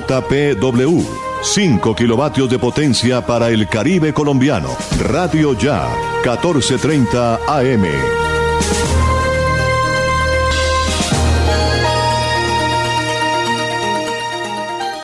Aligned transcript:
JPW. 0.00 1.04
5 1.42 1.94
kilovatios 1.94 2.50
de 2.50 2.58
potencia 2.58 3.24
para 3.24 3.48
el 3.48 3.68
Caribe 3.68 4.12
colombiano. 4.12 4.68
Radio 4.98 5.56
Ya, 5.58 5.88
1430 6.22 7.40
AM. 7.46 7.84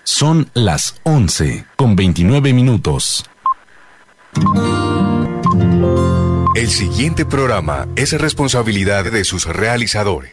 Son 0.04 0.48
las 0.54 0.96
11 1.02 1.66
con 1.76 1.96
29 1.96 2.52
minutos. 2.52 3.28
El 6.54 6.70
siguiente 6.70 7.26
programa 7.26 7.86
es 7.96 8.18
responsabilidad 8.18 9.04
de 9.04 9.24
sus 9.24 9.44
realizadores. 9.46 10.32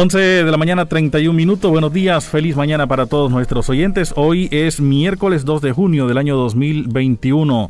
11 0.00 0.16
de 0.16 0.50
la 0.52 0.56
mañana, 0.56 0.86
31 0.86 1.36
minutos. 1.36 1.68
Buenos 1.72 1.92
días, 1.92 2.24
feliz 2.24 2.54
mañana 2.54 2.86
para 2.86 3.06
todos 3.06 3.32
nuestros 3.32 3.68
oyentes. 3.68 4.12
Hoy 4.14 4.48
es 4.52 4.80
miércoles 4.80 5.44
2 5.44 5.60
de 5.60 5.72
junio 5.72 6.06
del 6.06 6.18
año 6.18 6.36
2021. 6.36 7.68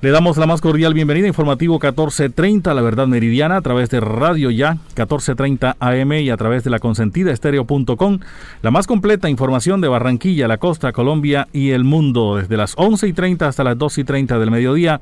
Le 0.00 0.12
damos 0.12 0.36
la 0.36 0.46
más 0.46 0.60
cordial 0.60 0.94
bienvenida, 0.94 1.26
informativo 1.26 1.74
1430, 1.74 2.72
La 2.72 2.82
Verdad 2.82 3.08
Meridiana, 3.08 3.56
a 3.56 3.62
través 3.62 3.90
de 3.90 3.98
Radio 3.98 4.48
Ya, 4.48 4.74
1430 4.74 5.76
AM 5.80 6.12
y 6.12 6.30
a 6.30 6.36
través 6.36 6.62
de 6.62 6.70
la 6.70 6.78
consentida 6.78 7.32
estéreo.com. 7.32 8.20
La 8.62 8.70
más 8.70 8.86
completa 8.86 9.28
información 9.28 9.80
de 9.80 9.88
Barranquilla, 9.88 10.46
la 10.46 10.58
costa, 10.58 10.92
Colombia 10.92 11.48
y 11.52 11.70
el 11.70 11.82
mundo, 11.82 12.36
desde 12.36 12.56
las 12.56 12.74
11 12.76 13.08
y 13.08 13.12
30 13.12 13.48
hasta 13.48 13.64
las 13.64 13.76
2 13.76 13.98
y 13.98 14.04
30 14.04 14.38
del 14.38 14.52
mediodía 14.52 15.00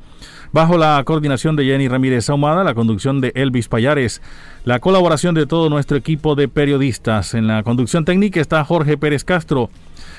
bajo 0.53 0.79
la 0.79 1.03
coordinación 1.05 1.57
de 1.57 1.67
Jenny 1.67 1.89
Ramírez 1.89 2.31
Ahumada, 2.31 2.65
la 2.65 2.73
conducción 2.73 3.21
de 3.21 3.33
Elvis 3.35 3.69
Payares, 3.69 4.23
la 4.65 4.79
colaboración 4.79 5.35
de 5.35 5.45
todo 5.45 5.69
nuestro 5.69 5.99
equipo 5.99 6.37
de 6.37 6.49
periodistas. 6.49 7.35
En 7.35 7.47
la 7.47 7.63
conducción 7.65 8.07
técnica 8.07 8.41
está 8.41 8.65
Jorge 8.65 8.97
Pérez 8.97 9.25
Castro. 9.25 9.69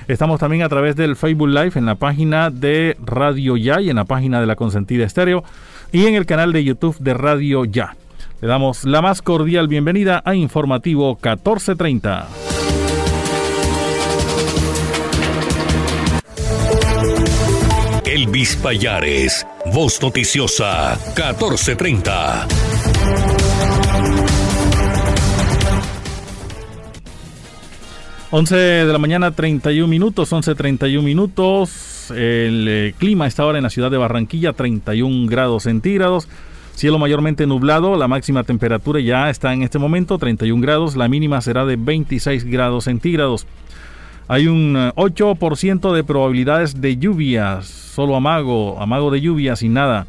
Estamos 0.07 0.39
también 0.39 0.63
a 0.63 0.69
través 0.69 0.95
del 0.95 1.17
Facebook 1.17 1.49
Live 1.49 1.73
en 1.75 1.85
la 1.85 1.95
página 1.95 2.49
de 2.49 2.95
Radio 3.03 3.57
Ya 3.57 3.81
y 3.81 3.89
en 3.89 3.97
la 3.97 4.05
página 4.05 4.39
de 4.39 4.45
la 4.45 4.55
Consentida 4.55 5.05
Estéreo 5.05 5.43
y 5.91 6.05
en 6.05 6.15
el 6.15 6.25
canal 6.25 6.53
de 6.53 6.63
YouTube 6.63 6.97
de 6.99 7.13
Radio 7.13 7.65
Ya. 7.65 7.95
Le 8.39 8.47
damos 8.47 8.85
la 8.85 9.01
más 9.01 9.21
cordial 9.21 9.67
bienvenida 9.67 10.21
a 10.23 10.33
Informativo 10.33 11.15
1430. 11.15 12.27
Elvis 18.05 18.55
Payares, 18.55 19.45
Voz 19.73 20.01
Noticiosa, 20.01 20.97
1430. 21.17 22.47
Once 28.29 28.57
de 28.57 28.91
la 28.91 28.97
mañana, 28.97 29.31
31 29.31 29.87
minutos, 29.87 30.33
11.31 30.33 31.01
minutos. 31.01 32.11
El 32.11 32.67
eh, 32.67 32.93
clima 32.97 33.25
está 33.25 33.43
ahora 33.43 33.57
en 33.57 33.63
la 33.63 33.69
ciudad 33.69 33.89
de 33.89 33.95
Barranquilla, 33.95 34.51
31 34.51 35.29
grados 35.29 35.63
centígrados. 35.63 36.27
Cielo 36.75 36.99
mayormente 36.99 37.47
nublado, 37.47 37.95
la 37.95 38.09
máxima 38.09 38.43
temperatura 38.43 38.99
ya 38.99 39.29
está 39.29 39.53
en 39.53 39.63
este 39.63 39.79
momento 39.79 40.17
31 40.17 40.61
grados, 40.61 40.97
la 40.97 41.07
mínima 41.07 41.39
será 41.39 41.65
de 41.65 41.77
26 41.77 42.43
grados 42.43 42.83
centígrados. 42.83 43.47
Hay 44.27 44.47
un 44.47 44.75
8% 44.75 45.89
eh, 45.89 45.95
de 45.95 46.03
probabilidades 46.03 46.81
de 46.81 46.97
lluvias, 46.97 47.65
solo 47.65 48.17
amago, 48.17 48.77
amago 48.81 49.09
de 49.09 49.21
lluvia 49.21 49.55
sin 49.55 49.73
nada. 49.73 50.05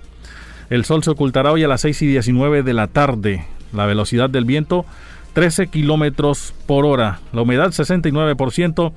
El 0.70 0.84
sol 0.84 1.04
se 1.04 1.10
ocultará 1.10 1.52
hoy 1.52 1.62
a 1.62 1.68
las 1.68 1.82
6 1.82 2.02
y 2.02 2.06
19 2.08 2.64
de 2.64 2.74
la 2.74 2.88
tarde. 2.88 3.44
La 3.72 3.86
velocidad 3.86 4.28
del 4.28 4.44
viento 4.44 4.84
13 5.32 5.68
kilómetros 5.68 6.54
por 6.66 6.84
hora. 6.84 7.20
La 7.32 7.42
humedad 7.42 7.68
69%. 7.68 8.92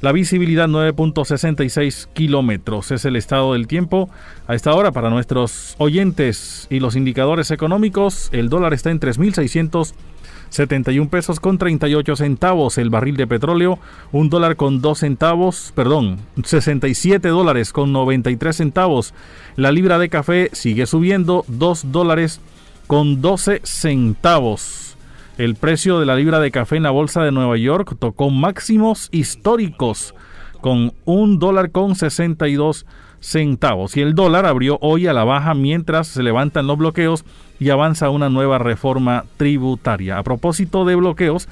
La 0.00 0.12
visibilidad 0.12 0.68
9.66 0.68 2.08
kilómetros. 2.12 2.90
Es 2.90 3.04
el 3.04 3.16
estado 3.16 3.54
del 3.54 3.66
tiempo 3.66 4.10
a 4.46 4.54
esta 4.54 4.74
hora 4.74 4.92
para 4.92 5.08
nuestros 5.08 5.76
oyentes 5.78 6.66
y 6.68 6.80
los 6.80 6.96
indicadores 6.96 7.50
económicos. 7.50 8.28
El 8.32 8.50
dólar 8.50 8.74
está 8.74 8.90
en 8.90 9.00
3.600 9.00 9.94
71 10.54 11.10
pesos 11.10 11.40
con 11.40 11.58
38 11.58 12.14
centavos 12.14 12.78
el 12.78 12.88
barril 12.88 13.16
de 13.16 13.26
petróleo, 13.26 13.78
un 14.12 14.30
dólar 14.30 14.54
con 14.54 14.80
2 14.80 14.98
centavos, 14.98 15.72
perdón, 15.74 16.20
67 16.44 17.28
dólares 17.28 17.72
con 17.72 17.92
93 17.92 18.54
centavos. 18.56 19.14
La 19.56 19.72
libra 19.72 19.98
de 19.98 20.08
café 20.08 20.50
sigue 20.52 20.86
subiendo 20.86 21.44
2 21.48 21.90
dólares 21.90 22.40
con 22.86 23.20
12 23.20 23.62
centavos. 23.64 24.83
El 25.36 25.56
precio 25.56 25.98
de 25.98 26.06
la 26.06 26.14
libra 26.14 26.38
de 26.38 26.52
café 26.52 26.76
en 26.76 26.84
la 26.84 26.92
bolsa 26.92 27.24
de 27.24 27.32
Nueva 27.32 27.56
York 27.56 27.96
tocó 27.98 28.30
máximos 28.30 29.08
históricos 29.10 30.14
con 30.60 30.92
un 31.04 31.40
dólar 31.40 31.72
con 31.72 31.96
62 31.96 32.86
centavos. 33.18 33.96
Y 33.96 34.02
el 34.02 34.14
dólar 34.14 34.46
abrió 34.46 34.78
hoy 34.80 35.08
a 35.08 35.12
la 35.12 35.24
baja 35.24 35.54
mientras 35.54 36.06
se 36.06 36.22
levantan 36.22 36.68
los 36.68 36.78
bloqueos 36.78 37.24
y 37.58 37.70
avanza 37.70 38.10
una 38.10 38.28
nueva 38.28 38.58
reforma 38.58 39.24
tributaria. 39.36 40.18
A 40.18 40.22
propósito 40.22 40.84
de 40.84 40.94
bloqueos 40.94 41.48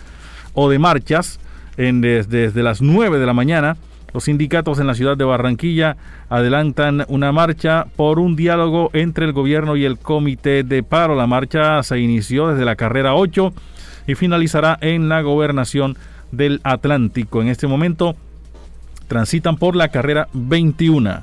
o 0.55 0.71
de 0.71 0.79
marchas, 0.79 1.41
en 1.77 2.01
desde, 2.03 2.63
las 2.63 2.83
9 2.83 3.19
de 3.19 3.27
la 3.27 3.33
mañana, 3.33 3.77
los 4.15 4.25
sindicatos 4.25 4.79
en 4.79 4.87
la 4.87 4.95
ciudad 4.95 5.17
de 5.17 5.25
Barranquilla 5.25 5.97
adelantan 6.29 7.05
una 7.09 7.33
marcha 7.33 7.87
por 7.97 8.21
un 8.21 8.37
diálogo 8.37 8.91
entre 8.93 9.25
el 9.25 9.33
gobierno 9.33 9.75
y 9.75 9.85
el 9.85 9.99
comité 9.99 10.63
de 10.63 10.85
paro. 10.85 11.17
La 11.17 11.27
marcha 11.27 11.83
se 11.83 11.99
inició 11.99 12.49
desde 12.49 12.65
la 12.65 12.77
carrera 12.77 13.15
8 13.15 13.53
y 14.07 14.15
finalizará 14.15 14.79
en 14.81 15.09
la 15.09 15.23
gobernación 15.23 15.97
del 16.31 16.61
Atlántico. 16.65 17.43
En 17.43 17.49
este 17.49 17.67
momento 17.67 18.17
transitan 19.09 19.57
por 19.57 19.77
la 19.77 19.89
carrera 19.89 20.29
21. 20.33 21.23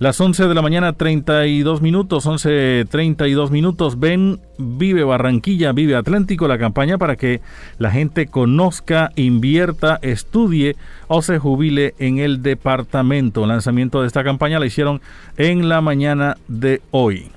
Las 0.00 0.20
11 0.20 0.48
de 0.48 0.54
la 0.54 0.62
mañana, 0.62 0.92
32 0.92 1.80
minutos, 1.80 2.26
11.32 2.26 3.50
minutos. 3.50 4.00
Ven, 4.00 4.40
vive 4.58 5.04
Barranquilla, 5.04 5.70
vive 5.70 5.94
Atlántico, 5.94 6.48
la 6.48 6.58
campaña 6.58 6.98
para 6.98 7.14
que 7.14 7.40
la 7.78 7.92
gente 7.92 8.26
conozca, 8.26 9.12
invierta, 9.14 10.00
estudie 10.02 10.74
o 11.06 11.22
se 11.22 11.38
jubile 11.38 11.94
en 12.00 12.18
el 12.18 12.42
departamento. 12.42 13.46
Lanzamiento 13.46 14.00
de 14.00 14.08
esta 14.08 14.24
campaña 14.24 14.58
la 14.58 14.66
hicieron 14.66 15.00
en 15.36 15.68
la 15.68 15.80
mañana 15.80 16.38
de 16.48 16.82
hoy. 16.90 17.30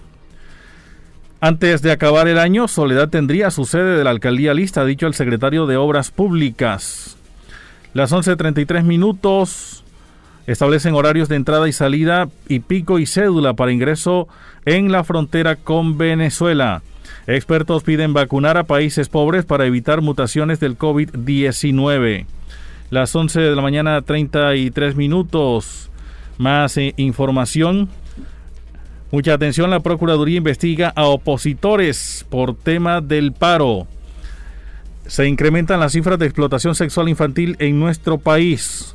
Antes 1.40 1.84
de 1.84 1.92
acabar 1.92 2.28
el 2.28 2.40
año, 2.40 2.68
Soledad 2.68 3.10
tendría 3.10 3.52
su 3.52 3.66
sede 3.66 3.96
de 3.96 4.04
la 4.04 4.10
alcaldía 4.10 4.56
lista, 4.56 4.82
ha 4.82 4.86
dicho 4.86 5.06
el 5.06 5.14
secretario 5.14 5.68
de 5.68 5.78
Obras 5.78 6.10
Públicas. 6.10 7.16
Las 7.94 8.12
11.33 8.12 8.84
minutos. 8.84 9.84
Establecen 10.48 10.96
horarios 10.96 11.30
de 11.30 11.36
entrada 11.36 11.68
y 11.68 11.74
salida 11.74 12.30
y 12.48 12.62
pico 12.62 13.00
y 13.00 13.06
cédula 13.06 13.54
para 13.54 13.72
ingreso 13.72 14.28
en 14.66 14.92
la 14.92 15.04
frontera 15.04 15.58
con 15.58 15.98
Venezuela. 15.98 16.82
Expertos 17.28 17.84
piden 17.84 18.14
vacunar 18.14 18.58
a 18.58 18.64
países 18.64 19.10
pobres 19.10 19.46
para 19.46 19.66
evitar 19.66 20.02
mutaciones 20.02 20.60
del 20.60 20.78
COVID-19. 20.78 22.26
Las 22.90 23.16
11 23.16 23.42
de 23.42 23.56
la 23.56 23.62
mañana, 23.62 24.02
33 24.02 24.96
minutos. 24.96 25.92
Más 26.38 26.78
eh, 26.78 26.94
información. 26.98 27.90
Mucha 29.10 29.34
atención, 29.34 29.70
la 29.70 29.80
Procuraduría 29.80 30.36
investiga 30.38 30.92
a 30.94 31.06
opositores 31.06 32.26
por 32.30 32.56
tema 32.56 33.00
del 33.00 33.32
paro. 33.32 33.88
Se 35.06 35.26
incrementan 35.26 35.80
las 35.80 35.94
cifras 35.94 36.20
de 36.20 36.26
explotación 36.26 36.76
sexual 36.76 37.08
infantil 37.08 37.56
en 37.60 37.80
nuestro 37.80 38.18
país. 38.18 38.94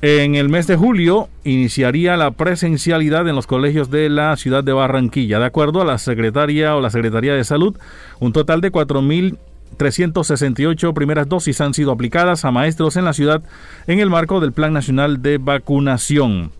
En 0.00 0.36
el 0.36 0.48
mes 0.48 0.66
de 0.66 0.76
julio 0.76 1.28
iniciaría 1.44 2.16
la 2.16 2.30
presencialidad 2.30 3.28
en 3.28 3.34
los 3.34 3.46
colegios 3.46 3.90
de 3.90 4.08
la 4.08 4.34
ciudad 4.36 4.64
de 4.64 4.72
Barranquilla. 4.72 5.38
De 5.38 5.44
acuerdo 5.44 5.82
a 5.82 5.84
la 5.84 5.98
secretaria 5.98 6.74
o 6.74 6.80
la 6.80 6.88
Secretaría 6.88 7.34
de 7.34 7.44
Salud, 7.44 7.76
un 8.20 8.32
total 8.32 8.62
de 8.62 8.72
4.368 8.72 10.94
primeras 10.94 11.28
dosis 11.28 11.60
han 11.60 11.74
sido 11.74 11.92
aplicadas 11.92 12.46
a 12.46 12.52
maestros 12.52 12.96
en 12.96 13.04
la 13.04 13.12
ciudad 13.12 13.42
en 13.86 14.00
el 14.00 14.08
marco 14.08 14.40
del 14.40 14.52
Plan 14.52 14.72
Nacional 14.72 15.20
de 15.20 15.36
Vacunación. 15.36 16.52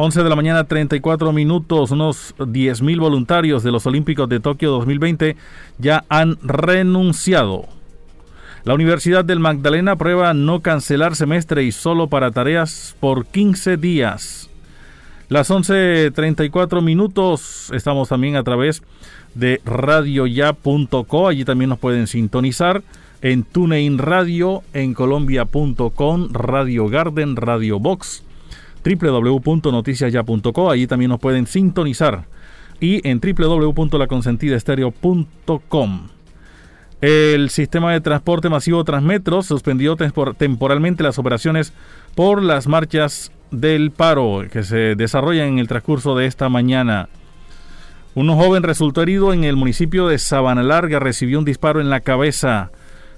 11 0.00 0.22
de 0.22 0.28
la 0.28 0.36
mañana, 0.36 0.62
34 0.62 1.32
minutos. 1.32 1.90
Unos 1.90 2.32
10.000 2.38 3.00
voluntarios 3.00 3.64
de 3.64 3.72
los 3.72 3.84
Olímpicos 3.84 4.28
de 4.28 4.38
Tokio 4.38 4.70
2020 4.70 5.36
ya 5.78 6.04
han 6.08 6.38
renunciado. 6.40 7.66
La 8.62 8.74
Universidad 8.74 9.24
del 9.24 9.40
Magdalena 9.40 9.92
aprueba 9.92 10.32
no 10.34 10.60
cancelar 10.60 11.16
semestre 11.16 11.64
y 11.64 11.72
solo 11.72 12.06
para 12.06 12.30
tareas 12.30 12.94
por 13.00 13.26
15 13.26 13.76
días. 13.76 14.48
Las 15.28 15.50
11.34 15.50 16.80
minutos. 16.80 17.72
Estamos 17.74 18.08
también 18.08 18.36
a 18.36 18.44
través 18.44 18.84
de 19.34 19.60
radioya.co. 19.64 21.26
Allí 21.26 21.44
también 21.44 21.70
nos 21.70 21.80
pueden 21.80 22.06
sintonizar 22.06 22.84
en 23.20 23.42
TuneIn 23.42 23.98
Radio, 23.98 24.62
en 24.74 24.94
colombia.com, 24.94 26.32
Radio 26.32 26.88
Garden, 26.88 27.34
Radio 27.34 27.80
Box 27.80 28.27
www.noticiasya.co. 28.84 30.70
Allí 30.70 30.86
también 30.86 31.08
nos 31.10 31.20
pueden 31.20 31.46
sintonizar. 31.46 32.26
Y 32.80 33.06
en 33.08 33.20
www.laconsentidaestereo.com. 33.20 36.08
El 37.00 37.50
sistema 37.50 37.92
de 37.92 38.00
transporte 38.00 38.48
masivo 38.48 38.82
Transmetro 38.82 39.42
suspendió 39.42 39.96
temporalmente 39.96 41.04
las 41.04 41.18
operaciones 41.18 41.72
por 42.16 42.42
las 42.42 42.66
marchas 42.66 43.30
del 43.52 43.92
paro 43.92 44.42
que 44.50 44.64
se 44.64 44.96
desarrollan 44.96 45.48
en 45.48 45.58
el 45.60 45.68
transcurso 45.68 46.16
de 46.16 46.26
esta 46.26 46.48
mañana. 46.48 47.08
Un 48.16 48.34
joven 48.34 48.64
resultó 48.64 49.02
herido 49.02 49.32
en 49.32 49.44
el 49.44 49.54
municipio 49.54 50.08
de 50.08 50.18
Sabana 50.18 50.64
Larga, 50.64 50.98
recibió 50.98 51.38
un 51.38 51.44
disparo 51.44 51.80
en 51.80 51.88
la 51.88 52.00
cabeza. 52.00 52.72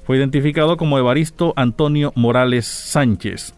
Fue 0.05 0.19
identificado 0.19 0.77
como 0.77 0.99
Evaristo 0.99 1.55
Antonio 1.57 2.13
Morales 2.17 2.67
Sánchez. 2.67 3.55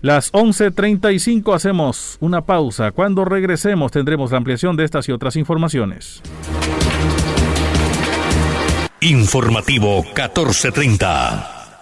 Las 0.00 0.32
11.35 0.32 1.54
hacemos 1.56 2.18
una 2.20 2.42
pausa. 2.42 2.92
Cuando 2.92 3.24
regresemos 3.24 3.90
tendremos 3.90 4.30
la 4.30 4.38
ampliación 4.38 4.76
de 4.76 4.84
estas 4.84 5.08
y 5.08 5.12
otras 5.12 5.34
informaciones. 5.34 6.22
Informativo 9.00 10.04
1430. 10.04 11.57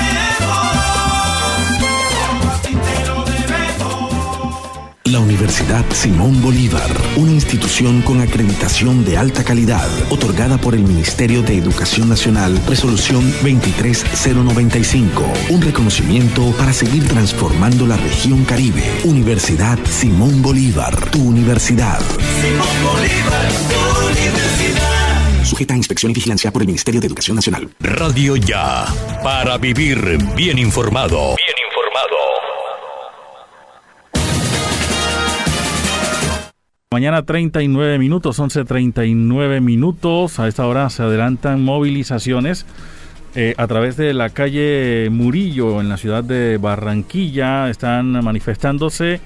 La 5.11 5.19
Universidad 5.19 5.83
Simón 5.91 6.41
Bolívar, 6.41 6.89
una 7.17 7.33
institución 7.33 8.01
con 8.01 8.21
acreditación 8.21 9.03
de 9.03 9.17
alta 9.17 9.43
calidad, 9.43 9.89
otorgada 10.09 10.57
por 10.57 10.73
el 10.73 10.83
Ministerio 10.83 11.41
de 11.41 11.57
Educación 11.57 12.07
Nacional, 12.07 12.57
resolución 12.65 13.29
23095, 13.41 15.21
un 15.49 15.61
reconocimiento 15.61 16.53
para 16.57 16.71
seguir 16.71 17.05
transformando 17.09 17.85
la 17.85 17.97
región 17.97 18.45
Caribe. 18.45 18.83
Universidad 19.03 19.77
Simón 19.83 20.41
Bolívar, 20.41 20.95
tu 21.11 21.21
universidad. 21.21 21.99
Simón 22.39 22.67
Bolívar, 22.81 23.51
tu 23.67 24.07
universidad. 24.07 25.43
Sujeta 25.43 25.73
a 25.73 25.77
inspección 25.77 26.11
y 26.11 26.13
vigilancia 26.13 26.53
por 26.53 26.61
el 26.61 26.67
Ministerio 26.67 27.01
de 27.01 27.07
Educación 27.07 27.35
Nacional. 27.35 27.69
Radio 27.81 28.37
Ya, 28.37 28.85
para 29.21 29.57
vivir 29.57 30.17
bien 30.37 30.57
informado. 30.57 31.35
Bien 31.35 31.35
informado. 31.37 31.60
Mañana 36.93 37.23
39 37.23 37.99
minutos, 37.99 38.37
11.39 38.37 39.61
minutos. 39.61 40.39
A 40.41 40.49
esta 40.49 40.67
hora 40.67 40.89
se 40.89 41.01
adelantan 41.01 41.63
movilizaciones 41.63 42.65
eh, 43.33 43.53
a 43.55 43.65
través 43.67 43.95
de 43.95 44.13
la 44.13 44.29
calle 44.29 45.07
Murillo 45.09 45.79
en 45.79 45.87
la 45.87 45.95
ciudad 45.95 46.21
de 46.21 46.57
Barranquilla. 46.57 47.69
Están 47.69 48.11
manifestándose 48.21 49.21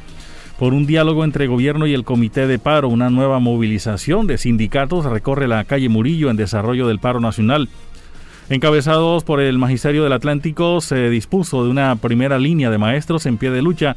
por 0.60 0.76
un 0.76 0.86
diálogo 0.86 1.24
entre 1.24 1.48
gobierno 1.48 1.88
y 1.88 1.96
el 1.96 2.04
comité 2.04 2.46
de 2.46 2.60
paro. 2.60 2.88
Una 2.88 3.10
nueva 3.10 3.40
movilización 3.40 4.28
de 4.28 4.38
sindicatos 4.38 5.06
recorre 5.06 5.48
la 5.48 5.64
calle 5.64 5.90
Murillo 5.90 6.30
en 6.30 6.38
desarrollo 6.38 6.88
del 6.88 7.00
paro 7.00 7.20
nacional. 7.20 7.68
Encabezados 8.48 9.24
por 9.24 9.42
el 9.42 9.58
Magisterio 9.58 10.04
del 10.04 10.14
Atlántico, 10.14 10.82
se 10.82 11.10
dispuso 11.10 11.64
de 11.64 11.72
una 11.72 11.96
primera 11.96 12.38
línea 12.38 12.70
de 12.70 12.78
maestros 12.78 13.26
en 13.26 13.38
pie 13.38 13.50
de 13.50 13.64
lucha 13.64 13.96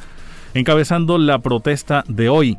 encabezando 0.54 1.18
la 1.18 1.40
protesta 1.40 2.02
de 2.08 2.30
hoy. 2.30 2.56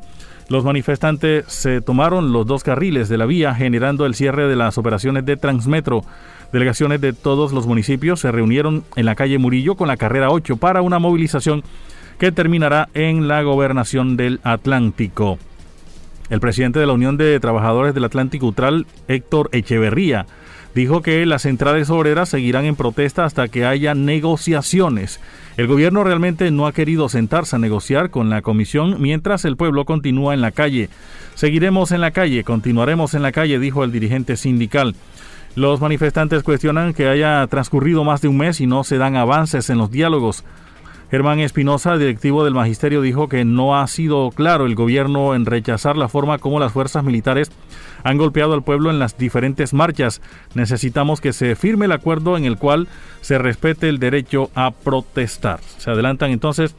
Los 0.49 0.63
manifestantes 0.63 1.45
se 1.47 1.79
tomaron 1.79 2.33
los 2.33 2.47
dos 2.47 2.63
carriles 2.63 3.07
de 3.07 3.19
la 3.19 3.27
vía, 3.27 3.53
generando 3.53 4.07
el 4.07 4.15
cierre 4.15 4.47
de 4.47 4.55
las 4.55 4.79
operaciones 4.79 5.23
de 5.23 5.37
Transmetro. 5.37 6.01
Delegaciones 6.51 6.99
de 7.01 7.13
todos 7.13 7.53
los 7.53 7.67
municipios 7.67 8.19
se 8.19 8.31
reunieron 8.31 8.83
en 8.95 9.05
la 9.05 9.13
calle 9.13 9.37
Murillo 9.37 9.75
con 9.75 9.87
la 9.87 9.97
carrera 9.97 10.31
8 10.31 10.57
para 10.57 10.81
una 10.81 10.97
movilización 10.97 11.63
que 12.17 12.31
terminará 12.31 12.89
en 12.95 13.27
la 13.27 13.43
gobernación 13.43 14.17
del 14.17 14.39
Atlántico. 14.43 15.37
El 16.31 16.39
presidente 16.39 16.79
de 16.79 16.87
la 16.87 16.93
Unión 16.93 17.15
de 17.17 17.39
Trabajadores 17.39 17.93
del 17.93 18.05
Atlántico 18.05 18.47
Utral, 18.47 18.87
Héctor 19.07 19.49
Echeverría, 19.51 20.25
dijo 20.75 21.01
que 21.01 21.25
las 21.25 21.43
centrales 21.43 21.89
obreras 21.89 22.29
seguirán 22.29 22.65
en 22.65 22.75
protesta 22.75 23.25
hasta 23.25 23.47
que 23.47 23.65
haya 23.65 23.93
negociaciones. 23.95 25.19
El 25.57 25.67
gobierno 25.67 26.03
realmente 26.03 26.51
no 26.51 26.67
ha 26.67 26.71
querido 26.71 27.09
sentarse 27.09 27.55
a 27.55 27.59
negociar 27.59 28.11
con 28.11 28.29
la 28.29 28.41
comisión 28.41 29.01
mientras 29.01 29.43
el 29.45 29.57
pueblo 29.57 29.85
continúa 29.85 30.33
en 30.33 30.41
la 30.41 30.51
calle. 30.51 30.89
Seguiremos 31.35 31.91
en 31.91 32.01
la 32.01 32.11
calle, 32.11 32.43
continuaremos 32.43 33.13
en 33.13 33.23
la 33.23 33.31
calle, 33.31 33.59
dijo 33.59 33.83
el 33.83 33.91
dirigente 33.91 34.37
sindical. 34.37 34.95
Los 35.55 35.81
manifestantes 35.81 36.43
cuestionan 36.43 36.93
que 36.93 37.07
haya 37.07 37.45
transcurrido 37.47 38.03
más 38.03 38.21
de 38.21 38.27
un 38.27 38.37
mes 38.37 38.61
y 38.61 38.67
no 38.67 38.83
se 38.83 38.97
dan 38.97 39.15
avances 39.15 39.69
en 39.69 39.77
los 39.77 39.91
diálogos. 39.91 40.43
Germán 41.11 41.39
Espinosa, 41.39 41.97
directivo 41.97 42.43
del 42.43 42.53
Magisterio, 42.53 43.01
dijo 43.01 43.27
que 43.27 43.43
no 43.43 43.79
ha 43.79 43.87
sido 43.87 44.29
claro 44.29 44.67
el 44.67 44.75
gobierno 44.75 45.33
en 45.33 45.47
rechazar 45.47 45.97
la 45.97 46.07
forma 46.07 46.37
como 46.37 46.59
las 46.59 46.71
fuerzas 46.71 47.03
militares 47.03 47.51
han 48.03 48.17
golpeado 48.17 48.53
al 48.53 48.63
pueblo 48.63 48.91
en 48.91 48.99
las 48.99 49.17
diferentes 49.17 49.73
marchas. 49.73 50.21
Necesitamos 50.53 51.19
que 51.19 51.33
se 51.33 51.55
firme 51.55 51.85
el 51.85 51.93
acuerdo 51.93 52.37
en 52.37 52.45
el 52.45 52.57
cual 52.57 52.87
se 53.21 53.39
respete 53.39 53.89
el 53.89 53.97
derecho 53.97 54.51
a 54.53 54.71
protestar. 54.71 55.59
Se 55.77 55.89
adelantan 55.89 56.31
entonces 56.31 56.75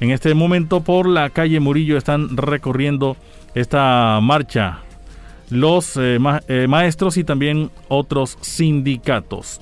en 0.00 0.12
este 0.12 0.32
momento 0.34 0.82
por 0.82 1.06
la 1.08 1.28
calle 1.30 1.60
Murillo, 1.60 1.98
están 1.98 2.36
recorriendo 2.36 3.16
esta 3.54 4.18
marcha 4.22 4.80
los 5.50 5.96
eh, 5.96 6.18
eh, 6.48 6.66
maestros 6.68 7.16
y 7.16 7.24
también 7.24 7.70
otros 7.88 8.38
sindicatos. 8.40 9.60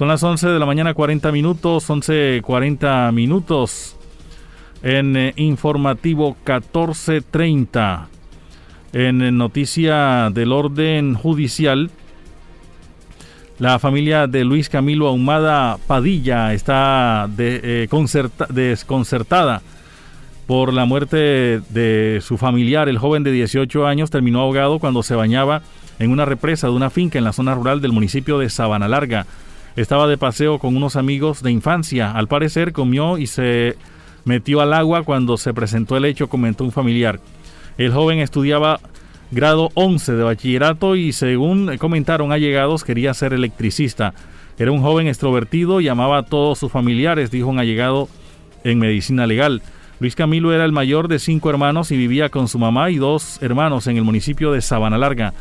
Son 0.00 0.08
las 0.08 0.22
11 0.22 0.48
de 0.48 0.58
la 0.58 0.64
mañana 0.64 0.94
40 0.94 1.30
minutos, 1.30 1.90
11.40 1.90 3.12
minutos 3.12 3.98
en 4.82 5.14
eh, 5.14 5.34
informativo 5.36 6.38
1430. 6.42 8.08
En 8.94 9.20
eh, 9.20 9.30
noticia 9.30 10.30
del 10.32 10.52
orden 10.52 11.12
judicial, 11.12 11.90
la 13.58 13.78
familia 13.78 14.26
de 14.26 14.42
Luis 14.44 14.70
Camilo 14.70 15.06
Ahumada 15.06 15.76
Padilla 15.86 16.54
está 16.54 17.28
de, 17.28 17.60
eh, 17.62 17.88
desconcertada 18.48 19.60
por 20.46 20.72
la 20.72 20.86
muerte 20.86 21.60
de 21.68 22.20
su 22.22 22.38
familiar. 22.38 22.88
El 22.88 22.96
joven 22.96 23.22
de 23.22 23.32
18 23.32 23.86
años 23.86 24.08
terminó 24.08 24.40
ahogado 24.40 24.78
cuando 24.78 25.02
se 25.02 25.14
bañaba 25.14 25.60
en 25.98 26.10
una 26.10 26.24
represa 26.24 26.68
de 26.68 26.72
una 26.72 26.88
finca 26.88 27.18
en 27.18 27.24
la 27.24 27.34
zona 27.34 27.54
rural 27.54 27.82
del 27.82 27.92
municipio 27.92 28.38
de 28.38 28.48
Sabana 28.48 28.88
Larga. 28.88 29.26
Estaba 29.76 30.08
de 30.08 30.18
paseo 30.18 30.58
con 30.58 30.76
unos 30.76 30.96
amigos 30.96 31.42
de 31.42 31.52
infancia. 31.52 32.12
Al 32.12 32.28
parecer 32.28 32.72
comió 32.72 33.18
y 33.18 33.26
se 33.26 33.76
metió 34.24 34.60
al 34.60 34.72
agua 34.72 35.04
cuando 35.04 35.36
se 35.36 35.54
presentó 35.54 35.96
el 35.96 36.04
hecho, 36.04 36.28
comentó 36.28 36.64
un 36.64 36.72
familiar. 36.72 37.20
El 37.78 37.92
joven 37.92 38.18
estudiaba 38.18 38.80
grado 39.30 39.70
11 39.74 40.14
de 40.14 40.22
bachillerato 40.24 40.96
y 40.96 41.12
según 41.12 41.76
comentaron 41.78 42.32
allegados 42.32 42.84
quería 42.84 43.14
ser 43.14 43.32
electricista. 43.32 44.12
Era 44.58 44.72
un 44.72 44.82
joven 44.82 45.06
extrovertido 45.06 45.80
y 45.80 45.88
amaba 45.88 46.18
a 46.18 46.22
todos 46.24 46.58
sus 46.58 46.70
familiares, 46.70 47.30
dijo 47.30 47.48
un 47.48 47.60
allegado 47.60 48.08
en 48.64 48.78
medicina 48.78 49.26
legal. 49.26 49.62
Luis 50.00 50.16
Camilo 50.16 50.52
era 50.52 50.64
el 50.64 50.72
mayor 50.72 51.08
de 51.08 51.18
cinco 51.18 51.48
hermanos 51.48 51.92
y 51.92 51.96
vivía 51.96 52.28
con 52.28 52.48
su 52.48 52.58
mamá 52.58 52.90
y 52.90 52.96
dos 52.96 53.40
hermanos 53.40 53.86
en 53.86 53.96
el 53.96 54.02
municipio 54.02 54.50
de 54.52 54.62
Sabana 54.62 54.98
Larga. 54.98 55.32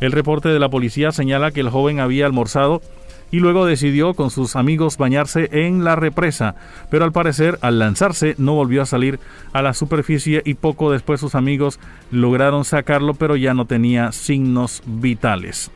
El 0.00 0.12
reporte 0.12 0.48
de 0.50 0.58
la 0.58 0.68
policía 0.68 1.10
señala 1.10 1.50
que 1.50 1.60
el 1.60 1.70
joven 1.70 2.00
había 2.00 2.26
almorzado 2.26 2.82
y 3.30 3.40
luego 3.40 3.66
decidió 3.66 4.14
con 4.14 4.30
sus 4.30 4.56
amigos 4.56 4.96
bañarse 4.96 5.48
en 5.52 5.84
la 5.84 5.96
represa, 5.96 6.54
pero 6.90 7.04
al 7.04 7.12
parecer 7.12 7.58
al 7.60 7.78
lanzarse 7.78 8.34
no 8.38 8.54
volvió 8.54 8.82
a 8.82 8.86
salir 8.86 9.20
a 9.52 9.62
la 9.62 9.74
superficie 9.74 10.42
y 10.44 10.54
poco 10.54 10.90
después 10.90 11.20
sus 11.20 11.34
amigos 11.34 11.78
lograron 12.10 12.64
sacarlo 12.64 13.14
pero 13.14 13.36
ya 13.36 13.54
no 13.54 13.66
tenía 13.66 14.12
signos 14.12 14.82
vitales. 14.86 15.70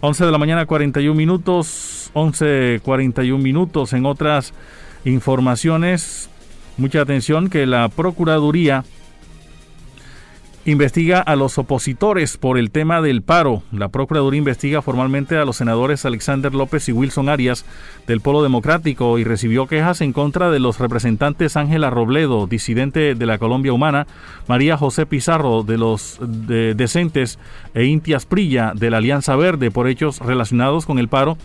11 0.00 0.24
de 0.24 0.32
la 0.32 0.38
mañana 0.38 0.64
41 0.64 1.14
minutos, 1.14 2.10
11.41 2.14 3.38
minutos 3.38 3.92
en 3.92 4.06
otras 4.06 4.54
informaciones. 5.04 6.30
Mucha 6.78 7.02
atención 7.02 7.50
que 7.50 7.66
la 7.66 7.88
Procuraduría 7.90 8.84
investiga 10.70 11.20
a 11.20 11.36
los 11.36 11.58
opositores 11.58 12.36
por 12.36 12.58
el 12.58 12.70
tema 12.70 13.00
del 13.00 13.22
paro. 13.22 13.62
La 13.72 13.88
Procuraduría 13.88 14.38
investiga 14.38 14.82
formalmente 14.82 15.36
a 15.36 15.44
los 15.44 15.56
senadores 15.56 16.04
Alexander 16.04 16.54
López 16.54 16.88
y 16.88 16.92
Wilson 16.92 17.28
Arias 17.28 17.64
del 18.06 18.20
Polo 18.20 18.42
Democrático 18.42 19.18
y 19.18 19.24
recibió 19.24 19.66
quejas 19.66 20.00
en 20.00 20.12
contra 20.12 20.50
de 20.50 20.60
los 20.60 20.78
representantes 20.78 21.56
Ángela 21.56 21.90
Robledo, 21.90 22.46
disidente 22.46 23.14
de 23.14 23.26
la 23.26 23.38
Colombia 23.38 23.72
Humana, 23.72 24.06
María 24.46 24.76
José 24.76 25.06
Pizarro 25.06 25.62
de 25.62 25.78
los 25.78 26.18
Decentes 26.20 27.38
e 27.74 27.84
Intias 27.84 28.26
Prilla 28.26 28.72
de 28.74 28.90
la 28.90 28.98
Alianza 28.98 29.36
Verde 29.36 29.70
por 29.70 29.88
hechos 29.88 30.20
relacionados 30.20 30.86
con 30.86 30.98
el 30.98 31.08
paro 31.08 31.36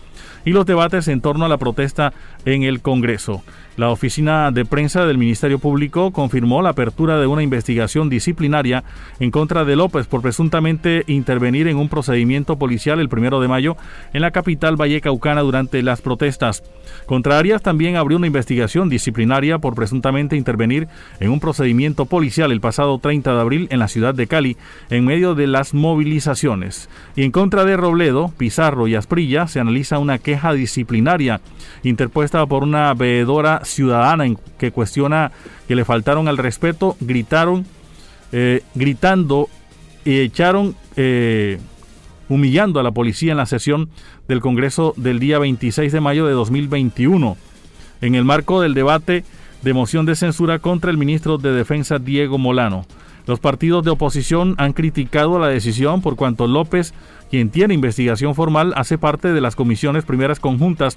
y 0.46 0.52
los 0.52 0.64
debates 0.64 1.08
en 1.08 1.20
torno 1.20 1.44
a 1.44 1.48
la 1.48 1.58
protesta 1.58 2.14
en 2.46 2.62
el 2.62 2.80
Congreso. 2.80 3.42
La 3.76 3.90
oficina 3.90 4.50
de 4.52 4.64
prensa 4.64 5.04
del 5.04 5.18
Ministerio 5.18 5.58
Público 5.58 6.10
confirmó 6.10 6.62
la 6.62 6.70
apertura 6.70 7.18
de 7.18 7.26
una 7.26 7.42
investigación 7.42 8.08
disciplinaria 8.08 8.84
en 9.20 9.30
contra 9.30 9.66
de 9.66 9.76
López 9.76 10.06
por 10.06 10.22
presuntamente 10.22 11.04
intervenir 11.08 11.68
en 11.68 11.76
un 11.76 11.90
procedimiento 11.90 12.56
policial 12.56 13.00
el 13.00 13.10
primero 13.10 13.38
de 13.38 13.48
mayo 13.48 13.76
en 14.14 14.22
la 14.22 14.30
capital 14.30 14.76
vallecaucana 14.76 15.42
durante 15.42 15.82
las 15.82 16.00
protestas. 16.00 16.62
Contrarias 17.04 17.60
también 17.60 17.96
abrió 17.96 18.16
una 18.16 18.28
investigación 18.28 18.88
disciplinaria 18.88 19.58
por 19.58 19.74
presuntamente 19.74 20.36
intervenir 20.36 20.88
en 21.20 21.30
un 21.30 21.40
procedimiento 21.40 22.06
policial 22.06 22.52
el 22.52 22.62
pasado 22.62 22.98
30 22.98 23.34
de 23.34 23.40
abril 23.40 23.68
en 23.70 23.80
la 23.80 23.88
ciudad 23.88 24.14
de 24.14 24.26
Cali 24.26 24.56
en 24.88 25.04
medio 25.04 25.34
de 25.34 25.48
las 25.48 25.74
movilizaciones. 25.74 26.88
Y 27.14 27.24
en 27.24 27.30
contra 27.30 27.66
de 27.66 27.76
Robledo, 27.76 28.32
Pizarro 28.38 28.86
y 28.86 28.94
Asprilla 28.94 29.48
se 29.48 29.60
analiza 29.60 29.98
una 29.98 30.18
queja 30.18 30.35
disciplinaria 30.54 31.40
interpuesta 31.82 32.44
por 32.46 32.62
una 32.62 32.92
veedora 32.94 33.62
ciudadana 33.64 34.26
en 34.26 34.38
que 34.58 34.72
cuestiona 34.72 35.32
que 35.68 35.76
le 35.76 35.84
faltaron 35.84 36.28
al 36.28 36.38
respeto, 36.38 36.96
gritaron, 37.00 37.66
eh, 38.32 38.62
gritando 38.74 39.48
y 40.04 40.20
echaron, 40.20 40.76
eh, 40.96 41.58
humillando 42.28 42.80
a 42.80 42.82
la 42.82 42.90
policía 42.90 43.32
en 43.32 43.38
la 43.38 43.46
sesión 43.46 43.88
del 44.28 44.40
Congreso 44.40 44.94
del 44.96 45.18
día 45.18 45.38
26 45.38 45.92
de 45.92 46.00
mayo 46.00 46.26
de 46.26 46.32
2021, 46.32 47.36
en 48.00 48.14
el 48.14 48.24
marco 48.24 48.60
del 48.60 48.74
debate 48.74 49.24
de 49.62 49.72
moción 49.74 50.06
de 50.06 50.16
censura 50.16 50.58
contra 50.58 50.90
el 50.90 50.98
ministro 50.98 51.38
de 51.38 51.52
Defensa 51.52 51.98
Diego 51.98 52.38
Molano. 52.38 52.86
Los 53.26 53.40
partidos 53.40 53.84
de 53.84 53.90
oposición 53.90 54.54
han 54.56 54.72
criticado 54.72 55.38
la 55.38 55.48
decisión 55.48 56.00
por 56.00 56.14
cuanto 56.14 56.46
López, 56.46 56.94
quien 57.28 57.50
tiene 57.50 57.74
investigación 57.74 58.34
formal, 58.36 58.72
hace 58.76 58.98
parte 58.98 59.32
de 59.32 59.40
las 59.40 59.56
comisiones 59.56 60.04
primeras 60.04 60.38
conjuntas 60.38 60.96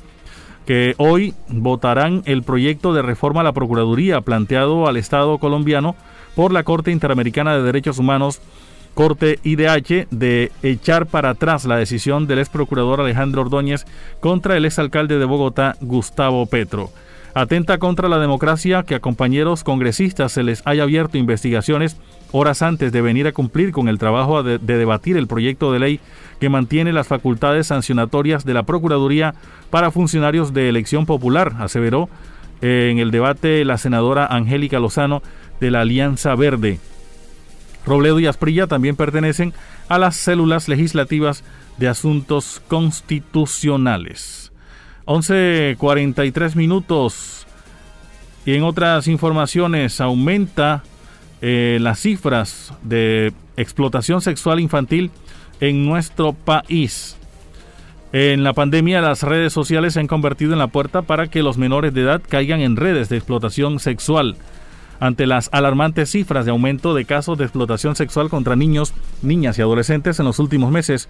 que 0.67 0.93
hoy 0.98 1.33
votarán 1.48 2.21
el 2.25 2.43
proyecto 2.43 2.93
de 2.93 3.01
reforma 3.01 3.41
a 3.41 3.43
la 3.43 3.53
Procuraduría 3.53 4.21
planteado 4.21 4.88
al 4.88 4.98
Estado 4.98 5.39
colombiano 5.39 5.95
por 6.36 6.51
la 6.51 6.62
Corte 6.62 6.91
Interamericana 6.91 7.55
de 7.55 7.63
Derechos 7.63 7.98
Humanos, 7.98 8.39
Corte 8.93 9.39
IDH, 9.43 10.07
de 10.12 10.51
echar 10.62 11.07
para 11.07 11.31
atrás 11.31 11.65
la 11.65 11.77
decisión 11.77 12.27
del 12.27 12.39
ex 12.39 12.50
procurador 12.50 13.01
Alejandro 13.01 13.41
Ordóñez 13.41 13.86
contra 14.19 14.55
el 14.55 14.65
exalcalde 14.65 15.17
de 15.17 15.25
Bogotá, 15.25 15.75
Gustavo 15.81 16.45
Petro. 16.45 16.91
Atenta 17.33 17.77
contra 17.77 18.09
la 18.09 18.19
democracia 18.19 18.83
que 18.83 18.95
a 18.95 19.00
compañeros 19.00 19.63
congresistas 19.63 20.31
se 20.31 20.43
les 20.43 20.62
haya 20.65 20.83
abierto 20.83 21.17
investigaciones 21.17 21.98
horas 22.31 22.62
antes 22.62 22.91
de 22.91 23.01
venir 23.01 23.27
a 23.27 23.31
cumplir 23.31 23.71
con 23.71 23.88
el 23.88 23.98
trabajo 23.98 24.43
de, 24.43 24.57
debatir 24.59 25.17
el 25.17 25.27
proyecto 25.27 25.71
de 25.71 25.79
ley 25.79 26.00
que 26.39 26.50
mantiene 26.50 26.93
las 26.93 27.07
facultades 27.07 27.67
sancionatorias 27.67 28.45
de 28.45 28.53
la 28.53 28.63
Procuraduría 28.63 29.36
para 29.69 29.91
funcionarios 29.91 30.53
de 30.53 30.69
elección 30.69 31.05
popular, 31.05 31.53
aseveró 31.59 32.09
eh, 32.62 32.89
en 32.91 33.00
el 33.00 33.12
debate 33.12 33.63
la 33.65 33.77
senadora 33.77 34.25
Angélica 34.25 34.79
Lozano 34.79 35.21
de 35.59 35.71
la 35.71 35.81
Alianza 35.81 36.36
Verde. 36.36 36.79
Robledo 37.86 38.19
y 38.19 38.27
Asprilla 38.27 38.67
también 38.67 38.95
pertenecen 38.95 39.53
a 39.88 39.98
las 39.98 40.15
células 40.15 40.67
legislativas 40.67 41.43
de 41.77 41.88
asuntos 41.88 42.62
constitucionales. 42.67 44.51
11.43 45.05 46.55
minutos. 46.55 47.48
Y 48.45 48.53
en 48.53 48.63
otras 48.63 49.07
informaciones 49.07 50.00
aumenta 50.01 50.83
eh, 51.41 51.77
las 51.81 52.00
cifras 52.00 52.74
de 52.84 53.34
explotación 53.58 54.22
sexual 54.22 54.60
infantil 54.60 55.12
en 55.60 55.86
nuestro 55.86 56.34
país. 56.34 57.17
En 58.12 58.43
la 58.43 58.53
pandemia 58.53 59.01
las 59.01 59.24
redes 59.24 59.53
sociales 59.53 59.93
se 59.93 60.00
han 60.00 60.08
convertido 60.08 60.53
en 60.53 60.60
la 60.60 60.67
puerta 60.67 61.03
para 61.03 61.27
que 61.27 61.43
los 61.43 61.58
menores 61.58 61.93
de 61.93 62.01
edad 62.01 62.22
caigan 62.27 62.62
en 62.62 62.75
redes 62.75 63.10
de 63.10 63.17
explotación 63.17 63.79
sexual. 63.79 64.36
ante 65.01 65.27
las 65.27 65.48
alarmantes 65.53 66.12
cifras 66.12 66.43
de 66.43 66.51
aumento 66.51 66.93
de 66.93 67.05
casos 67.05 67.38
de 67.38 67.46
explotación 67.46 67.96
sexual 67.96 68.27
contra 68.29 68.58
niños, 68.58 68.93
niñas 69.22 69.58
y 69.58 69.62
adolescentes 69.62 70.19
en 70.19 70.25
los 70.25 70.39
últimos 70.39 70.74
meses. 70.74 71.08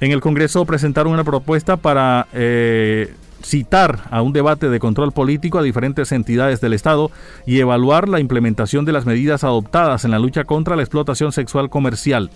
En 0.00 0.12
el 0.12 0.20
Congreso 0.20 0.64
presentaron 0.64 1.14
una 1.14 1.24
propuesta 1.24 1.76
para 1.76 2.28
eh, 2.32 3.12
citar 3.42 4.00
a 4.10 4.22
un 4.22 4.32
debate 4.32 4.68
de 4.68 4.80
control 4.80 5.12
político 5.12 5.58
a 5.58 5.62
diferentes 5.62 6.12
entidades 6.12 6.60
del 6.60 6.72
Estado 6.72 7.10
y 7.46 7.60
evaluar 7.60 8.08
la 8.08 8.20
implementación 8.20 8.84
de 8.84 8.92
las 8.92 9.06
medidas 9.06 9.44
adoptadas 9.44 10.04
en 10.04 10.10
la 10.10 10.18
lucha 10.18 10.44
contra 10.44 10.76
la 10.76 10.82
explotación 10.82 11.32
sexual 11.32 11.70
comercial. 11.70 12.30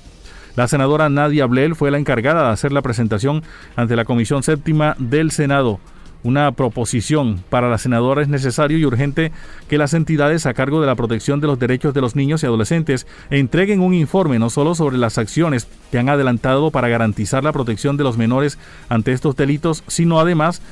La 0.56 0.68
senadora 0.68 1.09
Nadia 1.09 1.47
Blel 1.47 1.75
fue 1.75 1.90
la 1.90 1.99
encargada 1.99 2.47
de 2.47 2.52
hacer 2.52 2.73
la 2.73 2.82
presentación 2.82 3.42
ante 3.75 3.97
la 3.97 4.04
Comisión 4.04 4.42
Séptima 4.42 4.97
del 4.99 5.30
Senado 5.30 5.80
una 6.25 6.52
proposición. 6.52 7.42
Para 7.50 7.68
la 7.68 7.78
senadora 7.78 8.23
es 8.23 8.28
necesario 8.28 8.78
y 8.78 8.85
urgente 8.85 9.32
que 9.68 9.78
las 9.78 9.94
entidades 9.94 10.47
a 10.47 10.54
cargo 10.54 10.80
de 10.80 10.87
la 10.87 10.94
protección 10.94 11.40
de 11.40 11.47
los 11.47 11.59
derechos 11.59 11.94
de 11.94 12.00
los 12.00 12.16
niños 12.16 12.42
y 12.42 12.47
adolescentes 12.47 13.06
entreguen 13.30 13.80
un 13.80 13.94
informe 13.94 14.38
no 14.38 14.50
solo 14.50 14.75
sobre 14.75 14.99
las 14.99 15.18
acciones 15.18 15.66
que 15.90 15.99
han 15.99 16.09
adelantado 16.09 16.71
para 16.71 16.88
garantizar 16.88 17.44
la 17.44 17.52
protección 17.52 17.97
de 17.97 18.04
los 18.04 18.16
menores 18.16 18.59
ante 18.88 19.12
estos 19.12 19.37
delitos, 19.37 19.82
sino 19.87 20.21
además 20.21 20.62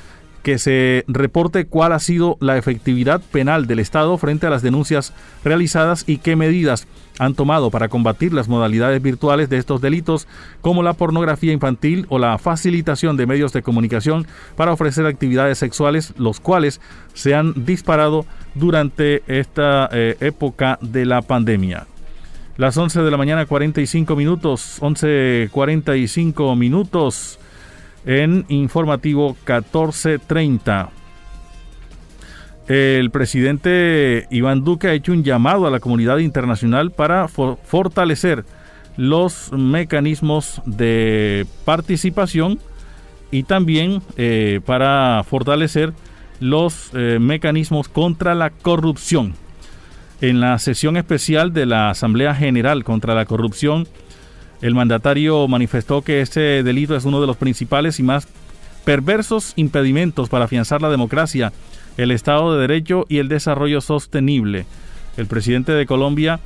que 0.43 0.59
se 0.59 1.05
reporte 1.07 1.67
cuál 1.67 1.93
ha 1.93 1.99
sido 1.99 2.37
la 2.41 2.57
efectividad 2.57 3.21
penal 3.21 3.67
del 3.67 3.79
Estado 3.79 4.17
frente 4.19 4.47
a 4.47 4.51
las 4.51 4.63
denuncias 4.63 5.13
realizadas 5.45 6.05
y 6.07 6.19
qué 6.19 6.37
medidas 6.37 6.87
han 7.19 7.35
tomado 7.35 7.71
para 7.71 7.89
combatir 7.89 8.33
las 8.33 8.49
modalidades 8.49 9.03
virtuales 9.03 9.51
de 9.51 9.59
estos 9.59 9.83
delitos, 9.83 10.27
como 10.63 10.83
la 10.83 10.95
pornografía 10.95 11.53
infantil 11.53 12.07
o 12.09 12.19
la 12.19 12.39
facilitación 12.39 13.19
de 13.19 13.27
medios 13.27 13.53
de 13.53 13.63
comunicación 13.63 14.27
para 14.57 14.73
ofrecer 14.73 15.05
actividades 15.05 15.59
sexuales, 15.59 16.15
los 16.17 16.41
cuales 16.41 16.81
se 17.13 17.35
han 17.35 17.67
disparado 17.67 18.25
durante 18.55 19.23
esta 19.27 19.91
eh, 19.93 20.17
época 20.21 20.79
de 20.81 21.05
la 21.05 21.21
pandemia. 21.21 21.87
Las 22.57 22.77
11 22.77 23.03
de 23.03 23.11
la 23.11 23.17
mañana 23.17 23.47
45 23.47 24.17
minutos, 24.17 24.79
11.45 24.81 26.57
minutos 26.57 27.40
en 28.05 28.45
informativo 28.49 29.37
1430. 29.47 30.91
El 32.69 33.11
presidente 33.11 34.27
Iván 34.31 34.63
Duque 34.63 34.89
ha 34.89 34.93
hecho 34.93 35.13
un 35.13 35.25
llamado 35.25 35.67
a 35.67 35.71
la 35.71 35.81
comunidad 35.81 36.19
internacional 36.19 36.93
para 36.93 37.27
fortalecer 37.27 38.45
los 38.97 39.51
mecanismos 39.53 40.63
de 40.67 41.47
participación 41.65 42.61
y 43.31 43.43
también 43.45 44.03
eh, 44.17 44.61
para 44.65 45.25
fortalecer 45.25 45.93
los 46.39 46.91
eh, 46.95 47.19
mecanismos 47.21 47.89
contra 47.89 48.35
la 48.35 48.51
corrupción. 48.51 49.35
En 50.21 50.41
la 50.41 50.59
sesión 50.59 50.97
especial 50.97 51.53
de 51.53 51.67
la 51.67 51.91
Asamblea 51.91 52.35
General 52.35 52.85
contra 52.85 53.15
la 53.15 53.25
Corrupción, 53.25 53.89
el 54.61 54.75
mandatario 54.75 55.49
manifestó 55.49 56.03
que 56.03 56.21
este 56.21 56.63
delito 56.63 56.95
es 56.97 57.05
uno 57.05 57.21
de 57.21 57.27
los 57.27 57.37
principales 57.37 57.99
y 57.99 58.03
más 58.03 58.29
perversos 58.85 59.53
impedimentos 59.57 60.29
para 60.29 60.45
afianzar 60.45 60.83
la 60.83 60.91
democracia, 60.91 61.53
el 61.97 62.11
Estado 62.11 62.55
de 62.55 62.61
Derecho 62.61 63.07
y 63.09 63.19
el 63.19 63.29
desarrollo 63.29 63.81
sostenible. 63.81 64.67
El 65.17 65.27
presidente 65.27 65.73
de 65.73 65.87
Colombia, 65.87 66.41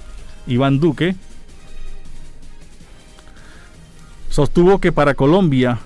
Iván 0.47 0.81
Duque, 0.81 1.17
sostuvo 4.31 4.81
que 4.81 4.93
para 4.93 5.15
Colombia 5.15 5.79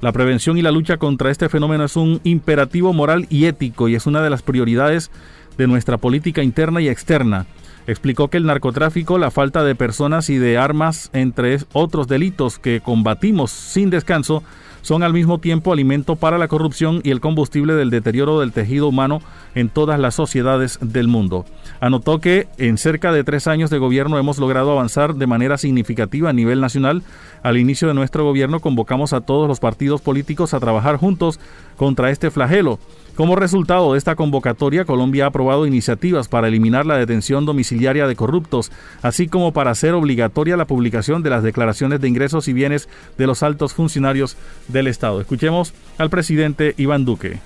la 0.00 0.12
prevención 0.12 0.56
y 0.58 0.62
la 0.62 0.70
lucha 0.70 0.96
contra 0.96 1.30
este 1.30 1.48
fenómeno 1.48 1.84
es 1.84 1.96
un 1.96 2.20
imperativo 2.24 2.92
moral 2.92 3.26
y 3.30 3.46
ético 3.46 3.88
y 3.88 3.94
es 3.94 4.06
una 4.06 4.22
de 4.22 4.30
las 4.30 4.42
prioridades 4.42 5.10
de 5.56 5.66
nuestra 5.66 5.96
política 5.96 6.42
interna 6.42 6.80
y 6.80 6.88
externa. 6.88 7.46
Explicó 7.88 8.28
que 8.28 8.36
el 8.36 8.44
narcotráfico, 8.44 9.16
la 9.16 9.30
falta 9.30 9.64
de 9.64 9.74
personas 9.74 10.28
y 10.28 10.36
de 10.36 10.58
armas, 10.58 11.08
entre 11.14 11.56
otros 11.72 12.06
delitos 12.06 12.58
que 12.58 12.82
combatimos 12.82 13.50
sin 13.50 13.88
descanso, 13.88 14.42
son 14.82 15.02
al 15.02 15.14
mismo 15.14 15.38
tiempo 15.38 15.72
alimento 15.72 16.14
para 16.14 16.36
la 16.36 16.48
corrupción 16.48 17.00
y 17.02 17.12
el 17.12 17.20
combustible 17.20 17.72
del 17.72 17.88
deterioro 17.88 18.40
del 18.40 18.52
tejido 18.52 18.88
humano 18.88 19.22
en 19.54 19.70
todas 19.70 19.98
las 19.98 20.14
sociedades 20.14 20.78
del 20.82 21.08
mundo. 21.08 21.46
Anotó 21.80 22.20
que 22.20 22.46
en 22.58 22.76
cerca 22.76 23.10
de 23.10 23.24
tres 23.24 23.46
años 23.46 23.70
de 23.70 23.78
gobierno 23.78 24.18
hemos 24.18 24.36
logrado 24.36 24.72
avanzar 24.72 25.14
de 25.14 25.26
manera 25.26 25.56
significativa 25.56 26.28
a 26.28 26.34
nivel 26.34 26.60
nacional. 26.60 27.02
Al 27.42 27.56
inicio 27.56 27.88
de 27.88 27.94
nuestro 27.94 28.22
gobierno 28.22 28.60
convocamos 28.60 29.14
a 29.14 29.22
todos 29.22 29.48
los 29.48 29.60
partidos 29.60 30.02
políticos 30.02 30.52
a 30.52 30.60
trabajar 30.60 30.96
juntos 30.96 31.40
contra 31.78 32.10
este 32.10 32.30
flagelo 32.30 32.78
como 33.18 33.34
resultado 33.34 33.90
de 33.90 33.98
esta 33.98 34.14
convocatoria, 34.14 34.84
Colombia 34.84 35.24
ha 35.24 35.26
aprobado 35.26 35.66
iniciativas 35.66 36.28
para 36.28 36.46
eliminar 36.46 36.86
la 36.86 36.96
detención 36.96 37.46
domiciliaria 37.46 38.06
de 38.06 38.14
corruptos, 38.14 38.70
así 39.02 39.26
como 39.26 39.52
para 39.52 39.72
hacer 39.72 39.94
obligatoria 39.94 40.56
la 40.56 40.66
publicación 40.66 41.24
de 41.24 41.30
las 41.30 41.42
declaraciones 41.42 42.00
de 42.00 42.06
ingresos 42.06 42.46
y 42.46 42.52
bienes 42.52 42.88
de 43.18 43.26
los 43.26 43.42
altos 43.42 43.74
funcionarios 43.74 44.36
del 44.68 44.86
Estado. 44.86 45.20
Escuchemos 45.20 45.74
al 45.98 46.10
presidente 46.10 46.74
Iván 46.76 47.04
Duque. 47.04 47.40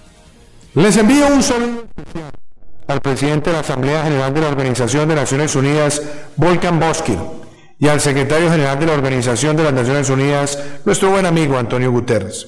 Les 0.74 0.94
envío 0.98 1.26
un 1.28 1.42
saludo 1.42 1.86
al 2.86 3.00
presidente 3.00 3.48
de 3.48 3.54
la 3.54 3.60
Asamblea 3.60 4.04
General 4.04 4.34
de 4.34 4.40
la 4.42 4.48
Organización 4.48 5.08
de 5.08 5.14
Naciones 5.14 5.56
Unidas, 5.56 6.02
Volkan 6.36 6.78
Boskin, 6.80 7.18
y 7.78 7.88
al 7.88 8.00
secretario 8.00 8.50
general 8.50 8.78
de 8.78 8.84
la 8.84 8.92
Organización 8.92 9.56
de 9.56 9.64
las 9.64 9.72
Naciones 9.72 10.10
Unidas, 10.10 10.62
nuestro 10.84 11.10
buen 11.10 11.24
amigo 11.24 11.56
Antonio 11.56 11.90
Guterres. 11.90 12.46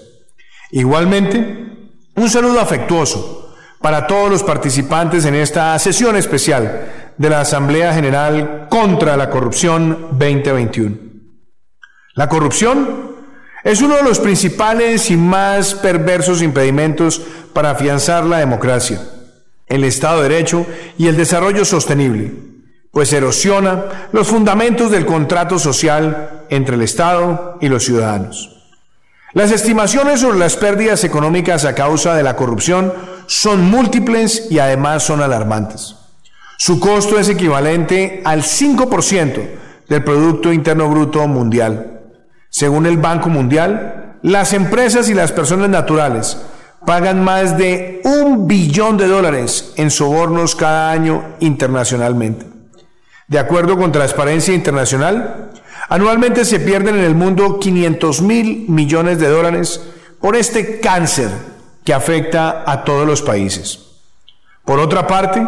Igualmente, 0.73 1.84
un 2.17 2.31
saludo 2.31 2.61
afectuoso 2.61 3.55
para 3.81 4.07
todos 4.07 4.31
los 4.31 4.43
participantes 4.43 5.25
en 5.25 5.35
esta 5.35 5.79
sesión 5.79 6.17
especial 6.17 7.13
de 7.19 7.31
la 7.31 7.41
Asamblea 7.41 7.93
General 7.93 8.67
contra 8.71 9.17
la 9.17 9.31
Corrupción 9.31 10.09
2021. 10.13 10.97
La 12.15 12.29
corrupción 12.29 13.15
es 13.65 13.83
uno 13.83 13.97
de 13.97 14.03
los 14.03 14.21
principales 14.21 15.11
y 15.11 15.17
más 15.17 15.75
perversos 15.75 16.43
impedimentos 16.43 17.21
para 17.53 17.71
afianzar 17.71 18.25
la 18.25 18.39
democracia, 18.39 19.01
el 19.67 19.85
Estado 19.85 20.23
de 20.23 20.29
Derecho 20.29 20.67
y 20.97 21.09
el 21.09 21.17
desarrollo 21.17 21.65
sostenible, 21.65 22.33
pues 22.93 23.13
erosiona 23.13 24.09
los 24.13 24.29
fundamentos 24.29 24.91
del 24.91 25.07
contrato 25.07 25.59
social 25.59 26.45
entre 26.51 26.77
el 26.77 26.83
Estado 26.83 27.59
y 27.61 27.69
los 27.69 27.85
ciudadanos. 27.85 28.54
Las 29.35 29.51
estimaciones 29.51 30.21
sobre 30.21 30.39
las 30.39 30.55
pérdidas 30.55 31.03
económicas 31.03 31.65
a 31.65 31.75
causa 31.75 32.15
de 32.15 32.23
la 32.23 32.37
corrupción 32.37 32.93
son 33.27 33.65
múltiples 33.69 34.47
y 34.49 34.61
además 34.61 35.03
son 35.03 35.23
alarmantes. 35.23 35.97
Su 36.57 36.79
costo 36.79 37.19
es 37.19 37.29
equivalente 37.29 38.23
al 38.25 38.43
5% 38.43 39.49
del 39.89 40.05
Producto 40.05 40.53
Interno 40.53 40.89
Bruto 40.89 41.27
Mundial. 41.27 42.01
Según 42.49 42.87
el 42.87 42.97
Banco 42.97 43.29
Mundial, 43.29 44.19
las 44.23 44.53
empresas 44.53 45.09
y 45.09 45.15
las 45.15 45.33
personas 45.33 45.69
naturales 45.69 46.39
pagan 46.87 47.25
más 47.25 47.59
de 47.59 48.03
un 48.05 48.47
billón 48.47 48.97
de 48.97 49.09
dólares 49.09 49.73
en 49.75 49.91
sobornos 49.91 50.55
cada 50.55 50.93
año 50.93 51.35
internacionalmente. 51.41 52.47
De 53.27 53.41
acuerdo 53.41 53.77
con 53.77 53.91
Transparencia 53.91 54.55
Internacional, 54.55 55.51
Anualmente 55.89 56.45
se 56.45 56.61
pierden 56.61 56.97
en 56.97 57.05
el 57.05 57.15
mundo 57.15 57.59
500 57.59 58.23
mil 58.23 58.67
millones 58.69 59.19
de 59.19 59.29
dólares 59.29 59.81
por 60.21 60.37
este 60.37 60.81
cáncer 60.81 61.31
que 61.85 61.93
afecta 61.93 62.65
a 62.67 62.85
todos 62.85 63.07
los 63.07 63.23
países. 63.23 63.81
Por 64.65 64.79
otra 64.81 65.07
parte, 65.07 65.47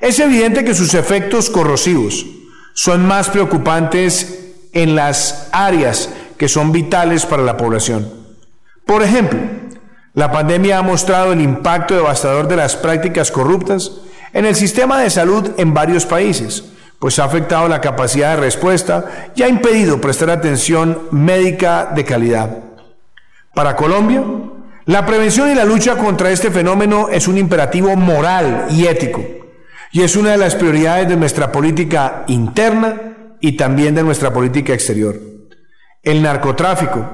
es 0.00 0.18
evidente 0.18 0.64
que 0.64 0.74
sus 0.74 0.94
efectos 0.94 1.48
corrosivos 1.48 2.26
son 2.74 3.06
más 3.06 3.30
preocupantes 3.30 4.52
en 4.72 4.94
las 4.94 5.48
áreas 5.52 6.10
que 6.36 6.48
son 6.48 6.72
vitales 6.72 7.26
para 7.26 7.42
la 7.42 7.56
población. 7.56 8.12
Por 8.86 9.02
ejemplo, 9.02 9.38
la 10.14 10.32
pandemia 10.32 10.78
ha 10.78 10.82
mostrado 10.82 11.32
el 11.32 11.40
impacto 11.40 11.94
devastador 11.94 12.48
de 12.48 12.56
las 12.56 12.76
prácticas 12.76 13.30
corruptas 13.30 13.92
en 14.32 14.44
el 14.44 14.54
sistema 14.54 15.00
de 15.00 15.10
salud 15.10 15.50
en 15.56 15.74
varios 15.74 16.06
países, 16.06 16.64
pues 17.00 17.18
ha 17.18 17.24
afectado 17.24 17.66
la 17.66 17.80
capacidad 17.80 18.36
de 18.36 18.42
respuesta 18.42 19.30
y 19.34 19.42
ha 19.42 19.48
impedido 19.48 20.00
prestar 20.00 20.30
atención 20.30 21.08
médica 21.10 21.90
de 21.94 22.04
calidad. 22.04 22.58
Para 23.54 23.74
Colombia, 23.74 24.22
la 24.84 25.06
prevención 25.06 25.50
y 25.50 25.54
la 25.54 25.64
lucha 25.64 25.96
contra 25.96 26.30
este 26.30 26.50
fenómeno 26.50 27.08
es 27.08 27.26
un 27.26 27.38
imperativo 27.38 27.96
moral 27.96 28.66
y 28.70 28.86
ético, 28.86 29.24
y 29.92 30.02
es 30.02 30.14
una 30.14 30.32
de 30.32 30.36
las 30.36 30.54
prioridades 30.54 31.08
de 31.08 31.16
nuestra 31.16 31.50
política 31.50 32.24
interna 32.28 33.00
y 33.40 33.56
también 33.56 33.94
de 33.94 34.02
nuestra 34.02 34.32
política 34.32 34.74
exterior. 34.74 35.16
El 36.02 36.22
narcotráfico, 36.22 37.08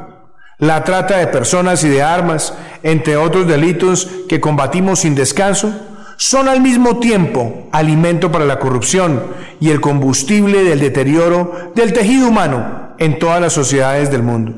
la 0.59 0.83
trata 0.83 1.19
de 1.19 1.29
personas 1.29 1.85
y 1.85 1.89
de 1.89 2.03
armas, 2.03 2.55
entre 2.83 3.17
otros 3.17 3.47
delitos 3.47 4.11
que 4.29 4.41
combatimos 4.41 5.01
sin 5.01 5.15
descanso, 5.15 5.73
son 6.17 6.49
al 6.49 6.61
mismo 6.61 6.99
tiempo 6.99 7.69
alimento 7.73 8.33
para 8.33 8.45
la 8.45 8.59
corrupción 8.59 9.23
y 9.61 9.71
el 9.71 9.81
combustible 9.81 10.65
del 10.65 10.81
deterioro 10.81 11.73
del 11.75 11.93
tejido 11.93 12.29
humano 12.29 12.95
en 12.99 13.19
todas 13.19 13.41
las 13.41 13.53
sociedades 13.53 14.11
del 14.11 14.23
mundo. 14.23 14.55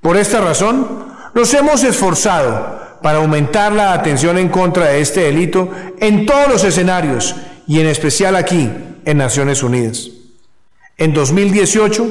Por 0.00 0.16
esta 0.16 0.40
razón, 0.40 0.86
nos 1.34 1.52
hemos 1.54 1.84
esforzado 1.84 2.80
para 3.02 3.18
aumentar 3.18 3.72
la 3.72 3.92
atención 3.92 4.38
en 4.38 4.48
contra 4.48 4.86
de 4.86 5.00
este 5.00 5.20
delito 5.20 5.70
en 6.00 6.26
todos 6.26 6.48
los 6.48 6.64
escenarios 6.64 7.36
y 7.66 7.80
en 7.80 7.86
especial 7.86 8.36
aquí 8.36 8.70
en 9.04 9.16
Naciones 9.18 9.62
Unidas. 9.62 10.10
En 10.96 11.14
2018, 11.14 12.06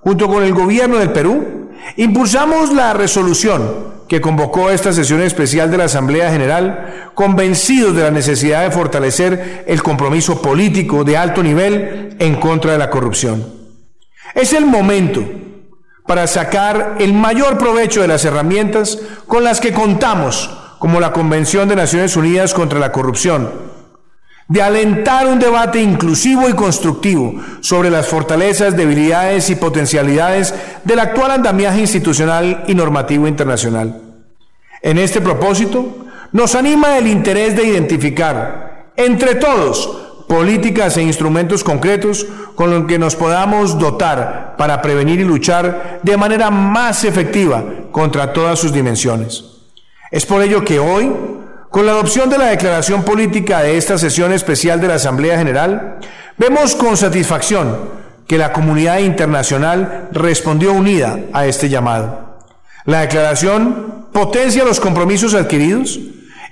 junto 0.00 0.28
con 0.28 0.42
el 0.42 0.52
gobierno 0.54 0.98
del 0.98 1.12
Perú, 1.12 1.53
impulsamos 1.96 2.72
la 2.72 2.92
resolución 2.92 3.94
que 4.08 4.20
convocó 4.20 4.70
esta 4.70 4.92
sesión 4.92 5.22
especial 5.22 5.70
de 5.70 5.78
la 5.78 5.84
Asamblea 5.84 6.30
General, 6.30 7.10
convencidos 7.14 7.94
de 7.96 8.02
la 8.02 8.10
necesidad 8.10 8.62
de 8.62 8.70
fortalecer 8.70 9.64
el 9.66 9.82
compromiso 9.82 10.42
político 10.42 11.04
de 11.04 11.16
alto 11.16 11.42
nivel 11.42 12.16
en 12.18 12.36
contra 12.36 12.72
de 12.72 12.78
la 12.78 12.90
corrupción. 12.90 13.44
Es 14.34 14.52
el 14.52 14.66
momento 14.66 15.24
para 16.06 16.26
sacar 16.26 16.96
el 16.98 17.14
mayor 17.14 17.56
provecho 17.56 18.02
de 18.02 18.08
las 18.08 18.24
herramientas 18.24 18.98
con 19.26 19.42
las 19.42 19.60
que 19.60 19.72
contamos, 19.72 20.50
como 20.78 21.00
la 21.00 21.12
Convención 21.12 21.68
de 21.68 21.76
Naciones 21.76 22.14
Unidas 22.16 22.52
contra 22.52 22.78
la 22.78 22.92
Corrupción, 22.92 23.73
de 24.48 24.62
alentar 24.62 25.26
un 25.26 25.38
debate 25.38 25.80
inclusivo 25.80 26.48
y 26.48 26.52
constructivo 26.52 27.40
sobre 27.60 27.90
las 27.90 28.06
fortalezas, 28.06 28.76
debilidades 28.76 29.48
y 29.50 29.56
potencialidades 29.56 30.54
del 30.84 30.98
actual 30.98 31.30
andamiaje 31.30 31.80
institucional 31.80 32.64
y 32.66 32.74
normativo 32.74 33.26
internacional. 33.26 34.00
En 34.82 34.98
este 34.98 35.20
propósito, 35.20 36.06
nos 36.32 36.54
anima 36.54 36.98
el 36.98 37.06
interés 37.06 37.56
de 37.56 37.64
identificar 37.64 38.90
entre 38.96 39.36
todos 39.36 40.04
políticas 40.28 40.96
e 40.96 41.02
instrumentos 41.02 41.64
concretos 41.64 42.26
con 42.54 42.70
los 42.70 42.86
que 42.86 42.98
nos 42.98 43.16
podamos 43.16 43.78
dotar 43.78 44.54
para 44.56 44.80
prevenir 44.82 45.20
y 45.20 45.24
luchar 45.24 46.00
de 46.02 46.16
manera 46.16 46.50
más 46.50 47.04
efectiva 47.04 47.64
contra 47.90 48.32
todas 48.32 48.58
sus 48.58 48.72
dimensiones. 48.72 49.44
Es 50.10 50.26
por 50.26 50.42
ello 50.42 50.64
que 50.64 50.78
hoy, 50.78 51.12
con 51.74 51.86
la 51.86 51.90
adopción 51.90 52.30
de 52.30 52.38
la 52.38 52.50
declaración 52.50 53.02
política 53.02 53.60
de 53.60 53.76
esta 53.76 53.98
sesión 53.98 54.32
especial 54.32 54.80
de 54.80 54.86
la 54.86 54.94
Asamblea 54.94 55.36
General, 55.36 55.98
vemos 56.38 56.76
con 56.76 56.96
satisfacción 56.96 57.76
que 58.28 58.38
la 58.38 58.52
comunidad 58.52 59.00
internacional 59.00 60.08
respondió 60.12 60.72
unida 60.72 61.18
a 61.32 61.46
este 61.46 61.68
llamado. 61.68 62.38
La 62.84 63.00
declaración 63.00 64.06
potencia 64.12 64.64
los 64.64 64.78
compromisos 64.78 65.34
adquiridos 65.34 65.98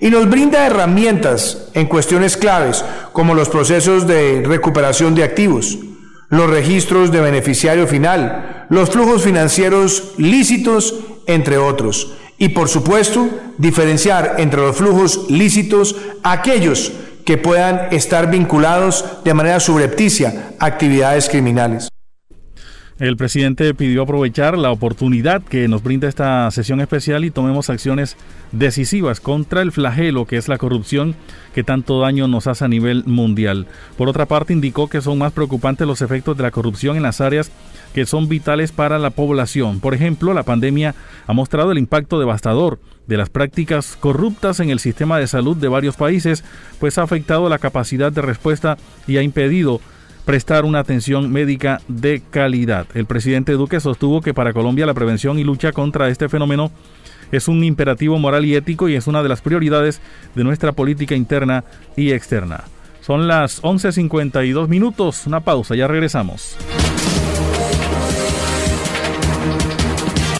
y 0.00 0.10
nos 0.10 0.28
brinda 0.28 0.66
herramientas 0.66 1.68
en 1.74 1.86
cuestiones 1.86 2.36
claves 2.36 2.84
como 3.12 3.36
los 3.36 3.48
procesos 3.48 4.08
de 4.08 4.42
recuperación 4.44 5.14
de 5.14 5.22
activos, 5.22 5.78
los 6.30 6.50
registros 6.50 7.12
de 7.12 7.20
beneficiario 7.20 7.86
final, 7.86 8.66
los 8.70 8.90
flujos 8.90 9.22
financieros 9.22 10.14
lícitos, 10.18 10.96
entre 11.28 11.58
otros, 11.58 12.10
y 12.38 12.50
por 12.50 12.68
supuesto 12.68 13.28
diferenciar 13.58 14.36
entre 14.38 14.60
los 14.60 14.76
flujos 14.76 15.30
lícitos 15.30 15.96
aquellos 16.22 16.92
que 17.24 17.38
puedan 17.38 17.92
estar 17.92 18.30
vinculados 18.30 19.04
de 19.24 19.34
manera 19.34 19.60
subrepticia 19.60 20.54
a 20.58 20.66
actividades 20.66 21.28
criminales. 21.28 21.91
El 22.98 23.16
presidente 23.16 23.72
pidió 23.74 24.02
aprovechar 24.02 24.56
la 24.56 24.70
oportunidad 24.70 25.42
que 25.42 25.66
nos 25.66 25.82
brinda 25.82 26.08
esta 26.08 26.50
sesión 26.50 26.80
especial 26.80 27.24
y 27.24 27.30
tomemos 27.30 27.70
acciones 27.70 28.16
decisivas 28.52 29.18
contra 29.18 29.62
el 29.62 29.72
flagelo 29.72 30.26
que 30.26 30.36
es 30.36 30.48
la 30.48 30.58
corrupción 30.58 31.14
que 31.54 31.64
tanto 31.64 32.00
daño 32.00 32.28
nos 32.28 32.46
hace 32.46 32.64
a 32.64 32.68
nivel 32.68 33.04
mundial. 33.06 33.66
Por 33.96 34.08
otra 34.08 34.26
parte, 34.26 34.52
indicó 34.52 34.88
que 34.88 35.00
son 35.00 35.18
más 35.18 35.32
preocupantes 35.32 35.86
los 35.86 36.02
efectos 36.02 36.36
de 36.36 36.42
la 36.42 36.50
corrupción 36.50 36.96
en 36.96 37.02
las 37.02 37.20
áreas 37.20 37.50
que 37.94 38.06
son 38.06 38.28
vitales 38.28 38.72
para 38.72 38.98
la 38.98 39.10
población. 39.10 39.80
Por 39.80 39.94
ejemplo, 39.94 40.34
la 40.34 40.42
pandemia 40.42 40.94
ha 41.26 41.32
mostrado 41.32 41.72
el 41.72 41.78
impacto 41.78 42.18
devastador 42.18 42.78
de 43.06 43.16
las 43.16 43.30
prácticas 43.30 43.96
corruptas 43.98 44.60
en 44.60 44.70
el 44.70 44.78
sistema 44.78 45.18
de 45.18 45.26
salud 45.26 45.56
de 45.56 45.68
varios 45.68 45.96
países, 45.96 46.44
pues 46.78 46.98
ha 46.98 47.02
afectado 47.02 47.48
la 47.48 47.58
capacidad 47.58 48.12
de 48.12 48.22
respuesta 48.22 48.76
y 49.06 49.16
ha 49.16 49.22
impedido 49.22 49.80
prestar 50.24 50.64
una 50.64 50.80
atención 50.80 51.30
médica 51.32 51.80
de 51.88 52.22
calidad. 52.30 52.86
El 52.94 53.06
presidente 53.06 53.52
Duque 53.52 53.80
sostuvo 53.80 54.20
que 54.20 54.34
para 54.34 54.52
Colombia 54.52 54.86
la 54.86 54.94
prevención 54.94 55.38
y 55.38 55.44
lucha 55.44 55.72
contra 55.72 56.08
este 56.08 56.28
fenómeno 56.28 56.70
es 57.32 57.48
un 57.48 57.64
imperativo 57.64 58.18
moral 58.18 58.44
y 58.44 58.54
ético 58.54 58.88
y 58.88 58.94
es 58.94 59.06
una 59.06 59.22
de 59.22 59.28
las 59.28 59.40
prioridades 59.40 60.00
de 60.34 60.44
nuestra 60.44 60.72
política 60.72 61.14
interna 61.14 61.64
y 61.96 62.12
externa. 62.12 62.64
Son 63.00 63.26
las 63.26 63.62
11.52 63.62 64.68
minutos, 64.68 65.26
una 65.26 65.40
pausa, 65.40 65.74
ya 65.74 65.88
regresamos. 65.88 66.56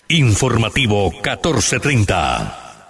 Informativo 0.08 1.10
1430. 1.10 2.71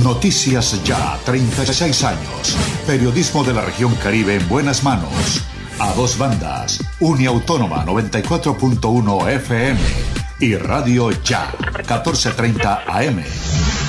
Noticias 0.00 0.82
Ya, 0.84 1.18
36 1.24 2.04
años. 2.04 2.56
Periodismo 2.86 3.44
de 3.44 3.52
la 3.54 3.62
región 3.62 3.94
Caribe 3.96 4.36
en 4.36 4.48
buenas 4.48 4.82
manos. 4.82 5.42
A 5.78 5.92
dos 5.94 6.18
bandas. 6.18 6.82
Uniautónoma 7.00 7.84
94.1 7.84 9.28
FM 9.28 9.80
y 10.40 10.56
Radio 10.56 11.10
Ya, 11.22 11.52
14.30 11.86 12.82
AM. 12.86 13.22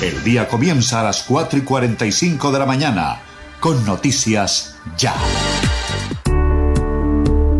El 0.01 0.23
día 0.23 0.47
comienza 0.47 0.99
a 0.99 1.03
las 1.03 1.23
4 1.23 1.59
y 1.59 1.61
45 1.63 2.51
de 2.51 2.59
la 2.59 2.65
mañana 2.65 3.19
con 3.59 3.83
Noticias 3.85 4.75
Ya. 4.97 5.15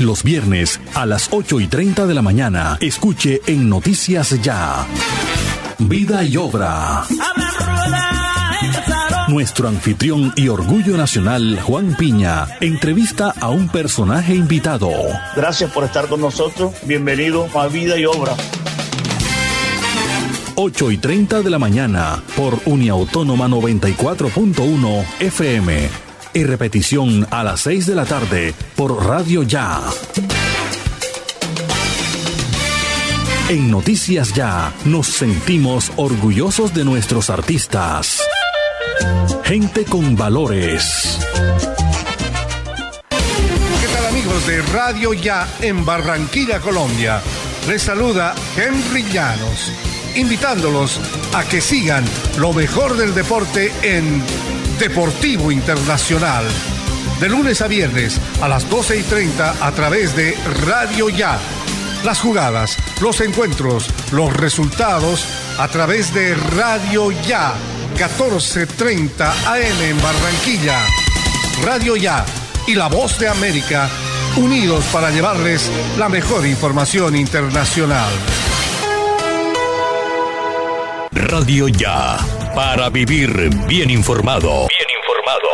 Los 0.00 0.22
viernes 0.22 0.80
a 0.94 1.04
las 1.04 1.28
8 1.30 1.60
y 1.60 1.66
30 1.66 2.06
de 2.06 2.14
la 2.14 2.22
mañana, 2.22 2.78
escuche 2.80 3.42
en 3.46 3.68
Noticias 3.68 4.40
Ya. 4.40 4.86
Vida 5.78 6.24
y 6.24 6.38
obra. 6.38 7.04
Nuestro 9.28 9.68
anfitrión 9.68 10.32
y 10.36 10.48
orgullo 10.48 10.96
nacional, 10.96 11.60
Juan 11.60 11.94
Piña, 11.98 12.46
entrevista 12.62 13.34
a 13.38 13.50
un 13.50 13.68
personaje 13.68 14.34
invitado. 14.34 14.90
Gracias 15.36 15.70
por 15.70 15.84
estar 15.84 16.08
con 16.08 16.22
nosotros. 16.22 16.72
Bienvenido 16.84 17.46
a 17.54 17.68
Vida 17.68 17.98
y 17.98 18.06
Obra. 18.06 18.34
8 20.54 20.92
y 20.92 20.96
30 20.96 21.42
de 21.42 21.50
la 21.50 21.58
mañana 21.58 22.22
por 22.36 22.58
Uniautónoma 22.64 23.48
94.1 23.48 25.04
FM 25.20 26.09
y 26.32 26.44
repetición 26.44 27.26
a 27.30 27.42
las 27.42 27.60
6 27.62 27.86
de 27.86 27.94
la 27.94 28.04
tarde 28.04 28.54
por 28.76 29.06
Radio 29.06 29.42
Ya. 29.42 29.80
En 33.48 33.70
Noticias 33.70 34.32
Ya 34.32 34.72
nos 34.84 35.08
sentimos 35.08 35.92
orgullosos 35.96 36.72
de 36.72 36.84
nuestros 36.84 37.30
artistas. 37.30 38.20
Gente 39.44 39.84
con 39.84 40.16
valores. 40.16 41.18
¿Qué 43.10 43.88
tal 43.92 44.06
amigos 44.06 44.46
de 44.46 44.62
Radio 44.62 45.12
Ya 45.14 45.48
en 45.60 45.84
Barranquilla, 45.84 46.60
Colombia? 46.60 47.20
Les 47.66 47.82
saluda 47.82 48.34
Henry 48.56 49.02
Llanos, 49.12 49.72
invitándolos 50.16 51.00
a 51.34 51.44
que 51.44 51.60
sigan 51.60 52.04
lo 52.38 52.52
mejor 52.52 52.96
del 52.96 53.14
deporte 53.14 53.72
en 53.82 54.22
Deportivo 54.78 55.52
Internacional. 55.52 56.44
De 57.20 57.28
lunes 57.28 57.60
a 57.60 57.68
viernes 57.68 58.18
a 58.40 58.48
las 58.48 58.68
12 58.68 58.98
y 58.98 59.02
30 59.02 59.66
a 59.66 59.72
través 59.72 60.16
de 60.16 60.36
Radio 60.64 61.08
Ya. 61.08 61.38
Las 62.04 62.20
jugadas, 62.20 62.76
los 63.00 63.20
encuentros, 63.20 63.90
los 64.12 64.32
resultados 64.32 65.26
a 65.58 65.68
través 65.68 66.14
de 66.14 66.34
Radio 66.34 67.10
Ya. 67.26 67.54
14:30 67.96 69.30
AM 69.46 69.82
en 69.82 70.02
Barranquilla. 70.02 70.78
Radio 71.64 71.96
Ya 71.96 72.24
y 72.66 72.74
La 72.74 72.88
Voz 72.88 73.18
de 73.18 73.28
América 73.28 73.90
unidos 74.36 74.84
para 74.92 75.10
llevarles 75.10 75.70
la 75.98 76.08
mejor 76.08 76.46
información 76.46 77.16
internacional. 77.16 78.10
Radio 81.20 81.68
Ya, 81.68 82.16
para 82.54 82.88
vivir 82.88 83.50
bien 83.68 83.90
informado. 83.90 84.68
Bien 84.68 84.88
informado. 84.98 85.48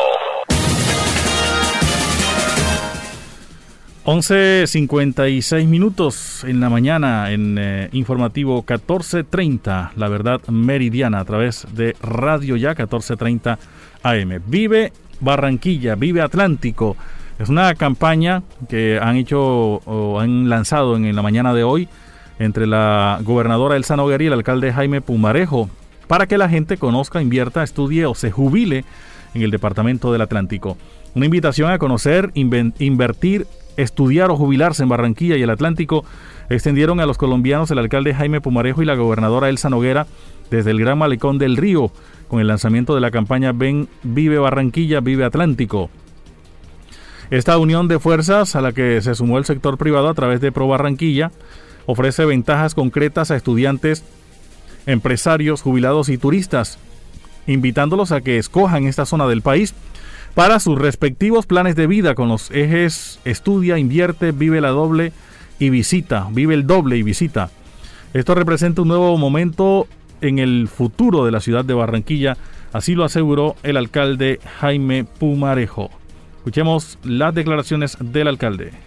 11.56 4.05 5.67
minutos 5.67 6.45
en 6.45 6.61
la 6.61 6.71
mañana 6.71 7.33
en 7.33 7.59
eh, 7.59 7.89
informativo 7.93 8.65
14.30, 8.65 9.91
la 9.97 10.09
verdad 10.09 10.41
meridiana 10.47 11.19
a 11.19 11.25
través 11.25 11.67
de 11.73 11.97
Radio 12.01 12.55
Ya 12.55 12.77
14.30 12.77 13.59
AM. 14.05 14.43
Vive 14.47 14.93
Barranquilla, 15.19 15.97
vive 15.97 16.23
Atlántico. 16.23 16.97
Es 17.41 17.49
una 17.49 17.75
campaña 17.75 18.45
que 18.69 19.01
han 19.03 19.17
hecho 19.17 19.41
o 19.41 20.21
han 20.21 20.49
lanzado 20.49 20.97
en 20.97 21.17
la 21.17 21.23
mañana 21.23 21.53
de 21.53 21.65
hoy 21.65 21.89
entre 22.39 22.67
la 22.67 23.19
gobernadora 23.23 23.77
Elsa 23.77 23.97
Noguera 23.97 24.25
y 24.25 24.27
el 24.27 24.33
alcalde 24.33 24.73
Jaime 24.73 25.01
Pumarejo 25.01 25.71
para 26.07 26.27
que 26.27 26.39
la 26.39 26.49
gente 26.49 26.77
conozca, 26.77 27.21
invierta, 27.21 27.63
estudie 27.63 28.07
o 28.07 28.15
se 28.15 28.31
jubile 28.31 28.85
en 29.35 29.43
el 29.43 29.51
Departamento 29.51 30.13
del 30.13 30.23
Atlántico. 30.23 30.77
Una 31.15 31.27
invitación 31.27 31.71
a 31.71 31.79
conocer, 31.79 32.31
invertir, 32.35 33.47
estudiar 33.77 34.31
o 34.31 34.37
jubilarse 34.37 34.83
en 34.83 34.89
Barranquilla 34.89 35.37
y 35.37 35.43
el 35.43 35.51
Atlántico 35.51 36.05
extendieron 36.49 37.01
a 37.01 37.07
los 37.07 37.19
colombianos 37.19 37.71
el 37.71 37.79
alcalde 37.79 38.15
Jaime 38.15 38.41
Pumarejo 38.41 38.83
y 38.83 38.87
la 38.87 38.95
gobernadora 38.95 39.49
Elsa 39.49 39.71
Noguera 39.71 40.07
desde 40.51 40.71
el 40.71 40.81
Gran 40.81 40.99
Malecón 40.99 41.39
del 41.39 41.57
Río 41.57 41.91
con 42.29 42.41
el 42.41 42.47
lanzamiento 42.47 42.95
de 42.95 43.01
la 43.01 43.11
campaña 43.11 43.53
Ven, 43.53 43.89
Vive 44.03 44.39
Barranquilla, 44.39 45.01
Vive 45.01 45.25
Atlántico. 45.25 45.91
Esta 47.31 47.59
unión 47.59 47.89
de 47.89 47.99
fuerzas 47.99 48.55
a 48.55 48.61
la 48.61 48.73
que 48.73 49.01
se 49.01 49.15
sumó 49.15 49.39
el 49.39 49.45
sector 49.45 49.79
privado 49.79 50.09
a 50.09 50.15
través 50.15 50.41
de 50.41 50.53
Pro 50.53 50.69
Barranquilla 50.69 51.33
ofrece 51.87 52.25
ventajas 52.25 52.75
concretas 52.75 53.31
a 53.31 53.37
estudiantes, 53.37 54.05
empresarios, 54.87 55.63
jubilados 55.63 56.09
y 56.09 56.19
turistas, 56.19 56.79
invitándolos 57.47 58.13
a 58.13 58.21
que 58.21 58.39
escojan 58.39 58.87
esta 58.87 59.07
zona 59.07 59.27
del 59.27 59.43
país 59.43 59.75
para 60.35 60.61
sus 60.61 60.79
respectivos 60.79 61.47
planes 61.47 61.77
de 61.77 61.87
vida 61.87 62.15
con 62.15 62.29
los 62.29 62.51
ejes 62.51 63.21
estudia, 63.25 63.79
invierte, 63.79 64.33
vive 64.33 64.61
la 64.61 64.69
doble 64.69 65.13
y 65.59 65.71
visita, 65.71 66.29
vive 66.31 66.55
el 66.55 66.67
doble 66.67 66.99
y 66.99 67.03
visita. 67.03 67.51
Esto 68.13 68.35
representa 68.35 68.83
un 68.83 68.89
nuevo 68.89 69.17
momento 69.17 69.87
en 70.21 70.39
el 70.39 70.69
futuro 70.69 71.25
de 71.25 71.33
la 71.33 71.41
ciudad 71.41 71.65
de 71.65 71.75
Barranquilla, 71.75 72.37
así 72.73 72.95
lo 72.95 73.05
aseguró 73.05 73.57
el 73.63 73.77
alcalde 73.77 74.41
Jaime 74.61 75.05
Pumarejo. 75.05 75.91
Escuchemos 76.39 76.99
las 77.03 77.35
declaraciones 77.35 77.97
del 78.01 78.29
alcalde 78.29 78.86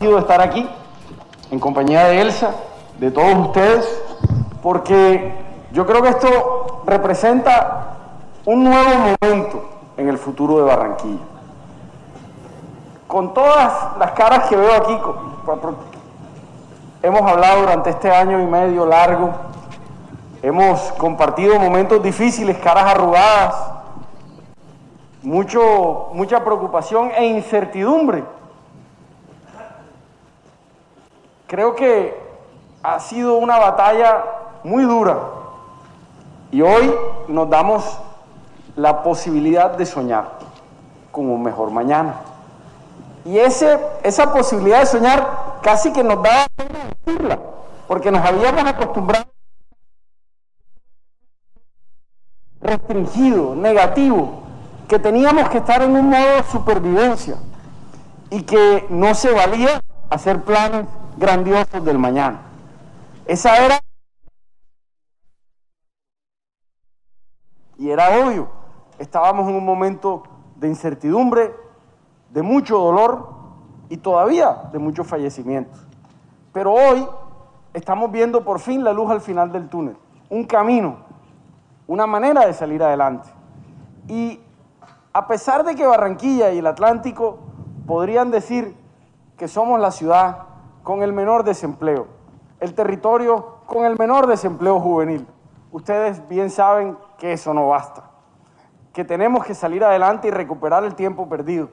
estar 0.00 0.40
aquí 0.40 0.68
en 1.50 1.58
compañía 1.58 2.04
de 2.04 2.20
Elsa, 2.20 2.54
de 2.98 3.10
todos 3.10 3.48
ustedes, 3.48 4.02
porque 4.62 5.34
yo 5.72 5.86
creo 5.86 6.02
que 6.02 6.10
esto 6.10 6.82
representa 6.86 7.96
un 8.44 8.64
nuevo 8.64 8.90
momento 9.20 9.68
en 9.96 10.08
el 10.08 10.18
futuro 10.18 10.58
de 10.58 10.62
Barranquilla. 10.62 11.24
Con 13.06 13.34
todas 13.34 13.96
las 13.98 14.12
caras 14.12 14.48
que 14.48 14.56
veo 14.56 14.72
aquí, 14.72 14.98
hemos 17.02 17.22
hablado 17.22 17.60
durante 17.60 17.90
este 17.90 18.10
año 18.10 18.40
y 18.40 18.46
medio 18.46 18.86
largo, 18.86 19.32
hemos 20.42 20.80
compartido 20.92 21.58
momentos 21.58 22.02
difíciles, 22.02 22.58
caras 22.58 22.84
arrugadas, 22.84 23.54
mucho, 25.22 26.10
mucha 26.12 26.44
preocupación 26.44 27.10
e 27.16 27.26
incertidumbre 27.26 28.37
Creo 31.48 31.74
que 31.74 32.14
ha 32.82 33.00
sido 33.00 33.38
una 33.38 33.58
batalla 33.58 34.22
muy 34.64 34.84
dura 34.84 35.18
y 36.50 36.60
hoy 36.60 36.94
nos 37.26 37.48
damos 37.48 37.98
la 38.76 39.02
posibilidad 39.02 39.70
de 39.70 39.86
soñar 39.86 40.38
con 41.10 41.30
un 41.30 41.42
mejor 41.42 41.70
mañana. 41.70 42.16
Y 43.24 43.38
ese, 43.38 43.80
esa 44.02 44.30
posibilidad 44.30 44.80
de 44.80 44.86
soñar 44.86 45.26
casi 45.62 45.90
que 45.90 46.04
nos 46.04 46.22
da 46.22 46.46
porque 47.86 48.10
nos 48.10 48.22
habíamos 48.26 48.64
acostumbrado 48.64 49.24
restringido, 52.60 53.54
negativo, 53.54 54.42
que 54.86 54.98
teníamos 54.98 55.48
que 55.48 55.56
estar 55.56 55.80
en 55.80 55.96
un 55.96 56.10
modo 56.10 56.26
de 56.26 56.42
supervivencia 56.42 57.36
y 58.28 58.42
que 58.42 58.86
no 58.90 59.14
se 59.14 59.32
valía 59.32 59.80
hacer 60.10 60.42
planes 60.42 60.84
grandiosos 61.18 61.84
del 61.84 61.98
mañana. 61.98 62.42
Esa 63.26 63.56
era... 63.64 63.80
Y 67.76 67.90
era 67.90 68.18
obvio, 68.18 68.48
estábamos 68.98 69.48
en 69.48 69.54
un 69.54 69.64
momento 69.64 70.24
de 70.56 70.68
incertidumbre, 70.68 71.54
de 72.30 72.42
mucho 72.42 72.78
dolor 72.78 73.28
y 73.88 73.98
todavía 73.98 74.68
de 74.72 74.78
muchos 74.78 75.06
fallecimientos. 75.06 75.86
Pero 76.52 76.72
hoy 76.72 77.06
estamos 77.72 78.10
viendo 78.10 78.44
por 78.44 78.58
fin 78.58 78.82
la 78.82 78.92
luz 78.92 79.10
al 79.10 79.20
final 79.20 79.52
del 79.52 79.68
túnel, 79.68 79.96
un 80.28 80.44
camino, 80.44 80.98
una 81.86 82.06
manera 82.06 82.46
de 82.46 82.52
salir 82.52 82.82
adelante. 82.82 83.28
Y 84.08 84.40
a 85.12 85.28
pesar 85.28 85.64
de 85.64 85.76
que 85.76 85.86
Barranquilla 85.86 86.50
y 86.50 86.58
el 86.58 86.66
Atlántico 86.66 87.38
podrían 87.86 88.32
decir 88.32 88.76
que 89.36 89.46
somos 89.46 89.78
la 89.78 89.92
ciudad 89.92 90.47
con 90.88 91.02
el 91.02 91.12
menor 91.12 91.44
desempleo, 91.44 92.06
el 92.60 92.72
territorio 92.72 93.58
con 93.66 93.84
el 93.84 93.98
menor 93.98 94.26
desempleo 94.26 94.80
juvenil, 94.80 95.26
ustedes 95.70 96.26
bien 96.30 96.48
saben 96.48 96.96
que 97.18 97.34
eso 97.34 97.52
no 97.52 97.68
basta, 97.68 98.04
que 98.94 99.04
tenemos 99.04 99.44
que 99.44 99.52
salir 99.52 99.84
adelante 99.84 100.28
y 100.28 100.30
recuperar 100.30 100.84
el 100.84 100.94
tiempo 100.94 101.28
perdido, 101.28 101.68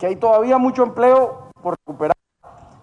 que 0.00 0.08
hay 0.08 0.16
todavía 0.16 0.58
mucho 0.58 0.82
empleo 0.82 1.46
por 1.62 1.76
recuperar, 1.76 2.16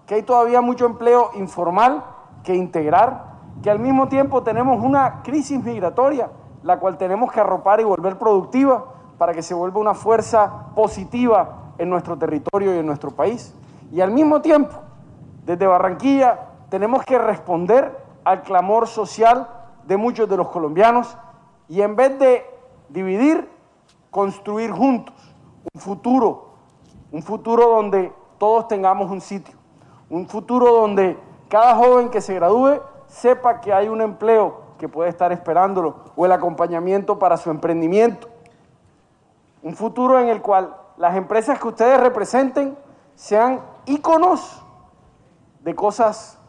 que 0.06 0.16
hay 0.16 0.24
todavía 0.24 0.62
mucho 0.62 0.86
empleo 0.86 1.32
informal 1.34 2.06
que 2.46 2.56
integrar, 2.56 3.34
que 3.62 3.70
al 3.70 3.80
mismo 3.80 4.08
tiempo 4.08 4.42
tenemos 4.42 4.82
una 4.82 5.22
crisis 5.22 5.62
migratoria, 5.62 6.30
la 6.62 6.80
cual 6.80 6.98
tenemos 6.98 7.30
que 7.30 7.42
arropar 7.42 7.82
y 7.82 7.84
volver 7.84 8.18
productiva 8.18 8.86
para 9.18 9.34
que 9.34 9.42
se 9.42 9.54
vuelva 9.54 9.82
una 9.82 9.96
fuerza 9.96 10.68
positiva 10.76 11.74
en 11.78 11.90
nuestro 11.90 12.18
territorio 12.18 12.74
y 12.74 12.80
en 12.80 12.86
nuestro 12.86 13.12
país. 13.12 13.54
Y 13.92 14.00
al 14.00 14.12
mismo 14.12 14.42
tiempo, 14.42 14.80
desde 15.46 15.68
Barranquilla, 15.68 16.40
tenemos 16.70 17.04
que 17.04 17.18
responder 17.18 17.98
al 18.24 18.42
clamor 18.44 18.88
social 18.88 19.48
de 19.86 19.98
muchos 19.98 20.30
de 20.30 20.38
los 20.38 20.50
colombianos 20.50 21.18
y 21.68 21.82
en 21.82 21.96
vez 21.96 22.18
de 22.20 22.46
dividir, 22.90 23.50
construir 24.10 24.72
juntos 24.72 25.16
un 25.74 25.82
futuro, 25.82 26.54
un 27.12 27.24
futuro 27.24 27.68
donde 27.68 28.14
todos 28.38 28.68
tengamos 28.68 29.10
un 29.12 29.22
sitio, 29.22 29.56
un 30.10 30.28
futuro 30.28 30.72
donde 30.72 31.18
cada 31.50 31.76
joven 31.76 32.10
que 32.10 32.22
se 32.22 32.34
gradúe 32.36 32.82
sepa 33.08 33.62
que 33.62 33.74
hay 33.74 33.88
un 33.88 34.02
empleo 34.02 34.62
que 34.78 34.90
puede 34.90 35.10
estar 35.10 35.32
esperándolo 35.32 35.96
o 36.16 36.26
el 36.26 36.32
acompañamiento 36.32 37.20
para 37.20 37.38
su 37.38 37.50
emprendimiento. 37.50 38.28
Un 39.62 39.76
futuro 39.76 40.20
en 40.20 40.28
el 40.28 40.42
cual 40.42 40.76
las 40.98 41.16
empresas 41.16 41.60
que 41.60 41.68
ustedes 41.68 42.00
representen 42.00 42.78
sean 43.16 43.62
íconos 43.86 44.63
de 45.64 45.76
cosas 45.76 46.40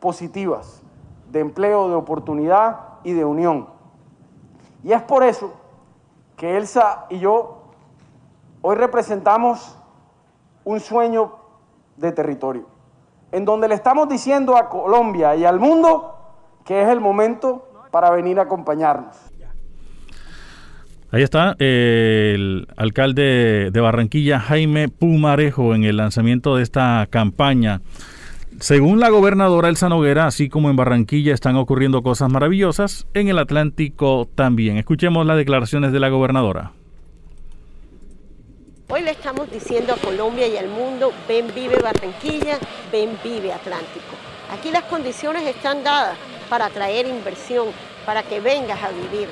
positivas, 0.00 0.82
de 1.30 1.40
empleo, 1.40 1.88
de 1.88 1.94
oportunidad 1.94 2.80
y 3.04 3.12
de 3.12 3.24
unión. 3.24 3.68
Y 4.82 4.92
es 4.92 5.02
por 5.02 5.22
eso 5.22 5.54
que 6.36 6.56
Elsa 6.56 7.06
y 7.10 7.18
yo 7.18 7.62
hoy 8.62 8.76
representamos 8.76 9.76
un 10.64 10.80
sueño 10.80 11.32
de 11.96 12.12
territorio, 12.12 12.66
en 13.32 13.44
donde 13.44 13.68
le 13.68 13.74
estamos 13.74 14.08
diciendo 14.08 14.56
a 14.56 14.68
Colombia 14.68 15.34
y 15.34 15.44
al 15.44 15.58
mundo 15.58 16.14
que 16.64 16.82
es 16.82 16.88
el 16.88 17.00
momento 17.00 17.68
para 17.90 18.10
venir 18.10 18.38
a 18.38 18.42
acompañarnos. 18.42 19.16
Ahí 21.10 21.22
está 21.22 21.56
el 21.58 22.68
alcalde 22.76 23.70
de 23.72 23.80
Barranquilla, 23.80 24.38
Jaime 24.38 24.88
Pumarejo, 24.90 25.74
en 25.74 25.84
el 25.84 25.96
lanzamiento 25.96 26.56
de 26.56 26.62
esta 26.62 27.06
campaña. 27.08 27.80
Según 28.60 28.98
la 28.98 29.08
gobernadora 29.08 29.68
Elsa 29.68 29.88
Noguera, 29.88 30.26
así 30.26 30.48
como 30.48 30.68
en 30.68 30.76
Barranquilla 30.76 31.32
están 31.32 31.56
ocurriendo 31.56 32.02
cosas 32.02 32.30
maravillosas, 32.30 33.06
en 33.14 33.28
el 33.28 33.38
Atlántico 33.38 34.28
también. 34.34 34.78
Escuchemos 34.78 35.24
las 35.26 35.36
declaraciones 35.36 35.92
de 35.92 36.00
la 36.00 36.08
gobernadora. 36.08 36.72
Hoy 38.88 39.02
le 39.02 39.12
estamos 39.12 39.50
diciendo 39.50 39.92
a 39.94 39.96
Colombia 39.96 40.48
y 40.48 40.56
al 40.56 40.68
mundo, 40.68 41.12
ven 41.28 41.46
vive 41.54 41.76
Barranquilla, 41.76 42.58
ven 42.90 43.10
vive 43.22 43.52
Atlántico. 43.52 44.16
Aquí 44.52 44.70
las 44.72 44.84
condiciones 44.84 45.44
están 45.46 45.84
dadas 45.84 46.16
para 46.48 46.66
atraer 46.66 47.06
inversión, 47.06 47.68
para 48.04 48.22
que 48.22 48.40
vengas 48.40 48.82
a 48.82 48.88
vivir 48.90 49.28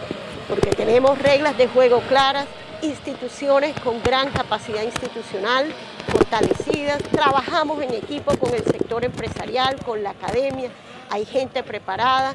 porque 0.49 0.71
tenemos 0.71 1.19
reglas 1.19 1.57
de 1.59 1.69
juego 1.69 2.01
claras, 2.09 2.47
instituciones 2.83 3.79
con 3.81 4.03
gran 4.03 4.31
capacidad 4.31 4.83
institucional, 4.83 5.67
fortalecidas, 6.07 7.03
trabajamos 7.11 7.83
en 7.83 7.95
equipo 7.95 8.37
con 8.39 8.55
el 8.55 8.65
sector 8.65 9.05
empresarial, 9.05 9.77
con 9.85 10.03
la 10.03 10.11
academia, 10.11 10.71
hay 11.11 11.25
gente 11.25 11.63
preparada, 11.63 12.35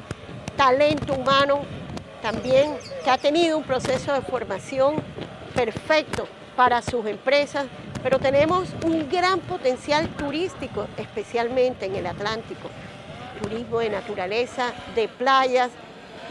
talento 0.56 1.14
humano 1.14 1.60
también 2.22 2.76
que 3.04 3.10
ha 3.10 3.18
tenido 3.18 3.58
un 3.58 3.64
proceso 3.64 4.12
de 4.12 4.22
formación 4.22 4.96
perfecto 5.54 6.26
para 6.56 6.82
sus 6.82 7.06
empresas, 7.06 7.66
pero 8.02 8.18
tenemos 8.18 8.68
un 8.84 9.08
gran 9.10 9.40
potencial 9.40 10.08
turístico, 10.16 10.86
especialmente 10.96 11.86
en 11.86 11.96
el 11.96 12.06
Atlántico, 12.06 12.68
turismo 13.42 13.80
de 13.80 13.90
naturaleza, 13.90 14.72
de 14.94 15.08
playas, 15.08 15.70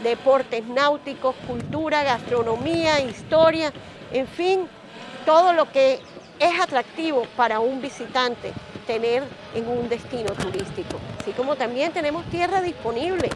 deportes 0.02 0.66
náuticos, 0.66 1.34
cultura, 1.46 2.02
gastronomía, 2.02 3.00
historia, 3.00 3.72
en 4.12 4.26
fin, 4.26 4.66
todo 5.24 5.52
lo 5.52 5.70
que 5.70 6.00
es 6.42 6.60
atractivo 6.60 7.22
para 7.36 7.60
un 7.60 7.80
visitante 7.80 8.52
tener 8.86 9.22
en 9.54 9.68
un 9.68 9.88
destino 9.88 10.32
turístico. 10.32 10.98
Así 11.20 11.30
como 11.32 11.54
también 11.54 11.92
tenemos 11.92 12.24
tierra 12.26 12.60
disponible 12.60 13.30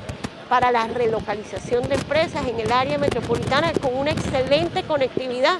para 0.48 0.72
la 0.72 0.88
relocalización 0.88 1.88
de 1.88 1.94
empresas 1.94 2.46
en 2.46 2.58
el 2.58 2.72
área 2.72 2.98
metropolitana 2.98 3.72
con 3.74 3.96
una 3.96 4.10
excelente 4.10 4.82
conectividad 4.82 5.58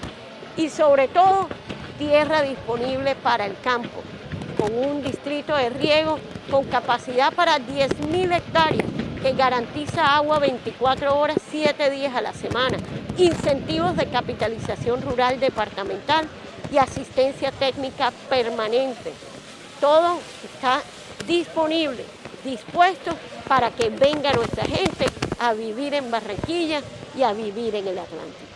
y 0.57 0.71
sobre 0.71 1.07
todo 1.07 1.49
tierra 1.99 2.43
disponible 2.43 3.15
para 3.15 3.47
el 3.47 3.59
campo, 3.61 4.03
con 4.59 4.77
un 4.77 5.03
distrito 5.03 5.55
de 5.55 5.71
riego 5.71 6.19
con 6.51 6.65
capacidad 6.65 7.33
para 7.33 7.59
10.000 7.59 8.37
hectáreas 8.37 8.87
que 9.23 9.33
garantiza 9.33 10.17
agua 10.17 10.39
24 10.39 11.17
horas, 11.17 11.37
7 11.51 11.91
días 11.91 12.15
a 12.15 12.21
la 12.21 12.33
semana, 12.33 12.77
incentivos 13.19 13.97
de 13.97 14.07
capitalización 14.07 15.03
rural 15.03 15.41
departamental 15.41 16.29
y 16.71 16.79
asistencia 16.79 17.53
técnica 17.53 18.13
permanente. 18.29 19.13
Todo 19.81 20.19
está 20.45 20.83
disponible, 21.27 22.05
dispuesto 22.45 23.13
para 23.47 23.71
que 23.71 23.91
venga 23.91 24.33
nuestra 24.33 24.65
gente 24.65 25.07
a 25.39 25.53
vivir 25.53 25.95
en 25.95 26.11
Barranquilla 26.11 26.83
y 27.17 27.23
a 27.23 27.33
vivir 27.33 27.75
en 27.75 27.89
el 27.89 27.99
Atlántico. 27.99 28.56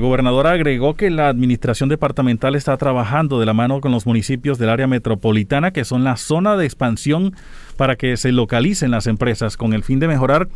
Gobernadora 0.00 0.52
agregó 0.52 0.94
que 0.94 1.10
la 1.10 1.28
administración 1.28 1.88
departamental 1.88 2.54
está 2.54 2.76
trabajando 2.76 3.38
de 3.38 3.46
la 3.46 3.52
mano 3.52 3.80
con 3.80 3.92
los 3.92 4.06
municipios 4.06 4.58
del 4.58 4.70
área 4.70 4.86
metropolitana, 4.86 5.72
que 5.72 5.84
son 5.84 6.02
la 6.02 6.16
zona 6.16 6.56
de 6.56 6.64
expansión 6.64 7.34
para 7.76 7.96
que 7.96 8.16
se 8.16 8.32
localicen 8.32 8.90
las 8.90 9.06
empresas, 9.06 9.56
con 9.56 9.72
el 9.72 9.82
fin 9.82 10.00
de 10.00 10.08
mejorar 10.08 10.48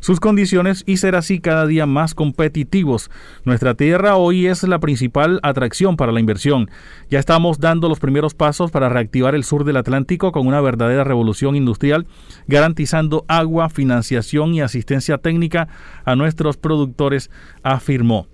sus 0.00 0.20
condiciones 0.20 0.82
y 0.86 0.96
ser 0.96 1.14
así 1.14 1.38
cada 1.38 1.66
día 1.66 1.86
más 1.86 2.14
competitivos. 2.14 3.10
Nuestra 3.44 3.74
tierra 3.74 4.16
hoy 4.16 4.46
es 4.46 4.62
la 4.62 4.80
principal 4.80 5.38
atracción 5.42 5.96
para 5.96 6.12
la 6.12 6.20
inversión. 6.20 6.70
Ya 7.10 7.18
estamos 7.18 7.60
dando 7.60 7.88
los 7.88 8.00
primeros 8.00 8.34
pasos 8.34 8.70
para 8.70 8.88
reactivar 8.88 9.34
el 9.34 9.44
sur 9.44 9.64
del 9.64 9.76
Atlántico 9.76 10.32
con 10.32 10.46
una 10.46 10.60
verdadera 10.60 11.04
revolución 11.04 11.56
industrial, 11.56 12.06
garantizando 12.46 13.24
agua, 13.28 13.68
financiación 13.68 14.54
y 14.54 14.60
asistencia 14.60 15.18
técnica 15.18 15.68
a 16.04 16.16
nuestros 16.16 16.56
productores, 16.56 17.30
afirmó. 17.62 18.31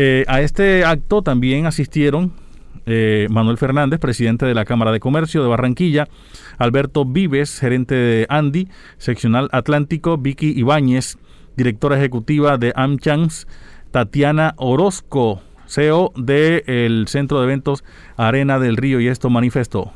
Eh, 0.00 0.24
a 0.28 0.42
este 0.42 0.84
acto 0.84 1.22
también 1.22 1.66
asistieron 1.66 2.32
eh, 2.86 3.26
Manuel 3.30 3.58
Fernández, 3.58 3.98
presidente 3.98 4.46
de 4.46 4.54
la 4.54 4.64
Cámara 4.64 4.92
de 4.92 5.00
Comercio 5.00 5.42
de 5.42 5.48
Barranquilla, 5.48 6.06
Alberto 6.56 7.04
Vives, 7.04 7.58
gerente 7.58 7.96
de 7.96 8.24
Andy, 8.28 8.68
seccional 8.98 9.48
Atlántico, 9.50 10.16
Vicky 10.16 10.52
Ibáñez, 10.56 11.18
directora 11.56 11.98
ejecutiva 11.98 12.58
de 12.58 12.72
AmChams, 12.76 13.48
Tatiana 13.90 14.54
Orozco, 14.56 15.42
CEO 15.66 16.12
del 16.14 17.08
Centro 17.08 17.40
de 17.40 17.46
Eventos 17.46 17.82
Arena 18.16 18.60
del 18.60 18.76
Río, 18.76 19.00
y 19.00 19.08
esto 19.08 19.30
manifestó. 19.30 19.92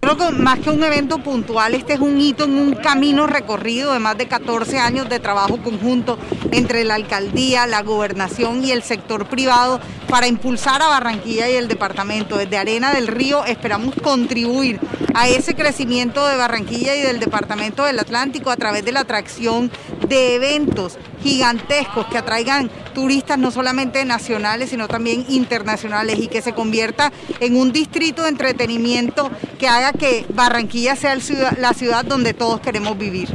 Creo 0.00 0.16
que 0.16 0.30
más 0.30 0.60
que 0.60 0.70
un 0.70 0.84
evento 0.84 1.18
puntual, 1.18 1.74
este 1.74 1.94
es 1.94 2.00
un 2.00 2.20
hito 2.20 2.44
en 2.44 2.56
un 2.56 2.74
camino 2.74 3.26
recorrido 3.26 3.92
de 3.92 3.98
más 3.98 4.16
de 4.16 4.28
14 4.28 4.78
años 4.78 5.08
de 5.08 5.18
trabajo 5.18 5.58
conjunto 5.58 6.18
entre 6.52 6.84
la 6.84 6.94
alcaldía, 6.94 7.66
la 7.66 7.82
gobernación 7.82 8.64
y 8.64 8.70
el 8.70 8.84
sector 8.84 9.26
privado 9.26 9.80
para 10.08 10.28
impulsar 10.28 10.82
a 10.82 10.88
Barranquilla 10.88 11.50
y 11.50 11.54
el 11.54 11.66
departamento. 11.66 12.38
Desde 12.38 12.58
Arena 12.58 12.94
del 12.94 13.08
Río 13.08 13.44
esperamos 13.44 13.96
contribuir 13.96 14.78
a 15.14 15.28
ese 15.28 15.56
crecimiento 15.56 16.24
de 16.28 16.36
Barranquilla 16.36 16.94
y 16.94 17.00
del 17.00 17.18
departamento 17.18 17.84
del 17.84 17.98
Atlántico 17.98 18.50
a 18.50 18.56
través 18.56 18.84
de 18.84 18.92
la 18.92 19.00
atracción 19.00 19.68
de 20.08 20.36
eventos 20.36 20.96
gigantescos 21.22 22.06
que 22.06 22.18
atraigan 22.18 22.70
turistas 22.94 23.38
no 23.38 23.50
solamente 23.50 24.04
nacionales, 24.04 24.70
sino 24.70 24.88
también 24.88 25.24
internacionales 25.28 26.18
y 26.18 26.28
que 26.28 26.42
se 26.42 26.52
convierta 26.52 27.12
en 27.40 27.56
un 27.56 27.72
distrito 27.72 28.22
de 28.22 28.30
entretenimiento 28.30 29.30
que 29.58 29.68
haga 29.68 29.92
que 29.92 30.26
Barranquilla 30.34 30.96
sea 30.96 31.16
la 31.58 31.72
ciudad 31.74 32.04
donde 32.04 32.34
todos 32.34 32.60
queremos 32.60 32.98
vivir. 32.98 33.28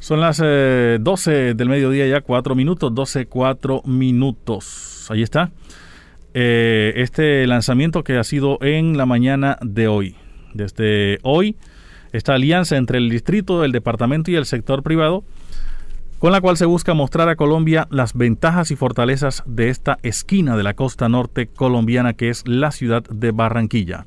Son 0.00 0.20
las 0.20 0.38
12 0.38 0.44
eh, 0.46 1.54
del 1.54 1.68
mediodía 1.68 2.06
ya, 2.06 2.22
4 2.22 2.54
minutos, 2.54 2.94
12, 2.94 3.26
4 3.26 3.82
minutos. 3.84 5.06
Ahí 5.10 5.22
está. 5.22 5.50
Eh, 6.32 6.94
este 6.96 7.46
lanzamiento 7.46 8.02
que 8.02 8.16
ha 8.16 8.24
sido 8.24 8.58
en 8.62 8.96
la 8.96 9.04
mañana 9.04 9.58
de 9.60 9.88
hoy. 9.88 10.16
Desde 10.54 11.18
hoy, 11.22 11.56
esta 12.12 12.34
alianza 12.34 12.76
entre 12.76 12.98
el 12.98 13.10
distrito, 13.10 13.62
el 13.62 13.72
departamento 13.72 14.30
y 14.30 14.36
el 14.36 14.46
sector 14.46 14.82
privado, 14.82 15.22
con 16.20 16.32
la 16.32 16.42
cual 16.42 16.58
se 16.58 16.66
busca 16.66 16.92
mostrar 16.92 17.30
a 17.30 17.36
Colombia 17.36 17.88
las 17.90 18.12
ventajas 18.12 18.70
y 18.70 18.76
fortalezas 18.76 19.42
de 19.46 19.70
esta 19.70 19.98
esquina 20.02 20.54
de 20.54 20.62
la 20.62 20.74
costa 20.74 21.08
norte 21.08 21.46
colombiana 21.46 22.12
que 22.12 22.28
es 22.28 22.46
la 22.46 22.72
ciudad 22.72 23.02
de 23.04 23.30
Barranquilla. 23.30 24.06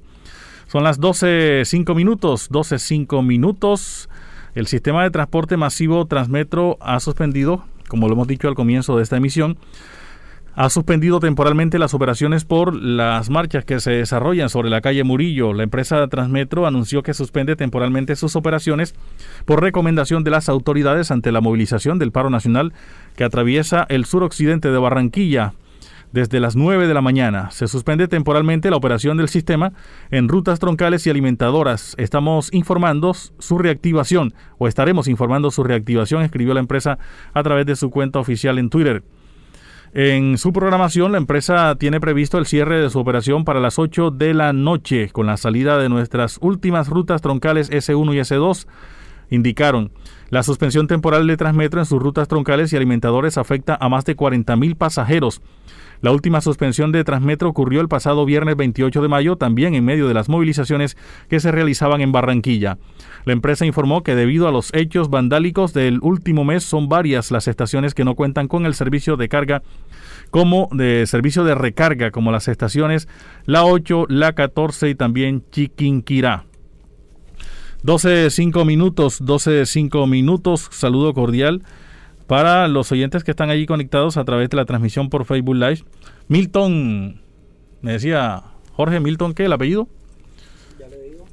Son 0.67 0.83
las 0.83 0.99
12, 0.99 1.63
5 1.65 1.95
minutos, 1.95 2.49
12, 2.51 2.77
5 2.77 3.23
minutos. 3.23 4.09
El 4.53 4.67
sistema 4.67 5.01
de 5.01 5.09
transporte 5.09 5.57
masivo 5.57 6.05
Transmetro 6.05 6.77
ha 6.81 6.99
suspendido, 6.99 7.65
como 7.87 8.07
lo 8.07 8.13
hemos 8.13 8.27
dicho 8.27 8.47
al 8.47 8.53
comienzo 8.53 8.95
de 8.95 9.01
esta 9.01 9.17
emisión, 9.17 9.57
ha 10.55 10.69
suspendido 10.69 11.19
temporalmente 11.19 11.79
las 11.79 11.93
operaciones 11.93 12.45
por 12.45 12.75
las 12.75 13.29
marchas 13.29 13.65
que 13.65 13.79
se 13.79 13.91
desarrollan 13.91 14.49
sobre 14.49 14.69
la 14.69 14.81
calle 14.81 15.03
Murillo. 15.03 15.53
La 15.53 15.63
empresa 15.63 16.07
Transmetro 16.07 16.67
anunció 16.67 17.01
que 17.01 17.13
suspende 17.13 17.55
temporalmente 17.55 18.15
sus 18.15 18.35
operaciones 18.35 18.93
por 19.45 19.61
recomendación 19.61 20.23
de 20.23 20.31
las 20.31 20.49
autoridades 20.49 21.09
ante 21.11 21.31
la 21.31 21.41
movilización 21.41 21.97
del 21.97 22.11
paro 22.11 22.29
nacional 22.29 22.73
que 23.15 23.23
atraviesa 23.23 23.85
el 23.89 24.05
suroccidente 24.05 24.69
de 24.69 24.77
Barranquilla 24.77 25.53
desde 26.11 26.39
las 26.39 26.55
9 26.55 26.87
de 26.87 26.93
la 26.93 27.01
mañana. 27.01 27.49
Se 27.49 27.67
suspende 27.67 28.07
temporalmente 28.07 28.69
la 28.69 28.77
operación 28.77 29.17
del 29.17 29.29
sistema 29.29 29.73
en 30.11 30.29
rutas 30.29 30.59
troncales 30.59 31.07
y 31.07 31.09
alimentadoras. 31.09 31.95
Estamos 31.97 32.53
informando 32.53 33.15
su 33.15 33.57
reactivación 33.57 34.35
o 34.59 34.67
estaremos 34.67 35.07
informando 35.07 35.49
su 35.49 35.63
reactivación, 35.63 36.21
escribió 36.21 36.53
la 36.53 36.59
empresa 36.59 36.99
a 37.33 37.41
través 37.41 37.65
de 37.65 37.75
su 37.75 37.89
cuenta 37.89 38.19
oficial 38.19 38.59
en 38.59 38.69
Twitter. 38.69 39.03
En 39.95 40.39
su 40.39 40.51
programación, 40.51 41.11
la 41.11 41.19
empresa 41.19 41.75
tiene 41.75 41.99
previsto 41.99 42.39
el 42.39 42.47
cierre 42.47 42.81
de 42.81 42.89
su 42.89 42.97
operación 42.97 43.45
para 43.45 43.59
las 43.59 43.77
8 43.77 44.09
de 44.09 44.33
la 44.33 44.51
noche, 44.51 45.09
con 45.11 45.27
la 45.27 45.37
salida 45.37 45.77
de 45.77 45.87
nuestras 45.87 46.39
últimas 46.41 46.87
rutas 46.87 47.21
troncales 47.21 47.69
S1 47.69 48.15
y 48.15 48.17
S2, 48.17 48.65
indicaron. 49.29 49.91
La 50.29 50.41
suspensión 50.41 50.87
temporal 50.87 51.27
de 51.27 51.37
Transmetro 51.37 51.79
en 51.79 51.85
sus 51.85 52.01
rutas 52.01 52.27
troncales 52.27 52.73
y 52.73 52.75
alimentadores 52.75 53.37
afecta 53.37 53.77
a 53.79 53.87
más 53.87 54.03
de 54.03 54.17
40.000 54.17 54.75
pasajeros. 54.75 55.43
La 56.03 56.11
última 56.11 56.41
suspensión 56.41 56.91
de 56.91 57.05
Transmetro 57.05 57.47
ocurrió 57.47 57.79
el 57.79 57.87
pasado 57.87 58.25
viernes 58.25 58.57
28 58.57 59.01
de 59.01 59.07
mayo, 59.07 59.37
también 59.37 59.73
en 59.73 59.85
medio 59.85 60.09
de 60.09 60.13
las 60.13 60.27
movilizaciones 60.27 60.97
que 61.29 61.39
se 61.39 61.49
realizaban 61.49 62.01
en 62.01 62.11
Barranquilla. 62.11 62.77
La 63.23 63.31
empresa 63.31 63.65
informó 63.65 64.03
que 64.03 64.13
debido 64.13 64.49
a 64.49 64.51
los 64.51 64.73
hechos 64.73 65.09
vandálicos 65.09 65.71
del 65.71 65.99
último 66.01 66.43
mes 66.43 66.65
son 66.65 66.89
varias 66.89 67.31
las 67.31 67.47
estaciones 67.47 67.93
que 67.93 68.03
no 68.03 68.15
cuentan 68.15 68.49
con 68.49 68.65
el 68.65 68.73
servicio 68.73 69.15
de 69.15 69.29
carga 69.29 69.63
como 70.29 70.67
de 70.73 71.07
servicio 71.07 71.45
de 71.45 71.55
recarga, 71.55 72.11
como 72.11 72.33
las 72.33 72.49
estaciones 72.49 73.07
La 73.45 73.63
8, 73.63 74.07
La 74.09 74.33
14 74.33 74.89
y 74.89 74.95
también 74.95 75.45
Chiquinquirá. 75.51 76.43
12, 77.83 78.29
5 78.29 78.65
minutos, 78.65 79.19
12, 79.21 79.65
5 79.65 80.05
minutos, 80.07 80.67
saludo 80.69 81.13
cordial 81.13 81.63
para 82.27 82.67
los 82.67 82.91
oyentes 82.91 83.23
que 83.23 83.31
están 83.31 83.49
allí 83.49 83.65
conectados 83.65 84.17
a 84.17 84.25
través 84.25 84.49
de 84.49 84.57
la 84.57 84.65
transmisión 84.65 85.09
por 85.09 85.25
Facebook 85.25 85.55
Live. 85.55 85.83
Milton, 86.27 87.21
me 87.81 87.93
decía 87.93 88.43
Jorge 88.73 88.99
Milton, 88.99 89.33
¿qué? 89.33 89.45
¿El 89.45 89.53
apellido? 89.53 89.87
Ya 90.79 90.87
le 90.87 91.01
digo. 91.01 91.25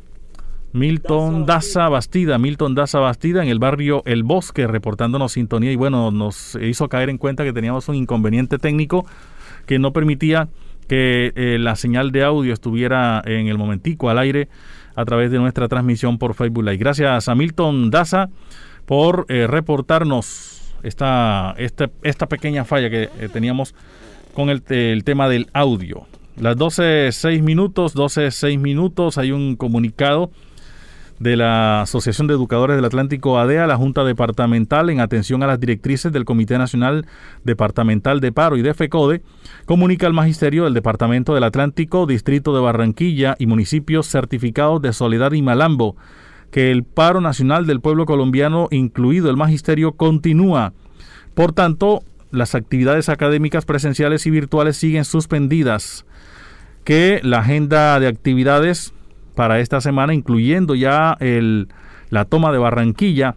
Milton 0.73 1.47
Daza 1.47 1.89
Bastida, 1.89 2.39
Milton 2.39 2.75
Daza 2.75 2.99
Bastida 2.99 3.43
en 3.43 3.49
el 3.49 3.59
barrio 3.59 4.03
El 4.05 4.23
Bosque, 4.23 4.67
reportándonos 4.67 5.33
sintonía 5.33 5.73
y 5.73 5.77
bueno, 5.77 6.11
nos 6.11 6.57
hizo 6.61 6.89
caer 6.89 7.09
en 7.09 7.19
cuenta 7.19 7.45
que 7.45 7.53
teníamos 7.53 7.89
un 7.89 7.97
inconveniente 7.97 8.59
técnico 8.59 9.07
que 9.67 9.79
no 9.79 9.93
permitía 9.93 10.49
que 10.89 11.33
eh, 11.37 11.57
la 11.61 11.77
señal 11.77 12.11
de 12.11 12.25
audio 12.25 12.53
estuviera 12.53 13.23
en 13.25 13.47
el 13.47 13.57
momentico 13.57 14.11
al 14.11 14.19
aire 14.19 14.49
a 14.97 15.05
través 15.05 15.31
de 15.31 15.39
nuestra 15.39 15.69
transmisión 15.69 16.19
por 16.19 16.35
Facebook 16.35 16.65
Live. 16.65 16.79
Gracias 16.79 17.29
a 17.29 17.35
Milton 17.37 17.91
Daza 17.91 18.29
por 18.87 19.25
eh, 19.29 19.47
reportarnos 19.47 20.60
esta, 20.83 21.55
esta, 21.57 22.27
pequeña 22.27 22.65
falla 22.65 22.91
que 22.91 23.05
eh, 23.19 23.29
teníamos 23.33 23.75
con 24.35 24.51
el, 24.51 24.63
el, 24.69 25.05
tema 25.05 25.29
del 25.29 25.49
audio. 25.53 26.07
Las 26.37 26.57
12, 26.57 27.11
6 27.13 27.43
minutos, 27.43 27.95
12, 27.95 28.31
6 28.31 28.59
minutos, 28.59 29.19
hay 29.19 29.33
un 29.33 29.57
comunicado 29.57 30.31
de 31.21 31.37
la 31.37 31.83
Asociación 31.83 32.27
de 32.27 32.35
Educadores 32.35 32.77
del 32.77 32.85
Atlántico 32.87 33.39
ADEA, 33.39 33.67
la 33.67 33.77
Junta 33.77 34.05
Departamental, 34.05 34.89
en 34.89 35.01
atención 35.01 35.43
a 35.43 35.47
las 35.47 35.61
directrices 35.61 36.11
del 36.13 36.25
Comité 36.25 36.57
Nacional 36.57 37.07
Departamental 37.45 38.21
de 38.21 38.33
Paro 38.33 38.57
y 38.57 38.63
de 38.63 38.73
FECODE, 38.73 39.23
comunica 39.67 40.07
al 40.07 40.15
Magisterio 40.15 40.65
del 40.65 40.73
Departamento 40.73 41.35
del 41.35 41.45
Atlántico, 41.45 42.07
Distrito 42.07 42.55
de 42.55 42.63
Barranquilla 42.63 43.37
y 43.39 43.47
municipios 43.47 44.07
certificados 44.07 44.81
de 44.81 44.95
Soledad 44.95 45.33
y 45.33 45.43
Malambo 45.43 45.97
que 46.51 46.71
el 46.71 46.85
paro 46.85 47.21
nacional 47.21 47.67
del 47.67 47.81
pueblo 47.81 48.07
colombiano, 48.07 48.69
incluido 48.71 49.31
el 49.31 49.37
Magisterio, 49.37 49.93
continúa. 49.93 50.73
Por 51.35 51.53
tanto, 51.53 52.03
las 52.31 52.55
actividades 52.55 53.09
académicas 53.09 53.65
presenciales 53.65 54.27
y 54.27 54.31
virtuales 54.31 54.77
siguen 54.77 55.05
suspendidas, 55.05 56.05
que 56.85 57.21
la 57.23 57.39
agenda 57.39 58.01
de 58.01 58.09
actividades 58.09 58.93
para 59.35 59.61
esta 59.61 59.81
semana, 59.81 60.15
incluyendo 60.15 60.75
ya 60.75 61.17
el, 61.21 61.69
la 62.11 62.25
toma 62.25 62.53
de 62.53 62.59
Barranquilla 62.59 63.37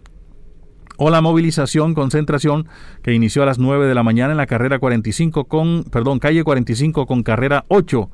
o 0.96 1.10
la 1.10 1.20
movilización, 1.20 1.94
concentración 1.94 2.68
que 3.02 3.14
inició 3.14 3.42
a 3.42 3.46
las 3.46 3.58
9 3.58 3.86
de 3.86 3.94
la 3.94 4.02
mañana 4.02 4.32
en 4.32 4.36
la 4.36 4.46
carrera 4.46 4.78
45 4.78 5.44
con, 5.44 5.84
perdón, 5.84 6.18
calle 6.18 6.44
45 6.44 7.06
con 7.06 7.22
carrera 7.22 7.64
8. 7.68 8.10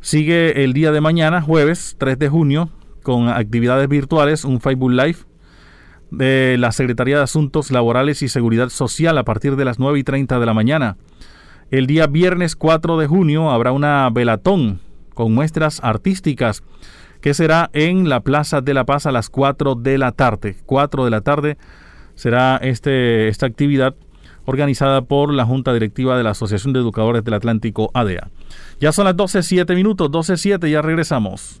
Sigue 0.00 0.64
el 0.64 0.72
día 0.72 0.92
de 0.92 1.00
mañana, 1.00 1.42
jueves 1.42 1.96
3 1.98 2.18
de 2.18 2.28
junio, 2.28 2.70
con 3.06 3.28
actividades 3.28 3.88
virtuales, 3.88 4.44
un 4.44 4.60
Facebook 4.60 4.90
Live 4.90 5.18
de 6.10 6.56
la 6.58 6.72
Secretaría 6.72 7.18
de 7.18 7.22
Asuntos 7.22 7.70
Laborales 7.70 8.20
y 8.20 8.28
Seguridad 8.28 8.68
Social 8.68 9.16
a 9.16 9.22
partir 9.22 9.54
de 9.54 9.64
las 9.64 9.78
9 9.78 10.00
y 10.00 10.02
30 10.02 10.40
de 10.40 10.44
la 10.44 10.54
mañana. 10.54 10.96
El 11.70 11.86
día 11.86 12.08
viernes 12.08 12.56
4 12.56 12.98
de 12.98 13.06
junio 13.06 13.52
habrá 13.52 13.70
una 13.70 14.10
velatón 14.10 14.80
con 15.14 15.32
muestras 15.32 15.78
artísticas 15.84 16.64
que 17.20 17.32
será 17.32 17.70
en 17.74 18.08
la 18.08 18.24
Plaza 18.24 18.60
de 18.60 18.74
la 18.74 18.84
Paz 18.84 19.06
a 19.06 19.12
las 19.12 19.30
4 19.30 19.76
de 19.76 19.98
la 19.98 20.10
tarde. 20.10 20.56
4 20.66 21.04
de 21.04 21.10
la 21.12 21.20
tarde 21.20 21.58
será 22.16 22.56
este, 22.56 23.28
esta 23.28 23.46
actividad 23.46 23.94
organizada 24.46 25.02
por 25.02 25.32
la 25.32 25.44
Junta 25.44 25.72
Directiva 25.72 26.16
de 26.16 26.24
la 26.24 26.30
Asociación 26.30 26.72
de 26.72 26.80
Educadores 26.80 27.22
del 27.22 27.34
Atlántico 27.34 27.88
ADEA. 27.94 28.30
Ya 28.80 28.90
son 28.90 29.04
las 29.04 29.14
12.07 29.14 29.76
minutos, 29.76 30.10
12.07, 30.10 30.68
ya 30.68 30.82
regresamos. 30.82 31.60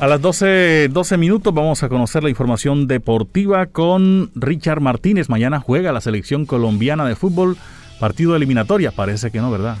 A 0.00 0.06
las 0.06 0.20
12, 0.20 0.90
12 0.90 1.16
minutos 1.16 1.52
vamos 1.52 1.82
a 1.82 1.88
conocer 1.88 2.22
la 2.22 2.30
información 2.30 2.86
deportiva 2.86 3.66
con 3.66 4.30
Richard 4.36 4.80
Martínez. 4.80 5.28
Mañana 5.28 5.58
juega 5.58 5.90
la 5.90 6.00
selección 6.00 6.46
colombiana 6.46 7.04
de 7.04 7.16
fútbol, 7.16 7.56
partido 7.98 8.36
eliminatoria. 8.36 8.92
Parece 8.92 9.32
que 9.32 9.38
no, 9.38 9.50
¿verdad? 9.50 9.76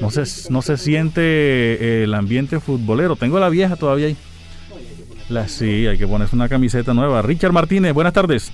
No 0.00 0.10
se, 0.10 0.50
no 0.50 0.62
se 0.62 0.78
siente 0.78 2.04
el 2.04 2.14
ambiente 2.14 2.58
futbolero. 2.58 3.16
Tengo 3.16 3.38
la 3.38 3.50
vieja 3.50 3.76
todavía 3.76 4.06
ahí. 4.06 4.16
La, 5.28 5.46
sí, 5.46 5.86
hay 5.86 5.98
que 5.98 6.08
ponerse 6.08 6.34
una 6.34 6.48
camiseta 6.48 6.94
nueva. 6.94 7.20
Richard 7.20 7.52
Martínez, 7.52 7.92
buenas 7.92 8.14
tardes. 8.14 8.50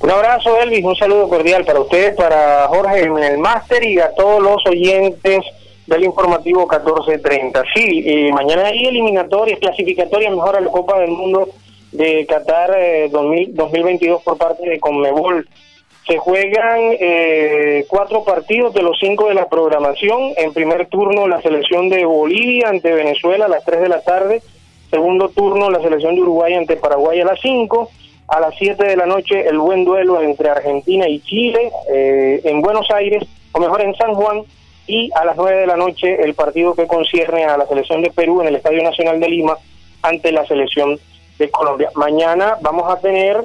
Un 0.00 0.10
abrazo, 0.10 0.62
Elvis. 0.62 0.82
Un 0.82 0.96
saludo 0.96 1.28
cordial 1.28 1.62
para 1.66 1.80
usted, 1.80 2.16
para 2.16 2.68
Jorge 2.68 3.02
en 3.02 3.18
el 3.18 3.36
máster 3.36 3.84
y 3.84 3.98
a 4.00 4.14
todos 4.14 4.42
los 4.42 4.64
oyentes 4.66 5.44
del 5.86 6.04
informativo 6.04 6.60
1430. 6.60 7.62
Sí, 7.74 8.02
eh, 8.06 8.32
mañana 8.32 8.66
hay 8.66 8.86
eliminatorias, 8.86 9.58
clasificatorias 9.58 10.32
mejor 10.32 10.56
a 10.56 10.60
la 10.60 10.70
Copa 10.70 10.98
del 10.98 11.10
Mundo 11.10 11.48
de 11.92 12.26
Qatar 12.26 12.70
2022 13.10 14.18
eh, 14.18 14.22
por 14.24 14.38
parte 14.38 14.68
de 14.68 14.80
Conmebol. 14.80 15.46
Se 16.06 16.18
juegan 16.18 16.80
eh, 17.00 17.86
cuatro 17.88 18.24
partidos 18.24 18.74
de 18.74 18.82
los 18.82 18.98
cinco 18.98 19.28
de 19.28 19.34
la 19.34 19.48
programación. 19.48 20.32
En 20.36 20.52
primer 20.52 20.86
turno 20.86 21.28
la 21.28 21.40
selección 21.40 21.88
de 21.88 22.04
Bolivia 22.04 22.68
ante 22.68 22.92
Venezuela 22.92 23.46
a 23.46 23.48
las 23.48 23.64
3 23.64 23.80
de 23.80 23.88
la 23.88 24.02
tarde. 24.02 24.42
Segundo 24.90 25.30
turno 25.30 25.70
la 25.70 25.80
selección 25.80 26.14
de 26.14 26.20
Uruguay 26.22 26.54
ante 26.54 26.76
Paraguay 26.76 27.20
a 27.20 27.24
las 27.24 27.40
5. 27.40 27.90
A 28.28 28.40
las 28.40 28.54
7 28.58 28.84
de 28.84 28.96
la 28.96 29.06
noche 29.06 29.46
el 29.48 29.58
buen 29.58 29.84
duelo 29.84 30.20
entre 30.20 30.50
Argentina 30.50 31.08
y 31.08 31.20
Chile 31.20 31.70
en 31.88 32.60
Buenos 32.62 32.90
Aires, 32.90 33.22
o 33.52 33.60
mejor 33.60 33.82
en 33.82 33.94
San 33.94 34.14
Juan, 34.14 34.42
y 34.86 35.10
a 35.14 35.24
las 35.24 35.36
9 35.36 35.60
de 35.60 35.66
la 35.66 35.76
noche 35.76 36.22
el 36.22 36.34
partido 36.34 36.74
que 36.74 36.86
concierne 36.86 37.44
a 37.44 37.56
la 37.56 37.66
selección 37.66 38.02
de 38.02 38.10
Perú 38.10 38.42
en 38.42 38.48
el 38.48 38.56
Estadio 38.56 38.82
Nacional 38.82 39.20
de 39.20 39.28
Lima 39.28 39.56
ante 40.02 40.32
la 40.32 40.44
selección 40.46 40.98
de 41.38 41.50
Colombia. 41.50 41.90
Mañana 41.94 42.56
vamos 42.60 42.90
a 42.90 43.00
tener 43.00 43.44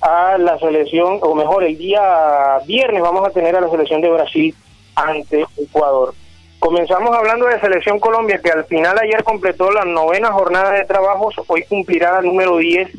a 0.00 0.38
la 0.38 0.58
selección, 0.58 1.18
o 1.22 1.34
mejor, 1.34 1.62
el 1.64 1.76
día 1.76 2.58
viernes 2.66 3.02
vamos 3.02 3.26
a 3.26 3.30
tener 3.30 3.54
a 3.56 3.60
la 3.60 3.70
selección 3.70 4.00
de 4.00 4.10
Brasil 4.10 4.54
ante 4.94 5.46
Ecuador. 5.58 6.14
Comenzamos 6.58 7.16
hablando 7.16 7.46
de 7.46 7.60
Selección 7.60 7.98
Colombia, 7.98 8.40
que 8.42 8.50
al 8.50 8.64
final 8.64 8.98
ayer 8.98 9.24
completó 9.24 9.70
la 9.70 9.84
novena 9.84 10.30
jornada 10.32 10.72
de 10.72 10.84
trabajos, 10.84 11.34
hoy 11.46 11.64
cumplirá 11.64 12.12
la 12.12 12.22
número 12.22 12.58
10 12.58 12.90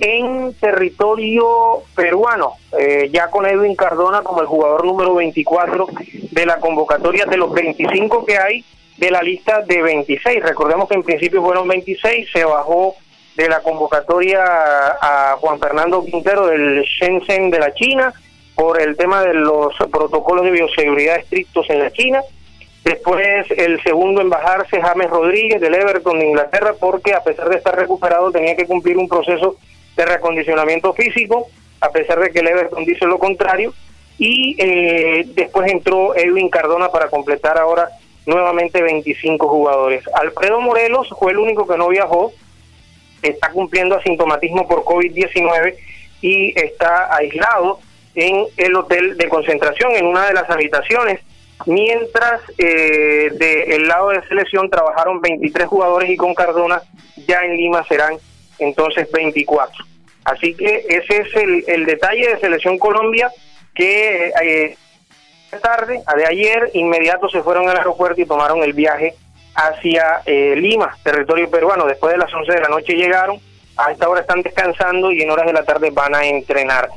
en 0.00 0.54
territorio 0.54 1.82
peruano, 1.94 2.54
eh, 2.78 3.08
ya 3.12 3.28
con 3.28 3.46
Edwin 3.46 3.74
Cardona 3.74 4.22
como 4.22 4.40
el 4.40 4.46
jugador 4.46 4.84
número 4.84 5.14
24 5.14 5.88
de 6.30 6.46
la 6.46 6.58
convocatoria 6.58 7.26
de 7.26 7.36
los 7.36 7.52
25 7.52 8.24
que 8.24 8.38
hay 8.38 8.64
de 8.96 9.10
la 9.10 9.22
lista 9.22 9.62
de 9.62 9.82
26. 9.82 10.42
Recordemos 10.42 10.88
que 10.88 10.94
en 10.94 11.02
principio 11.02 11.42
fueron 11.42 11.66
26, 11.66 12.30
se 12.32 12.44
bajó 12.44 12.94
de 13.36 13.48
la 13.48 13.60
convocatoria 13.60 14.44
a 14.44 15.36
Juan 15.40 15.58
Fernando 15.58 16.04
Quintero 16.04 16.46
del 16.46 16.82
Shenzhen 16.82 17.50
de 17.50 17.58
la 17.58 17.72
China 17.72 18.12
por 18.54 18.80
el 18.80 18.96
tema 18.96 19.22
de 19.22 19.32
los 19.32 19.74
protocolos 19.90 20.44
de 20.44 20.50
bioseguridad 20.50 21.16
estrictos 21.16 21.68
en 21.70 21.78
la 21.78 21.90
China. 21.90 22.20
Después 22.84 23.50
el 23.50 23.82
segundo 23.82 24.20
en 24.20 24.30
bajarse, 24.30 24.80
James 24.80 25.08
Rodríguez 25.08 25.60
del 25.60 25.74
Everton 25.74 26.18
de 26.18 26.26
Inglaterra, 26.26 26.74
porque 26.78 27.14
a 27.14 27.22
pesar 27.22 27.48
de 27.48 27.56
estar 27.56 27.74
recuperado 27.74 28.30
tenía 28.30 28.56
que 28.56 28.66
cumplir 28.66 28.98
un 28.98 29.08
proceso 29.08 29.56
de 30.00 30.06
reacondicionamiento 30.06 30.92
físico, 30.94 31.48
a 31.80 31.90
pesar 31.90 32.20
de 32.20 32.30
que 32.30 32.40
el 32.40 32.48
Everton 32.48 32.84
dice 32.84 33.06
lo 33.06 33.18
contrario. 33.18 33.74
Y 34.18 34.56
eh, 34.58 35.24
después 35.34 35.70
entró 35.70 36.14
Edwin 36.14 36.50
Cardona 36.50 36.90
para 36.90 37.08
completar 37.08 37.58
ahora 37.58 37.88
nuevamente 38.26 38.82
25 38.82 39.48
jugadores. 39.48 40.04
Alfredo 40.14 40.60
Morelos 40.60 41.08
fue 41.18 41.32
el 41.32 41.38
único 41.38 41.66
que 41.66 41.78
no 41.78 41.88
viajó, 41.88 42.32
está 43.22 43.50
cumpliendo 43.50 43.96
asintomatismo 43.96 44.68
por 44.68 44.84
COVID-19 44.84 45.74
y 46.20 46.58
está 46.58 47.14
aislado 47.14 47.80
en 48.14 48.44
el 48.58 48.76
hotel 48.76 49.16
de 49.16 49.28
concentración, 49.28 49.92
en 49.92 50.06
una 50.06 50.26
de 50.26 50.34
las 50.34 50.50
habitaciones 50.50 51.20
mientras 51.66 52.40
eh, 52.58 53.30
del 53.32 53.86
lado 53.88 54.10
de 54.10 54.26
selección 54.28 54.70
trabajaron 54.70 55.20
23 55.20 55.66
jugadores 55.68 56.10
y 56.10 56.16
con 56.16 56.34
Cardona 56.34 56.82
ya 57.26 57.40
en 57.40 57.56
Lima 57.56 57.84
serán 57.86 58.16
entonces 58.58 59.10
24. 59.12 59.89
Así 60.30 60.54
que 60.54 60.84
ese 60.88 61.22
es 61.22 61.66
el, 61.66 61.84
detalle 61.86 62.28
de 62.28 62.40
Selección 62.40 62.78
Colombia 62.78 63.30
que 63.74 64.32
eh, 64.42 64.76
tarde, 65.62 66.02
de 66.16 66.26
ayer, 66.26 66.70
inmediato 66.74 67.28
se 67.28 67.42
fueron 67.42 67.68
al 67.68 67.78
aeropuerto 67.78 68.20
y 68.20 68.26
tomaron 68.26 68.62
el 68.62 68.72
viaje 68.72 69.14
hacia 69.54 70.22
eh, 70.26 70.54
Lima, 70.56 70.96
territorio 71.02 71.50
peruano. 71.50 71.86
Después 71.86 72.12
de 72.12 72.18
las 72.18 72.32
11 72.32 72.52
de 72.52 72.60
la 72.60 72.68
noche 72.68 72.94
llegaron, 72.94 73.40
a 73.76 73.90
esta 73.90 74.08
hora 74.08 74.20
están 74.20 74.42
descansando 74.42 75.10
y 75.10 75.22
en 75.22 75.30
horas 75.30 75.46
de 75.46 75.52
la 75.52 75.64
tarde 75.64 75.90
van 75.90 76.14
a 76.14 76.24
entrenar. 76.24 76.88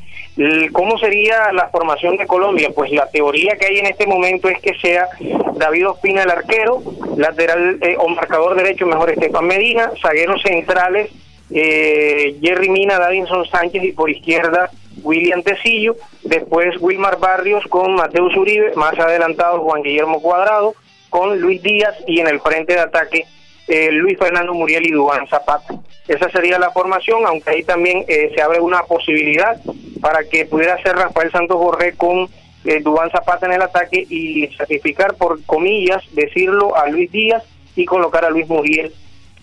¿Cómo 0.72 0.98
sería 0.98 1.52
la 1.54 1.70
formación 1.70 2.18
de 2.18 2.28
Colombia? 2.28 2.70
Pues 2.74 2.92
la 2.92 3.08
teoría 3.10 3.56
que 3.56 3.68
hay 3.68 3.78
en 3.78 3.86
este 3.86 4.08
momento 4.08 4.50
es 4.50 4.60
que 4.60 4.74
sea 4.80 5.08
David 5.54 5.90
Ospina 5.90 6.24
el 6.24 6.32
arquero, 6.32 6.82
lateral 7.18 7.78
eh, 7.82 7.96
o 8.00 8.08
marcador 8.10 8.56
derecho 8.56 8.86
mejor 8.86 9.12
Estefan 9.12 9.46
Medina, 9.46 9.92
zagueros 10.02 10.42
centrales 10.42 11.12
eh, 11.52 12.38
Jerry 12.42 12.70
Mina, 12.70 13.00
Davinson 13.00 13.46
Sánchez 13.46 13.84
y 13.84 13.92
por 13.92 14.10
izquierda 14.10 14.70
William 15.02 15.44
Tecillo, 15.44 15.96
después 16.24 16.76
Wilmar 16.80 17.20
Barrios 17.20 17.66
con 17.68 17.96
Mateus 17.96 18.36
Uribe, 18.36 18.74
más 18.76 18.98
adelantado 18.98 19.62
Juan 19.62 19.84
Guillermo 19.84 20.22
Cuadrado, 20.22 20.76
con 21.10 21.40
Luis 21.40 21.62
Díaz 21.62 21.96
y 22.08 22.20
en 22.20 22.28
el 22.28 22.40
frente 22.40 22.74
de 22.74 22.80
ataque 22.80 23.26
eh, 23.68 23.92
Luis 23.92 24.18
Fernando 24.18 24.54
Muriel 24.54 24.86
y 24.86 24.92
Dubán 24.92 25.28
Zapata. 25.28 25.76
Esa 26.08 26.30
sería 26.30 26.60
la 26.60 26.72
formación, 26.72 27.26
aunque 27.26 27.52
ahí 27.52 27.64
también 27.64 28.04
eh, 28.08 28.32
se 28.36 28.42
abre 28.42 28.60
una 28.60 28.84
posibilidad 28.84 29.58
para 30.02 30.24
que 30.26 30.46
pudiera 30.46 30.82
ser 30.82 30.96
Rafael 30.96 31.32
Santos 31.32 31.58
Borré 31.58 31.94
con 31.94 32.28
eh, 32.66 32.82
Dubán 32.82 33.10
Zapata 33.12 33.46
en 33.46 33.54
el 33.54 33.62
ataque 33.62 34.06
y 34.10 34.48
sacrificar, 34.58 35.16
por 35.16 35.44
comillas, 35.46 36.04
decirlo 36.12 36.76
a 36.76 36.88
Luis 36.90 37.12
Díaz 37.12 37.44
y 37.76 37.86
colocar 37.86 38.26
a 38.26 38.30
Luis 38.30 38.48
Muriel 38.48 38.94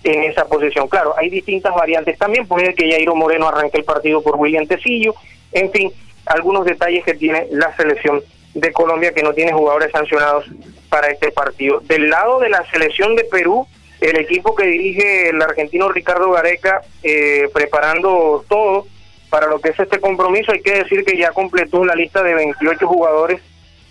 en 0.04 0.24
esa 0.24 0.46
posición. 0.46 0.88
Claro, 0.88 1.14
hay 1.16 1.30
distintas 1.30 1.74
variantes 1.74 2.18
también, 2.18 2.46
puede 2.46 2.74
que 2.74 2.90
Jairo 2.90 3.14
Moreno 3.14 3.48
arranque 3.48 3.78
el 3.78 3.84
partido 3.84 4.22
por 4.22 4.36
William 4.36 4.66
Tecillo, 4.66 5.14
en 5.52 5.70
fin, 5.70 5.92
algunos 6.26 6.64
detalles 6.64 7.04
que 7.04 7.14
tiene 7.14 7.46
la 7.50 7.74
selección 7.76 8.22
de 8.54 8.72
Colombia 8.72 9.12
que 9.12 9.22
no 9.22 9.32
tiene 9.32 9.52
jugadores 9.52 9.90
sancionados 9.92 10.46
para 10.88 11.08
este 11.08 11.30
partido. 11.30 11.80
Del 11.80 12.10
lado 12.10 12.40
de 12.40 12.48
la 12.48 12.64
selección 12.70 13.14
de 13.14 13.24
Perú, 13.24 13.66
el 14.00 14.16
equipo 14.16 14.54
que 14.54 14.66
dirige 14.66 15.28
el 15.28 15.40
argentino 15.42 15.88
Ricardo 15.90 16.30
Gareca, 16.30 16.82
eh, 17.02 17.48
preparando 17.52 18.44
todo 18.48 18.86
para 19.28 19.46
lo 19.46 19.60
que 19.60 19.70
es 19.70 19.78
este 19.78 20.00
compromiso, 20.00 20.52
hay 20.52 20.62
que 20.62 20.82
decir 20.82 21.04
que 21.04 21.16
ya 21.16 21.30
completó 21.30 21.84
la 21.84 21.94
lista 21.94 22.22
de 22.22 22.34
28 22.34 22.86
jugadores 22.86 23.40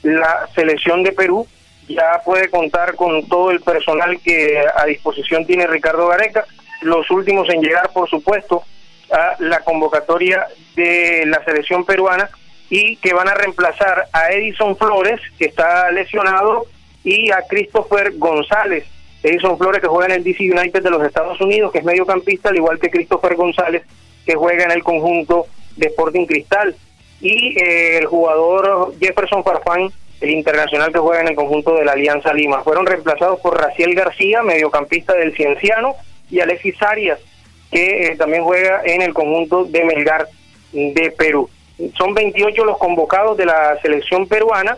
la 0.04 0.48
selección 0.56 1.04
de 1.04 1.12
Perú, 1.12 1.48
ya 1.90 2.22
puede 2.24 2.50
contar 2.50 2.96
con 2.96 3.28
todo 3.28 3.52
el 3.52 3.62
personal 3.62 4.20
que 4.22 4.64
a 4.76 4.86
disposición 4.86 5.46
tiene 5.46 5.68
Ricardo 5.68 6.08
Gareca, 6.08 6.46
los 6.82 7.10
últimos 7.12 7.50
en 7.50 7.62
llegar, 7.62 7.92
por 7.92 8.10
supuesto, 8.10 8.64
a 9.12 9.36
la 9.40 9.62
convocatoria 9.62 10.48
de 10.76 11.26
la 11.26 11.44
selección 11.44 11.84
peruana 11.84 12.30
y 12.70 12.96
que 12.98 13.14
van 13.14 13.28
a 13.28 13.34
reemplazar 13.34 14.06
a 14.14 14.32
Edison 14.32 14.78
Flores, 14.78 15.20
que 15.38 15.46
está 15.46 15.92
lesionado, 15.92 16.68
y 17.04 17.32
a 17.32 17.42
Christopher 17.48 18.14
González, 18.18 18.86
Edison 19.24 19.58
Flores 19.58 19.82
que 19.82 19.88
juega 19.88 20.14
en 20.14 20.20
el 20.20 20.24
DC 20.24 20.44
United 20.44 20.84
de 20.84 20.90
los 20.90 21.04
Estados 21.04 21.42
Unidos, 21.42 21.72
que 21.72 21.80
es 21.80 21.86
mediocampista, 21.86 22.50
al 22.50 22.58
igual 22.58 22.80
que 22.80 22.92
Christopher 22.92 23.36
González, 23.36 23.84
que 24.26 24.36
juega 24.36 24.66
en 24.66 24.72
el 24.72 24.84
conjunto 24.84 25.48
de 25.76 25.88
Sporting 25.88 26.26
Cristal. 26.26 26.76
Y 27.22 27.58
eh, 27.60 27.98
el 27.98 28.06
jugador 28.06 28.94
Jefferson 29.00 29.44
Farfán, 29.44 29.92
el 30.22 30.30
internacional 30.32 30.92
que 30.92 31.00
juega 31.00 31.22
en 31.22 31.30
el 31.30 31.36
conjunto 31.36 31.76
de 31.76 31.86
la 31.86 31.94
Alianza 31.94 32.34
Lima. 32.34 32.64
Fueron 32.64 32.86
reemplazados 32.86 33.40
por 33.40 33.60
Raciel 33.60 33.96
García, 33.96 34.42
mediocampista 34.42 35.14
del 35.14 35.36
Cienciano, 35.36 35.96
y 36.30 36.40
Alexis 36.40 36.82
Arias, 36.82 37.20
que 37.72 38.08
eh, 38.08 38.16
también 38.16 38.44
juega 38.44 38.82
en 38.84 39.02
el 39.02 39.14
conjunto 39.14 39.66
de 39.66 39.84
Melgar 39.84 40.28
de 40.72 41.12
Perú. 41.12 41.50
Son 41.98 42.14
28 42.14 42.66
los 42.66 42.78
convocados 42.78 43.38
de 43.38 43.46
la 43.46 43.80
selección 43.82 44.28
peruana 44.28 44.78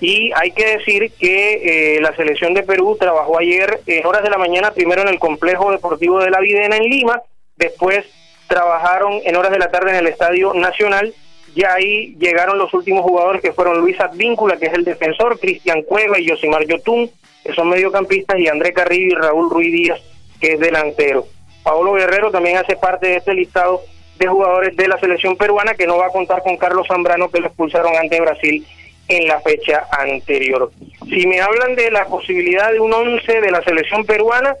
y 0.00 0.30
hay 0.34 0.50
que 0.50 0.78
decir 0.78 1.12
que 1.18 1.96
eh, 1.96 2.00
la 2.00 2.14
selección 2.16 2.54
de 2.54 2.62
Perú 2.62 2.96
trabajó 2.98 3.38
ayer 3.38 3.80
en 3.86 4.04
horas 4.04 4.22
de 4.22 4.30
la 4.30 4.38
mañana, 4.38 4.72
primero 4.72 5.02
en 5.02 5.08
el 5.08 5.18
complejo 5.18 5.70
deportivo 5.70 6.20
de 6.20 6.30
la 6.30 6.40
Videna 6.40 6.76
en 6.76 6.84
Lima, 6.84 7.22
después 7.56 8.04
trabajaron 8.48 9.20
en 9.24 9.36
horas 9.36 9.52
de 9.52 9.58
la 9.58 9.70
tarde 9.70 9.90
en 9.90 9.96
el 9.96 10.08
Estadio 10.08 10.52
Nacional. 10.54 11.14
Ya 11.54 11.74
ahí 11.74 12.16
llegaron 12.18 12.58
los 12.58 12.72
últimos 12.72 13.02
jugadores 13.02 13.42
que 13.42 13.52
fueron 13.52 13.80
Luis 13.80 14.00
Advíncula, 14.00 14.56
que 14.56 14.66
es 14.66 14.72
el 14.74 14.84
defensor, 14.84 15.38
Cristian 15.38 15.82
Cueva 15.82 16.18
y 16.18 16.26
Yosimar 16.26 16.64
Yotún, 16.66 17.10
que 17.44 17.52
son 17.52 17.68
mediocampistas, 17.68 18.38
y 18.38 18.48
André 18.48 18.72
Carrillo 18.72 19.18
y 19.18 19.20
Raúl 19.20 19.50
Ruiz 19.50 19.72
Díaz, 19.72 20.00
que 20.40 20.54
es 20.54 20.60
delantero. 20.60 21.26
Paolo 21.62 21.92
Guerrero 21.92 22.30
también 22.30 22.56
hace 22.56 22.76
parte 22.76 23.08
de 23.08 23.16
este 23.16 23.34
listado 23.34 23.82
de 24.18 24.26
jugadores 24.26 24.76
de 24.76 24.88
la 24.88 24.98
selección 24.98 25.36
peruana, 25.36 25.74
que 25.74 25.86
no 25.86 25.98
va 25.98 26.06
a 26.06 26.10
contar 26.10 26.42
con 26.42 26.56
Carlos 26.56 26.86
Zambrano, 26.88 27.30
que 27.30 27.40
lo 27.40 27.48
expulsaron 27.48 27.96
ante 27.96 28.20
Brasil 28.20 28.66
en 29.08 29.26
la 29.26 29.40
fecha 29.40 29.86
anterior. 29.90 30.70
Si 31.08 31.26
me 31.26 31.40
hablan 31.40 31.74
de 31.74 31.90
la 31.90 32.06
posibilidad 32.06 32.72
de 32.72 32.80
un 32.80 32.92
once 32.92 33.40
de 33.40 33.50
la 33.50 33.62
selección 33.62 34.04
peruana, 34.04 34.54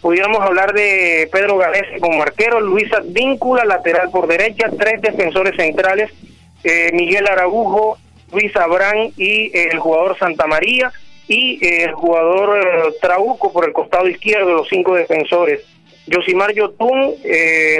pudiéramos 0.00 0.40
hablar 0.40 0.72
de 0.72 1.28
Pedro 1.32 1.58
Galés 1.58 2.00
como 2.00 2.22
arquero, 2.22 2.60
Luis 2.60 2.92
Advíncula, 2.92 3.64
lateral 3.64 4.10
por 4.10 4.26
derecha, 4.26 4.70
tres 4.78 5.02
defensores 5.02 5.56
centrales, 5.56 6.10
eh, 6.64 6.90
Miguel 6.92 7.26
Araújo, 7.26 7.98
Luis 8.32 8.54
Abrán 8.56 9.12
y 9.16 9.46
eh, 9.56 9.68
el 9.72 9.78
jugador 9.78 10.18
Santa 10.18 10.46
María 10.46 10.92
y 11.28 11.64
eh, 11.64 11.84
el 11.84 11.92
jugador 11.92 12.94
Trauco 13.00 13.52
por 13.52 13.66
el 13.66 13.72
costado 13.72 14.08
izquierdo, 14.08 14.52
los 14.52 14.68
cinco 14.68 14.94
defensores. 14.94 15.62
Josimar 16.10 16.54
Yotun, 16.54 17.16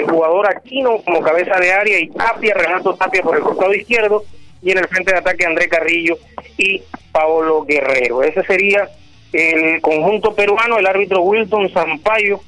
jugador 0.07 0.47
Aquino 0.47 1.01
como 1.01 1.19
cabeza 1.21 1.59
de 1.59 1.71
área 1.71 1.99
y 1.99 2.09
Tapia, 2.09 2.53
Renato 2.53 2.93
Tapia 2.93 3.23
por 3.23 3.35
el 3.35 3.41
costado 3.41 3.73
izquierdo, 3.73 4.23
y 4.61 4.69
en 4.69 4.77
el 4.77 4.87
frente 4.87 5.11
de 5.11 5.17
ataque 5.17 5.47
André 5.47 5.67
Carrillo 5.67 6.15
y 6.55 6.83
Paolo 7.11 7.63
Guerrero. 7.63 8.21
Ese 8.21 8.43
sería 8.43 8.87
el 9.33 9.81
conjunto 9.81 10.35
peruano, 10.35 10.77
el 10.77 10.85
árbitro 10.85 11.21
Wilton 11.21 11.73
Sampaio 11.73 12.39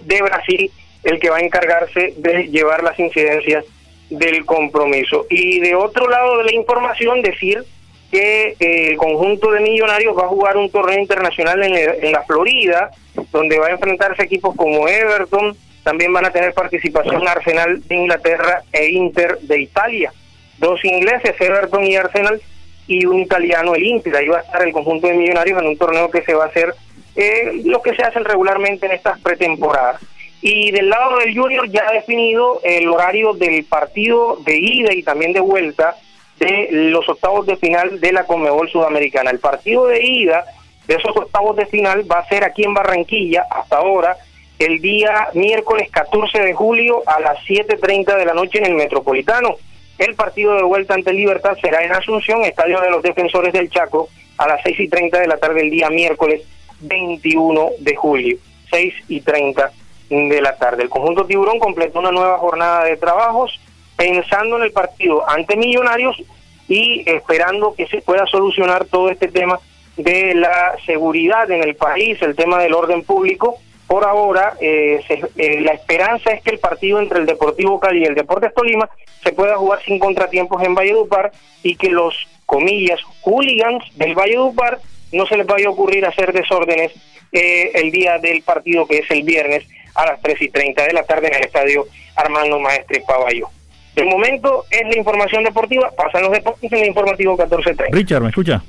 de 0.00 0.22
Brasil, 0.22 0.72
el 1.04 1.20
que 1.20 1.30
va 1.30 1.36
a 1.36 1.40
encargarse 1.40 2.14
de 2.16 2.48
llevar 2.48 2.82
las 2.82 2.98
incidencias 2.98 3.64
del 4.10 4.44
compromiso. 4.44 5.26
Y 5.30 5.60
de 5.60 5.74
otro 5.74 6.08
lado 6.08 6.38
de 6.38 6.44
la 6.44 6.54
información, 6.54 7.22
decir 7.22 7.64
que 8.10 8.56
eh, 8.58 8.88
el 8.90 8.96
conjunto 8.96 9.50
de 9.52 9.60
millonarios 9.60 10.16
va 10.18 10.24
a 10.24 10.28
jugar 10.28 10.56
un 10.56 10.70
torneo 10.70 10.98
internacional 10.98 11.62
en, 11.62 11.74
en 11.74 12.12
la 12.12 12.22
Florida, 12.24 12.90
donde 13.32 13.58
va 13.58 13.68
a 13.68 13.70
enfrentarse 13.70 14.24
equipos 14.24 14.54
como 14.56 14.88
Everton, 14.88 15.56
también 15.84 16.12
van 16.12 16.26
a 16.26 16.30
tener 16.30 16.52
participación 16.52 17.26
Arsenal 17.26 17.80
de 17.86 17.94
Inglaterra 17.94 18.62
e 18.72 18.90
Inter 18.90 19.38
de 19.40 19.60
Italia 19.60 20.12
dos 20.60 20.84
ingleses, 20.84 21.34
Everton 21.40 21.84
y 21.84 21.96
Arsenal, 21.96 22.40
y 22.86 23.06
un 23.06 23.20
italiano, 23.20 23.74
el 23.74 23.82
Inter. 23.82 24.14
Ahí 24.14 24.28
va 24.28 24.38
a 24.38 24.42
estar 24.42 24.62
el 24.62 24.72
conjunto 24.72 25.06
de 25.06 25.14
millonarios 25.14 25.60
en 25.60 25.68
un 25.68 25.78
torneo 25.78 26.10
que 26.10 26.22
se 26.22 26.34
va 26.34 26.44
a 26.44 26.48
hacer 26.48 26.74
eh, 27.16 27.62
lo 27.64 27.82
que 27.82 27.94
se 27.94 28.02
hacen 28.02 28.24
regularmente 28.24 28.86
en 28.86 28.92
estas 28.92 29.18
pretemporadas. 29.20 30.00
Y 30.42 30.70
del 30.70 30.88
lado 30.88 31.18
del 31.18 31.36
Junior 31.36 31.68
ya 31.68 31.86
ha 31.88 31.92
definido 31.92 32.60
el 32.64 32.88
horario 32.88 33.34
del 33.34 33.64
partido 33.64 34.38
de 34.44 34.56
ida 34.56 34.92
y 34.94 35.02
también 35.02 35.32
de 35.32 35.40
vuelta 35.40 35.96
de 36.38 36.68
los 36.70 37.06
octavos 37.08 37.46
de 37.46 37.56
final 37.56 38.00
de 38.00 38.12
la 38.12 38.24
Conmebol 38.24 38.70
Sudamericana. 38.70 39.30
El 39.30 39.38
partido 39.38 39.86
de 39.86 40.02
ida 40.02 40.44
de 40.86 40.94
esos 40.94 41.14
octavos 41.14 41.56
de 41.56 41.66
final 41.66 42.10
va 42.10 42.20
a 42.20 42.28
ser 42.28 42.42
aquí 42.44 42.64
en 42.64 42.72
Barranquilla 42.72 43.44
hasta 43.50 43.76
ahora 43.76 44.16
el 44.58 44.80
día 44.80 45.28
miércoles 45.34 45.90
14 45.90 46.40
de 46.40 46.54
julio 46.54 47.02
a 47.06 47.20
las 47.20 47.38
7.30 47.46 48.16
de 48.16 48.24
la 48.24 48.34
noche 48.34 48.58
en 48.58 48.66
el 48.66 48.74
Metropolitano. 48.74 49.56
El 49.98 50.14
partido 50.14 50.54
de 50.54 50.62
vuelta 50.62 50.94
ante 50.94 51.12
Libertad 51.12 51.56
será 51.60 51.84
en 51.84 51.92
Asunción, 51.92 52.42
Estadio 52.44 52.80
de 52.80 52.90
los 52.90 53.02
Defensores 53.02 53.52
del 53.52 53.68
Chaco, 53.68 54.08
a 54.38 54.48
las 54.48 54.62
6 54.62 54.80
y 54.80 54.88
30 54.88 55.20
de 55.20 55.26
la 55.28 55.36
tarde 55.36 55.60
el 55.60 55.70
día 55.70 55.90
miércoles 55.90 56.42
21 56.80 57.70
de 57.78 57.94
julio, 57.94 58.38
6 58.70 58.94
y 59.08 59.20
30 59.20 59.70
de 60.10 60.42
la 60.42 60.56
tarde. 60.56 60.82
El 60.82 60.90
conjunto 60.90 61.24
Tiburón 61.24 61.58
completó 61.58 62.00
una 62.00 62.10
nueva 62.10 62.36
jornada 62.38 62.84
de 62.84 62.96
trabajos 62.96 63.60
pensando 63.96 64.56
en 64.56 64.64
el 64.64 64.72
partido 64.72 65.28
ante 65.28 65.56
Millonarios 65.56 66.20
y 66.68 67.08
esperando 67.08 67.74
que 67.74 67.86
se 67.86 68.02
pueda 68.02 68.26
solucionar 68.26 68.84
todo 68.86 69.08
este 69.08 69.28
tema 69.28 69.58
de 69.96 70.34
la 70.34 70.76
seguridad 70.84 71.50
en 71.50 71.62
el 71.62 71.76
país, 71.76 72.20
el 72.22 72.34
tema 72.34 72.58
del 72.58 72.74
orden 72.74 73.02
público, 73.02 73.58
por 73.86 74.04
ahora 74.04 74.54
eh, 74.60 75.00
eh, 75.36 75.60
la 75.62 75.72
esperanza 75.72 76.30
es 76.30 76.42
que 76.42 76.50
el 76.50 76.58
partido 76.60 77.00
entre 77.00 77.18
el 77.18 77.26
Deportivo 77.26 77.80
Cali 77.80 78.02
y 78.02 78.04
el 78.04 78.14
Deportes 78.14 78.54
Tolima 78.54 78.88
se 79.22 79.32
pueda 79.32 79.56
jugar 79.56 79.82
sin 79.82 79.98
contratiempos 79.98 80.62
en 80.62 80.76
Valledupar 80.76 81.32
y 81.64 81.74
que 81.74 81.90
los, 81.90 82.14
comillas, 82.46 83.00
hooligans 83.22 83.84
del 83.96 84.14
Valledupar 84.14 84.78
no 85.12 85.26
se 85.26 85.36
les 85.36 85.46
vaya 85.46 85.66
a 85.66 85.70
ocurrir 85.70 86.06
hacer 86.06 86.32
desórdenes 86.32 86.92
eh, 87.32 87.72
el 87.74 87.90
día 87.90 88.18
del 88.18 88.42
partido 88.42 88.86
que 88.86 88.98
es 88.98 89.10
el 89.10 89.24
viernes 89.24 89.64
a 89.94 90.06
las 90.06 90.20
3 90.22 90.42
y 90.42 90.48
30 90.48 90.84
de 90.84 90.92
la 90.92 91.02
tarde 91.02 91.28
en 91.28 91.34
el 91.34 91.44
estadio 91.44 91.86
Armando 92.16 92.58
Maestre 92.58 93.02
Paballo. 93.06 93.48
De 93.94 94.04
momento 94.04 94.64
es 94.70 94.82
la 94.88 94.96
información 94.96 95.44
deportiva, 95.44 95.90
pasan 95.96 96.22
los 96.22 96.32
deportes 96.32 96.72
en 96.72 96.78
el 96.78 96.88
informativo 96.88 97.36
14.30. 97.36 97.86
Richard, 97.90 98.22
¿me 98.22 98.28
escucha? 98.28 98.62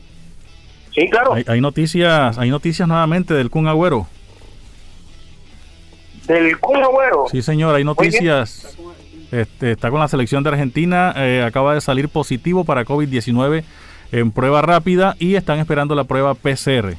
Sí, 0.94 1.08
claro. 1.10 1.36
Hay, 1.48 1.62
noticias, 1.62 2.38
hay 2.38 2.50
noticias 2.50 2.88
nuevamente 2.88 3.34
del 3.34 3.50
Kun 3.50 3.68
Agüero. 3.68 4.08
¿Del 6.28 6.60
Kun 6.60 6.84
Agüero? 6.84 7.28
Sí, 7.32 7.42
señor, 7.42 7.76
hay 7.76 7.84
noticias. 7.84 8.78
Este, 9.32 9.72
está 9.72 9.90
con 9.90 10.02
la 10.02 10.10
selección 10.10 10.44
de 10.44 10.50
Argentina, 10.50 11.14
eh, 11.16 11.44
acaba 11.46 11.74
de 11.74 11.80
salir 11.80 12.10
positivo 12.10 12.66
para 12.66 12.84
COVID-19 12.84 13.64
en 14.12 14.32
prueba 14.32 14.62
rápida 14.62 15.16
y 15.20 15.36
están 15.36 15.60
esperando 15.60 15.96
la 15.96 16.04
prueba 16.04 16.34
PCR. 16.34 16.98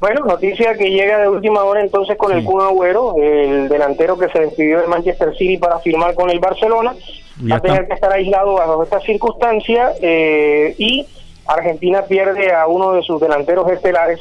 Bueno, 0.00 0.24
noticia 0.24 0.74
que 0.74 0.90
llega 0.90 1.18
de 1.18 1.28
última 1.28 1.64
hora 1.64 1.80
entonces 1.80 2.16
con 2.16 2.30
el 2.30 2.44
Kun 2.44 2.60
Agüero, 2.60 3.16
el 3.20 3.68
delantero 3.68 4.16
que 4.16 4.28
se 4.28 4.40
despidió 4.40 4.80
de 4.80 4.86
Manchester 4.86 5.36
City 5.36 5.56
para 5.56 5.80
firmar 5.80 6.14
con 6.14 6.30
el 6.30 6.38
Barcelona, 6.38 6.94
va 7.50 7.56
a 7.56 7.60
tener 7.60 7.88
que 7.88 7.94
estar 7.94 8.12
aislado 8.12 8.54
bajo 8.54 8.82
esta 8.84 9.00
circunstancia 9.00 9.92
eh, 10.00 10.74
y 10.78 11.04
Argentina 11.46 12.02
pierde 12.02 12.52
a 12.52 12.68
uno 12.68 12.92
de 12.92 13.02
sus 13.02 13.20
delanteros 13.20 13.68
estelares 13.72 14.20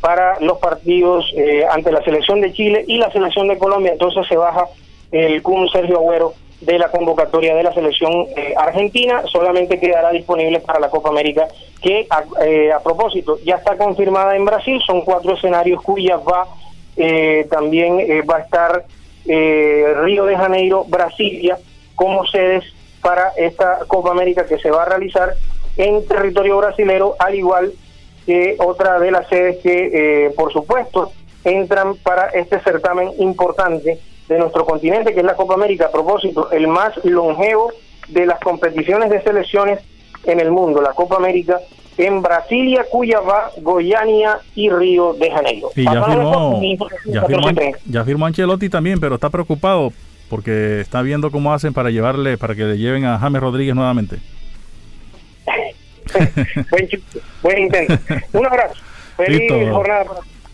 para 0.00 0.40
los 0.40 0.58
partidos 0.58 1.30
eh, 1.36 1.66
ante 1.70 1.92
la 1.92 2.02
selección 2.02 2.40
de 2.40 2.52
Chile 2.52 2.84
y 2.86 2.96
la 2.96 3.10
selección 3.10 3.48
de 3.48 3.58
Colombia. 3.58 3.92
Entonces 3.92 4.26
se 4.28 4.36
baja 4.36 4.64
el 5.10 5.42
Kun 5.42 5.68
Sergio 5.68 5.98
Agüero 5.98 6.32
de 6.60 6.78
la 6.78 6.90
convocatoria 6.90 7.54
de 7.54 7.62
la 7.62 7.72
selección 7.72 8.26
eh, 8.36 8.54
argentina. 8.56 9.22
Solamente 9.26 9.78
quedará 9.78 10.10
disponible 10.10 10.60
para 10.60 10.80
la 10.80 10.90
Copa 10.90 11.08
América, 11.08 11.48
que 11.80 12.06
a, 12.10 12.24
eh, 12.44 12.70
propósito 12.82 13.38
ya 13.44 13.56
está 13.56 13.76
confirmada 13.76 14.36
en 14.36 14.44
Brasil. 14.44 14.80
Son 14.86 15.02
cuatro 15.02 15.34
escenarios 15.34 15.82
cuyas 15.82 16.20
va 16.20 16.46
también 17.48 17.98
va 18.28 18.38
a 18.38 18.40
estar 18.40 18.84
Río 19.24 20.24
de 20.24 20.36
Janeiro, 20.36 20.84
Brasilia 20.88 21.56
como 21.94 22.24
sedes 22.26 22.64
para 23.02 23.32
esta 23.36 23.80
Copa 23.86 24.10
América 24.10 24.46
que 24.46 24.58
se 24.58 24.70
va 24.70 24.82
a 24.82 24.88
realizar 24.88 25.34
en 25.76 26.06
territorio 26.06 26.58
brasilero, 26.58 27.16
al 27.18 27.34
igual 27.34 27.72
que 28.24 28.56
otra 28.58 28.98
de 29.00 29.10
las 29.10 29.28
sedes 29.28 29.58
que, 29.62 30.26
eh, 30.26 30.30
por 30.36 30.52
supuesto, 30.52 31.12
entran 31.44 31.96
para 31.96 32.28
este 32.28 32.60
certamen 32.60 33.10
importante 33.18 33.98
de 34.28 34.38
nuestro 34.38 34.64
continente, 34.64 35.14
que 35.14 35.20
es 35.20 35.26
la 35.26 35.34
Copa 35.34 35.54
América. 35.54 35.86
A 35.86 35.90
propósito, 35.90 36.50
el 36.50 36.68
más 36.68 36.92
longevo 37.04 37.72
de 38.08 38.26
las 38.26 38.38
competiciones 38.40 39.10
de 39.10 39.22
selecciones 39.22 39.80
en 40.24 40.40
el 40.40 40.50
mundo, 40.50 40.80
la 40.82 40.92
Copa 40.92 41.16
América, 41.16 41.60
en 41.96 42.22
Brasilia, 42.22 42.84
Cuyabá, 42.90 43.50
Goiânia 43.60 44.38
y 44.54 44.70
Río 44.70 45.14
de 45.14 45.30
Janeiro. 45.30 45.70
Y 45.74 45.84
ya 45.84 46.04
firmó, 46.04 46.60
ya, 47.06 47.24
firmó, 47.24 47.50
ya 47.86 48.04
firmó 48.04 48.26
Ancelotti 48.26 48.68
también, 48.68 49.00
pero 49.00 49.16
está 49.16 49.30
preocupado 49.30 49.92
porque 50.28 50.80
está 50.80 51.02
viendo 51.02 51.30
cómo 51.30 51.52
hacen 51.52 51.72
para 51.72 51.90
llevarle, 51.90 52.36
para 52.36 52.54
que 52.54 52.64
le 52.64 52.78
lleven 52.78 53.04
a 53.04 53.18
James 53.18 53.40
Rodríguez 53.40 53.74
nuevamente. 53.74 54.18
buen, 57.42 57.58
intento. 57.58 57.94
Un 58.32 58.46
abrazo. 58.46 58.74
Feliz 59.16 59.50
jornada 59.70 60.04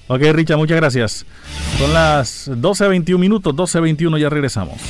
Ok, 0.07 0.21
Richard, 0.33 0.59
muchas 0.59 0.77
gracias. 0.77 1.27
Son 1.79 1.93
las 1.93 2.51
12.21 2.51 3.19
minutos, 3.19 3.55
12.21, 3.55 4.19
ya 4.19 4.29
regresamos. 4.29 4.81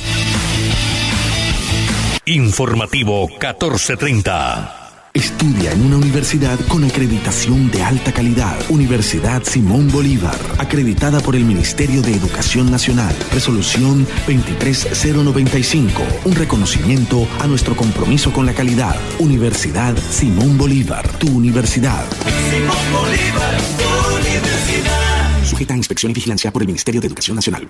Informativo 2.25 3.27
1430. 3.27 4.81
Estudia 5.15 5.71
en 5.71 5.85
una 5.85 5.95
universidad 5.95 6.59
con 6.67 6.83
acreditación 6.83 7.71
de 7.71 7.81
alta 7.81 8.11
calidad. 8.11 8.57
Universidad 8.67 9.43
Simón 9.43 9.89
Bolívar, 9.89 10.35
acreditada 10.57 11.21
por 11.21 11.37
el 11.37 11.45
Ministerio 11.45 12.01
de 12.01 12.13
Educación 12.13 12.69
Nacional. 12.69 13.15
Resolución 13.31 14.05
23095. 14.27 16.03
Un 16.25 16.35
reconocimiento 16.35 17.25
a 17.39 17.47
nuestro 17.47 17.77
compromiso 17.77 18.33
con 18.33 18.45
la 18.45 18.53
calidad. 18.53 18.97
Universidad 19.19 19.95
Simón 20.09 20.57
Bolívar, 20.57 21.07
tu 21.17 21.27
universidad. 21.27 22.03
Simón 22.49 22.91
Bolívar, 22.91 23.55
tu 23.77 23.87
universidad. 23.87 23.94
Sujeta 25.55 25.73
a 25.73 25.77
inspección 25.77 26.11
y 26.11 26.13
vigilancia 26.13 26.51
por 26.51 26.63
el 26.63 26.67
Ministerio 26.67 26.99
de 26.99 27.07
Educación 27.07 27.35
Nacional. 27.35 27.69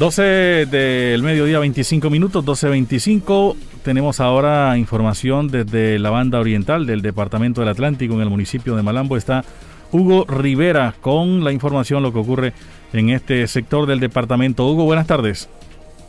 12 0.00 0.64
del 0.64 1.22
mediodía, 1.22 1.58
25 1.58 2.08
minutos, 2.08 2.42
12.25. 2.42 3.54
Tenemos 3.84 4.18
ahora 4.18 4.78
información 4.78 5.48
desde 5.48 5.98
la 5.98 6.08
banda 6.08 6.40
oriental 6.40 6.86
del 6.86 7.02
Departamento 7.02 7.60
del 7.60 7.68
Atlántico 7.68 8.14
en 8.14 8.22
el 8.22 8.30
municipio 8.30 8.76
de 8.76 8.82
Malambo. 8.82 9.18
Está 9.18 9.44
Hugo 9.92 10.24
Rivera 10.26 10.94
con 11.02 11.44
la 11.44 11.52
información, 11.52 12.02
lo 12.02 12.14
que 12.14 12.18
ocurre 12.18 12.54
en 12.94 13.10
este 13.10 13.46
sector 13.46 13.86
del 13.86 14.00
departamento. 14.00 14.66
Hugo, 14.66 14.84
buenas 14.86 15.06
tardes. 15.06 15.50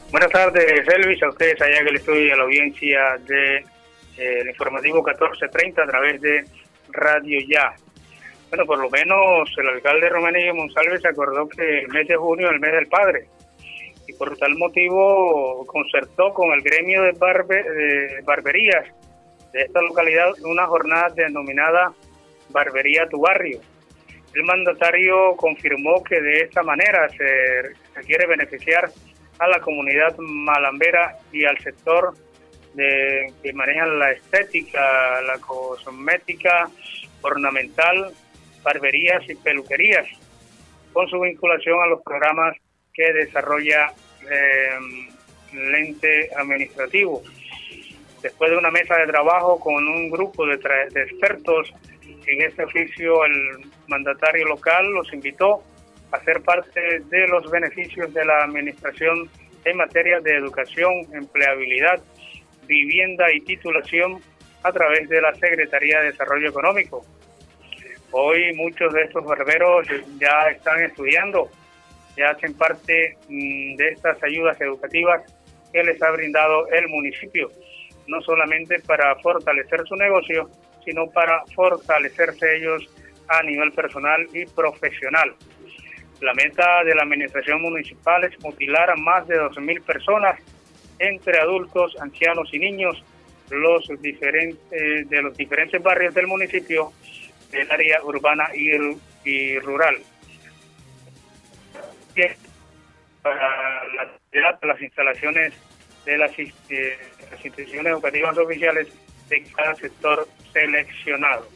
Buenas 0.09 0.31
tardes, 0.31 0.87
Elvis, 0.87 1.21
a 1.23 1.27
ustedes 1.27 1.61
allá 1.61 1.83
que 1.83 1.91
le 1.91 1.97
estoy 1.97 2.31
a 2.31 2.37
la 2.37 2.43
audiencia 2.43 3.17
de 3.27 3.57
eh, 3.57 4.43
informativo 4.47 5.03
1430 5.03 5.83
a 5.83 5.87
través 5.87 6.21
de 6.21 6.45
Radio 6.93 7.41
Ya. 7.45 7.73
Bueno, 8.47 8.65
por 8.65 8.79
lo 8.79 8.89
menos 8.89 9.53
el 9.57 9.67
alcalde 9.67 10.07
Romaní 10.07 10.49
Monsalve 10.53 10.97
se 10.97 11.09
acordó 11.09 11.49
que 11.49 11.79
el 11.79 11.89
mes 11.89 12.07
de 12.07 12.15
junio 12.15 12.47
es 12.47 12.53
el 12.53 12.61
mes 12.61 12.71
del 12.71 12.87
padre 12.87 13.27
y 14.12 14.14
por 14.14 14.38
tal 14.38 14.55
motivo 14.57 15.66
concertó 15.66 16.34
con 16.34 16.51
el 16.51 16.62
gremio 16.62 17.01
de, 17.03 18.22
barberías 18.24 18.86
de 19.53 19.62
esta 19.62 19.82
localidad 19.82 20.32
una 20.43 20.66
jornada 20.68 21.09
denominada 21.16 21.93
Barbería 22.49 23.07
Tu 23.07 23.20
Barrio. 23.20 23.62
El 24.34 24.43
mandatario 24.43 25.36
confirmó 25.38 26.03
que 26.03 26.22
de 26.22 26.41
esta 26.41 26.64
manera 26.64 27.07
se, 27.09 28.01
quiere 28.05 28.28
beneficiar 28.28 28.91
a 29.39 29.47
la 29.47 29.59
comunidad 29.59 30.16
malambera 30.18 31.18
y 31.32 31.45
al 31.45 31.57
sector 31.59 32.14
que 32.76 33.53
manejan 33.53 33.99
la 33.99 34.12
estética, 34.12 35.22
la 35.22 35.38
cosmética, 35.39 36.70
ornamental, 37.22 38.14
barberías 38.64 39.30
y 39.30 39.36
peluquerías, 39.36 40.07
con 40.93 41.07
su 41.09 41.20
vinculación 41.20 41.82
a 41.82 41.88
los 41.88 42.01
programas 42.01 42.55
que 42.93 43.12
desarrolla 43.14 43.93
el 44.30 45.76
ente 45.76 46.30
administrativo. 46.36 47.22
Después 48.22 48.51
de 48.51 48.57
una 48.57 48.72
mesa 48.72 48.95
de 48.97 49.07
trabajo 49.07 49.59
con 49.59 49.88
un 49.88 50.09
grupo 50.09 50.45
de, 50.45 50.57
de 50.57 51.03
expertos 51.03 51.74
en 52.28 52.41
este 52.41 52.63
oficio, 52.63 53.26
el 53.26 53.65
mandatario 53.88 54.47
local 54.47 54.86
los 54.91 55.11
invitó 55.13 55.63
a 56.11 56.19
ser 56.24 56.41
parte 56.41 56.99
de 56.99 57.28
los 57.28 57.49
beneficios 57.49 58.13
de 58.13 58.26
la 58.26 58.43
administración 58.43 59.30
en 59.65 59.78
materia 59.78 60.19
de 60.19 60.36
educación, 60.36 60.91
empleabilidad, 61.13 62.01
vivienda 62.67 63.32
y 63.34 63.41
titulación 63.41 64.22
a 64.63 64.72
través 64.72 65.09
de 65.09 65.22
la 65.22 65.34
Secretaría 65.36 65.99
de 66.01 66.11
Desarrollo 66.11 66.49
Económico. 66.49 67.05
Hoy 68.11 68.53
muchos 68.55 68.93
de 68.93 69.03
estos 69.03 69.24
barberos 69.24 69.88
ya 70.19 70.49
están 70.51 70.84
estudiando 70.84 71.49
ya 72.16 72.32
hacen 72.32 72.53
parte 72.53 73.18
mm, 73.30 73.76
de 73.76 73.89
estas 73.89 74.22
ayudas 74.24 74.59
educativas 74.59 75.22
que 75.72 75.84
les 75.84 76.01
ha 76.01 76.12
brindado 76.12 76.68
el 76.68 76.88
municipio, 76.89 77.49
no 78.07 78.22
solamente 78.22 78.80
para 78.80 79.16
fortalecer 79.18 79.82
su 79.88 79.95
negocio, 79.95 80.49
sino 80.84 81.07
para 81.07 81.43
fortalecerse 81.55 82.57
ellos 82.57 82.89
a 83.28 83.43
nivel 83.43 83.72
personal 83.72 84.28
y 84.34 84.45
profesional. 84.45 85.34
La 86.20 86.34
meta 86.34 86.84
de 86.84 86.93
la 86.93 87.03
administración 87.03 87.62
municipal 87.62 88.24
es 88.24 88.39
mutilar 88.41 88.91
a 88.91 88.95
más 88.95 89.28
de 89.28 89.39
12.000 89.39 89.82
personas, 89.84 90.39
entre 90.99 91.39
adultos, 91.39 91.95
ancianos 91.99 92.49
y 92.53 92.59
niños, 92.59 93.03
los 93.49 93.88
diferentes, 94.01 94.59
de 95.09 95.22
los 95.22 95.36
diferentes 95.36 95.82
barrios 95.82 96.14
del 96.14 96.28
municipio, 96.28 96.91
del 97.51 97.70
área 97.72 98.03
urbana 98.03 98.49
y 98.53 99.59
rural 99.59 99.97
para 103.22 103.84
la 103.93 104.57
las 104.62 104.82
instalaciones 104.82 105.53
de 106.05 106.18
las, 106.18 106.32
instituciones 106.38 107.91
educativas 107.93 108.38
oficiales 108.38 108.88
de 109.30 109.43
cada 109.55 109.76
sector 109.76 110.28
seleccionado. 110.51 111.47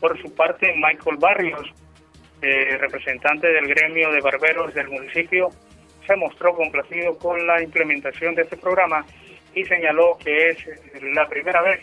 Por 0.00 0.20
su 0.20 0.34
parte, 0.34 0.74
Michael 0.74 1.16
Barrios, 1.18 1.72
eh, 2.40 2.76
representante 2.78 3.48
del 3.48 3.68
gremio 3.68 4.10
de 4.12 4.20
barberos 4.20 4.74
del 4.74 4.88
municipio, 4.88 5.50
se 6.06 6.16
mostró 6.16 6.54
complacido 6.54 7.16
con 7.18 7.46
la 7.46 7.62
implementación 7.62 8.34
de 8.34 8.42
este 8.42 8.56
programa 8.56 9.04
y 9.54 9.64
señaló 9.64 10.18
que 10.18 10.50
es 10.50 10.58
la 11.02 11.28
primera 11.28 11.62
vez 11.62 11.80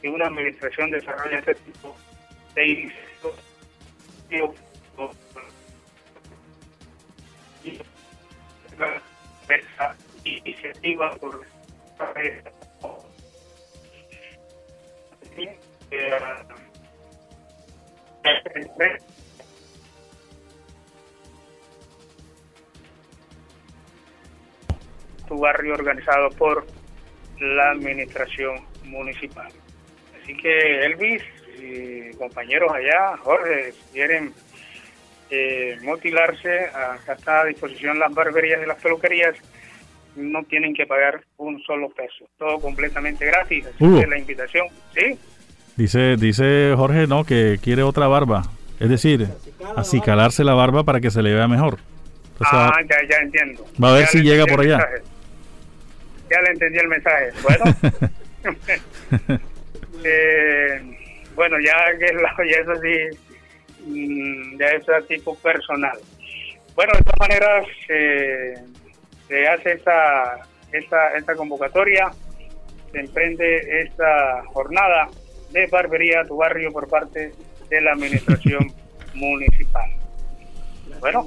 que 0.00 0.08
una 0.08 0.26
administración 0.26 0.90
desarrolla 0.90 1.38
este 1.38 1.54
tipo 1.54 1.96
de 2.54 2.66
iniciativas 2.66 3.12
esa 9.48 9.96
iniciativa 10.24 11.14
por 11.16 11.40
tu 25.28 25.38
barrio 25.38 25.74
organizado 25.74 26.28
por 26.30 26.66
la 27.40 27.70
administración 27.70 28.64
municipal. 28.84 29.50
Así 30.22 30.36
que 30.36 30.84
Elvis 30.86 31.22
y 31.58 32.14
compañeros 32.16 32.72
allá, 32.72 33.16
Jorge, 33.18 33.72
si 33.72 33.82
quieren 33.92 34.34
eh, 35.34 35.78
mutilarse, 35.80 36.66
acá 36.66 37.14
está 37.14 37.40
a 37.40 37.44
disposición 37.46 37.98
las 37.98 38.12
barberías 38.12 38.60
y 38.62 38.66
las 38.66 38.76
peluquerías, 38.82 39.34
no 40.14 40.44
tienen 40.44 40.74
que 40.74 40.84
pagar 40.84 41.22
un 41.38 41.58
solo 41.62 41.88
peso, 41.88 42.28
todo 42.36 42.60
completamente 42.60 43.24
gratis, 43.24 43.64
así 43.64 43.78
que 43.78 44.06
la 44.06 44.18
invitación, 44.18 44.66
¿sí? 44.94 45.18
Dice, 45.74 46.16
dice 46.18 46.74
Jorge, 46.76 47.06
no, 47.06 47.24
que 47.24 47.58
quiere 47.62 47.82
otra 47.82 48.08
barba, 48.08 48.42
es 48.78 48.90
decir, 48.90 49.26
acicalarse 49.74 50.44
la 50.44 50.52
barba 50.52 50.84
para 50.84 51.00
que 51.00 51.10
se 51.10 51.22
le 51.22 51.32
vea 51.32 51.48
mejor. 51.48 51.78
ah, 52.40 52.70
ya, 52.82 52.96
ya 53.08 53.16
entiendo. 53.22 53.64
Va 53.82 53.92
a 53.92 53.94
ver 53.94 54.06
si 54.08 54.20
llega 54.20 54.44
por 54.44 54.60
allá. 54.60 54.86
Ya 56.30 56.42
le 56.42 56.50
entendí 56.50 56.78
el 56.78 56.88
mensaje. 56.88 57.30
Bueno, 57.42 57.64
eh, 60.04 60.82
bueno, 61.34 61.56
ya 61.58 61.98
que 61.98 62.50
ya 62.50 62.56
eso 62.58 62.74
sí 62.82 63.31
Mm, 63.86 64.56
de 64.56 64.66
ese 64.76 64.92
tipo 65.08 65.36
personal. 65.36 65.98
Bueno, 66.74 66.92
de 66.96 67.02
todas 67.02 67.28
maneras, 67.28 67.66
se 67.86 69.48
hace 69.48 69.72
esta, 69.72 70.46
esta, 70.72 71.16
esta 71.16 71.34
convocatoria, 71.34 72.10
se 72.92 73.00
emprende 73.00 73.82
esta 73.82 74.42
jornada 74.52 75.08
de 75.50 75.66
barbería 75.66 76.20
a 76.20 76.26
tu 76.26 76.36
barrio 76.36 76.72
por 76.72 76.88
parte 76.88 77.32
de 77.68 77.80
la 77.80 77.92
administración 77.92 78.72
municipal. 79.14 79.90
Bueno, 81.00 81.26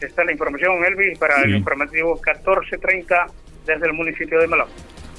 esta 0.00 0.22
es 0.22 0.26
la 0.26 0.32
información, 0.32 0.84
Elvis, 0.84 1.18
para 1.18 1.42
el 1.42 1.56
informativo 1.56 2.14
1430 2.14 3.26
desde 3.66 3.86
el 3.86 3.92
municipio 3.94 4.38
de 4.38 4.46
Malabo. 4.46 4.70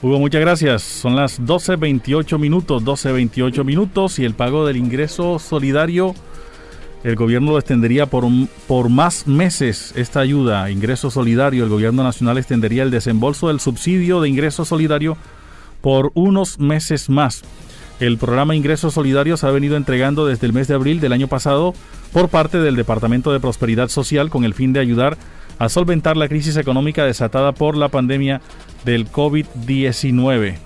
Hugo, 0.02 0.20
muchas 0.20 0.42
gracias. 0.42 0.84
Son 0.84 1.16
las 1.16 1.42
12.28 1.42 2.38
minutos, 2.38 2.84
12.28 2.84 3.64
minutos 3.64 4.20
y 4.20 4.26
el 4.26 4.36
pago 4.36 4.66
del 4.66 4.78
ingreso 4.78 5.40
solidario 5.40 6.14
El 7.06 7.16
gobierno 7.16 7.52
lo 7.52 7.60
extendería 7.60 8.08
por, 8.08 8.26
por 8.68 8.90
más 8.90 9.28
meses 9.28 9.94
esta 9.96 10.22
ayuda, 10.22 10.72
ingreso 10.72 11.12
solidario. 11.12 11.64
El 11.64 11.70
gobierno 11.70 12.02
nacional 12.02 12.40
extendería 12.40 12.82
el 12.82 12.90
desembolso 12.90 13.50
del 13.50 13.60
subsidio 13.60 14.22
de 14.22 14.30
ingreso 14.30 14.66
solidario 14.66 15.16
por 15.82 16.12
unos 16.16 16.58
meses 16.58 17.08
más. 17.08 17.44
El 18.00 18.18
programa 18.18 18.56
Ingresos 18.56 18.96
Solidarios 18.96 19.44
ha 19.44 19.52
venido 19.52 19.78
entregando 19.78 20.26
desde 20.26 20.48
el 20.48 20.54
mes 20.54 20.68
de 20.68 20.74
abril 20.74 21.00
del 21.00 21.14
año 21.14 21.28
pasado 21.28 21.76
por 22.12 22.30
parte 22.30 22.58
del 22.58 22.76
Departamento 22.76 23.32
de 23.32 23.40
Prosperidad 23.40 23.90
Social 23.90 24.32
con 24.32 24.44
el 24.44 24.56
fin 24.56 24.74
de 24.74 24.80
ayudar 24.80 25.16
a 25.60 25.70
solventar 25.70 26.18
la 26.18 26.28
crisis 26.28 26.58
económica 26.58 27.06
desatada 27.06 27.52
por 27.52 27.78
la 27.78 27.90
pandemia 27.90 28.42
del 28.84 29.12
COVID-19. 29.12 30.65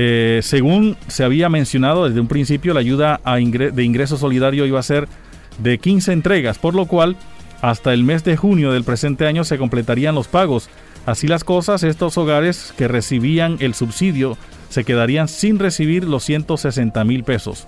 Eh, 0.00 0.42
según 0.44 0.96
se 1.08 1.24
había 1.24 1.48
mencionado 1.48 2.06
desde 2.06 2.20
un 2.20 2.28
principio, 2.28 2.72
la 2.72 2.78
ayuda 2.78 3.20
de 3.24 3.82
ingreso 3.82 4.16
solidario 4.16 4.64
iba 4.64 4.78
a 4.78 4.84
ser 4.84 5.08
de 5.58 5.78
15 5.78 6.12
entregas, 6.12 6.56
por 6.56 6.76
lo 6.76 6.86
cual 6.86 7.16
hasta 7.62 7.92
el 7.92 8.04
mes 8.04 8.22
de 8.22 8.36
junio 8.36 8.70
del 8.70 8.84
presente 8.84 9.26
año 9.26 9.42
se 9.42 9.58
completarían 9.58 10.14
los 10.14 10.28
pagos. 10.28 10.70
Así 11.04 11.26
las 11.26 11.42
cosas, 11.42 11.82
estos 11.82 12.16
hogares 12.16 12.72
que 12.78 12.86
recibían 12.86 13.56
el 13.58 13.74
subsidio 13.74 14.38
se 14.68 14.84
quedarían 14.84 15.26
sin 15.26 15.58
recibir 15.58 16.04
los 16.04 16.22
160 16.22 17.02
mil 17.02 17.24
pesos. 17.24 17.66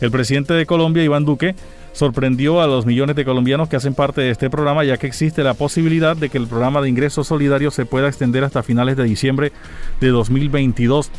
El 0.00 0.10
presidente 0.10 0.54
de 0.54 0.64
Colombia, 0.64 1.04
Iván 1.04 1.26
Duque, 1.26 1.54
sorprendió 1.92 2.62
a 2.62 2.66
los 2.68 2.86
millones 2.86 3.16
de 3.16 3.26
colombianos 3.26 3.68
que 3.68 3.76
hacen 3.76 3.92
parte 3.92 4.22
de 4.22 4.30
este 4.30 4.48
programa, 4.48 4.82
ya 4.82 4.96
que 4.96 5.06
existe 5.06 5.44
la 5.44 5.52
posibilidad 5.52 6.16
de 6.16 6.30
que 6.30 6.38
el 6.38 6.46
programa 6.46 6.80
de 6.80 6.88
ingresos 6.88 7.26
solidarios 7.26 7.74
se 7.74 7.84
pueda 7.84 8.08
extender 8.08 8.44
hasta 8.44 8.62
finales 8.62 8.96
de 8.96 9.04
diciembre 9.04 9.52
de 10.00 10.08
2022. 10.08 11.10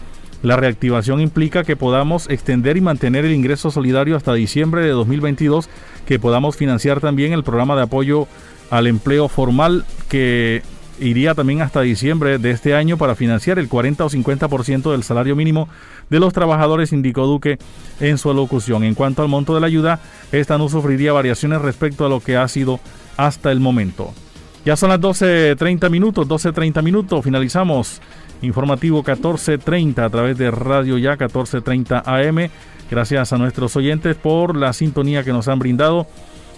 La 0.44 0.56
reactivación 0.56 1.22
implica 1.22 1.64
que 1.64 1.76
podamos 1.76 2.30
extender 2.30 2.78
y 2.78 2.82
mantener 2.82 3.26
el 3.26 3.34
ingreso 3.34 3.70
solidario 3.70 4.16
hasta 4.16 4.34
diciembre 4.34 4.82
de 4.82 4.90
2022, 4.90 5.70
que 6.06 6.20
podamos 6.20 6.56
financiar 6.56 7.00
también 7.00 7.34
el 7.34 7.44
programa 7.44 7.76
de 7.76 7.84
apoyo 7.84 8.28
al 8.72 8.88
empleo 8.88 9.28
formal 9.28 9.86
que 10.10 10.64
iría 11.00 11.36
también 11.36 11.62
hasta 11.62 11.82
diciembre 11.82 12.38
de 12.38 12.52
este 12.52 12.76
año 12.76 12.98
para 12.98 13.16
financiar 13.16 13.60
el 13.60 13.68
40 13.68 14.06
o 14.06 14.10
50% 14.10 14.92
del 14.92 15.04
salario 15.04 15.36
mínimo 15.36 15.68
de 16.10 16.20
los 16.20 16.34
trabajadores, 16.34 16.94
indicó 16.94 17.26
Duque 17.26 17.58
en 18.00 18.18
su 18.18 18.30
alocución. 18.30 18.84
En 18.84 18.96
cuanto 18.96 19.22
al 19.22 19.28
monto 19.28 19.54
de 19.54 19.62
la 19.62 19.68
ayuda, 19.68 20.00
esta 20.32 20.58
no 20.58 20.70
sufriría 20.70 21.14
variaciones 21.14 21.62
respecto 21.62 22.06
a 22.06 22.10
lo 22.10 22.20
que 22.20 22.38
ha 22.38 22.48
sido 22.48 22.80
hasta 23.18 23.52
el 23.52 23.60
momento. 23.60 24.14
Ya 24.64 24.76
son 24.76 24.90
las 24.90 25.00
12.30 25.00 25.90
minutos, 25.90 26.28
12.30 26.28 26.84
minutos, 26.84 27.24
finalizamos 27.24 28.00
informativo 28.44 29.04
14.30 29.04 30.00
a 30.00 30.10
través 30.10 30.38
de 30.38 30.52
Radio 30.52 30.98
Ya 30.98 31.18
14.30 31.18 32.04
AM. 32.06 32.50
Gracias 32.90 33.34
a 33.34 33.38
nuestros 33.38 33.76
oyentes 33.76 34.16
por 34.16 34.56
la 34.56 34.74
sintonía 34.74 35.24
que 35.24 35.32
nos 35.32 35.48
han 35.48 35.60
brindado 35.60 36.08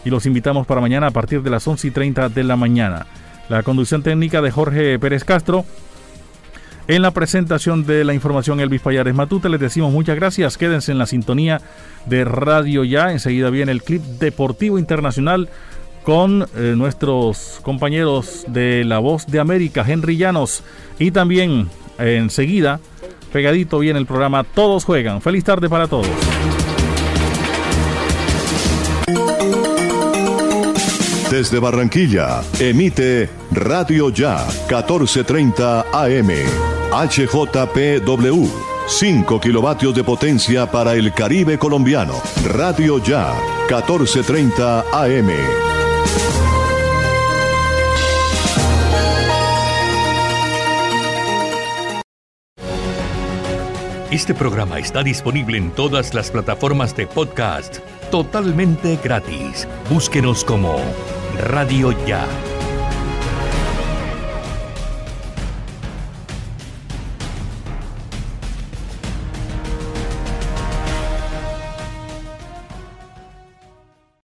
y 0.04 0.10
los 0.10 0.26
invitamos 0.26 0.68
para 0.68 0.82
mañana 0.82 1.08
a 1.08 1.12
partir 1.12 1.44
de 1.44 1.50
las 1.50 1.68
11.30 1.68 2.30
de 2.30 2.44
la 2.44 2.56
mañana. 2.56 3.06
La 3.50 3.64
conducción 3.64 4.04
técnica 4.04 4.42
de 4.42 4.52
Jorge 4.52 5.00
Pérez 5.00 5.24
Castro. 5.24 5.64
En 6.88 7.02
la 7.02 7.12
presentación 7.12 7.86
de 7.86 8.04
la 8.04 8.14
información 8.14 8.60
Elvis 8.60 8.82
Payares 8.82 9.16
Matute 9.16 9.48
les 9.48 9.60
decimos 9.60 9.94
muchas 9.94 10.18
gracias. 10.18 10.58
Quédense 10.58 10.92
en 10.92 10.98
la 10.98 11.06
sintonía 11.06 11.62
de 12.06 12.26
Radio 12.26 12.84
Ya. 12.84 13.14
Enseguida 13.14 13.50
viene 13.50 13.72
el 13.72 13.84
clip 13.84 14.02
deportivo 14.02 14.78
internacional 14.78 15.48
con 16.04 16.46
eh, 16.56 16.74
nuestros 16.76 17.60
compañeros 17.64 18.46
de 18.48 18.84
La 18.84 19.00
Voz 19.00 19.26
de 19.28 19.40
América, 19.40 19.86
Henry 19.88 20.18
Llanos. 20.18 20.64
Y 21.00 21.12
también 21.12 21.70
enseguida, 21.98 22.80
pegadito 23.32 23.80
viene 23.80 24.00
el 24.00 24.06
programa 24.06 24.44
Todos 24.44 24.86
Juegan. 24.86 25.22
Feliz 25.22 25.44
tarde 25.44 25.70
para 25.70 25.88
todos. 25.88 26.08
Desde 31.34 31.58
Barranquilla, 31.58 32.44
emite 32.60 33.28
Radio 33.52 34.12
Ya 34.12 34.46
1430 34.70 35.86
AM. 35.92 36.30
HJPW. 36.92 38.48
5 38.86 39.42
kilovatios 39.42 39.96
de 39.96 40.04
potencia 40.04 40.70
para 40.70 40.94
el 40.94 41.12
Caribe 41.12 41.58
colombiano. 41.58 42.22
Radio 42.46 43.04
Ya 43.04 43.34
1430 43.68 44.86
AM. 44.92 45.83
Este 54.14 54.36
programa 54.36 54.78
está 54.78 55.02
disponible 55.02 55.58
en 55.58 55.72
todas 55.72 56.14
las 56.14 56.30
plataformas 56.30 56.96
de 56.96 57.08
podcast 57.08 57.80
totalmente 58.12 59.00
gratis. 59.04 59.68
Búsquenos 59.90 60.44
como 60.46 60.80
Radio 61.40 61.92
Ya. 62.06 62.24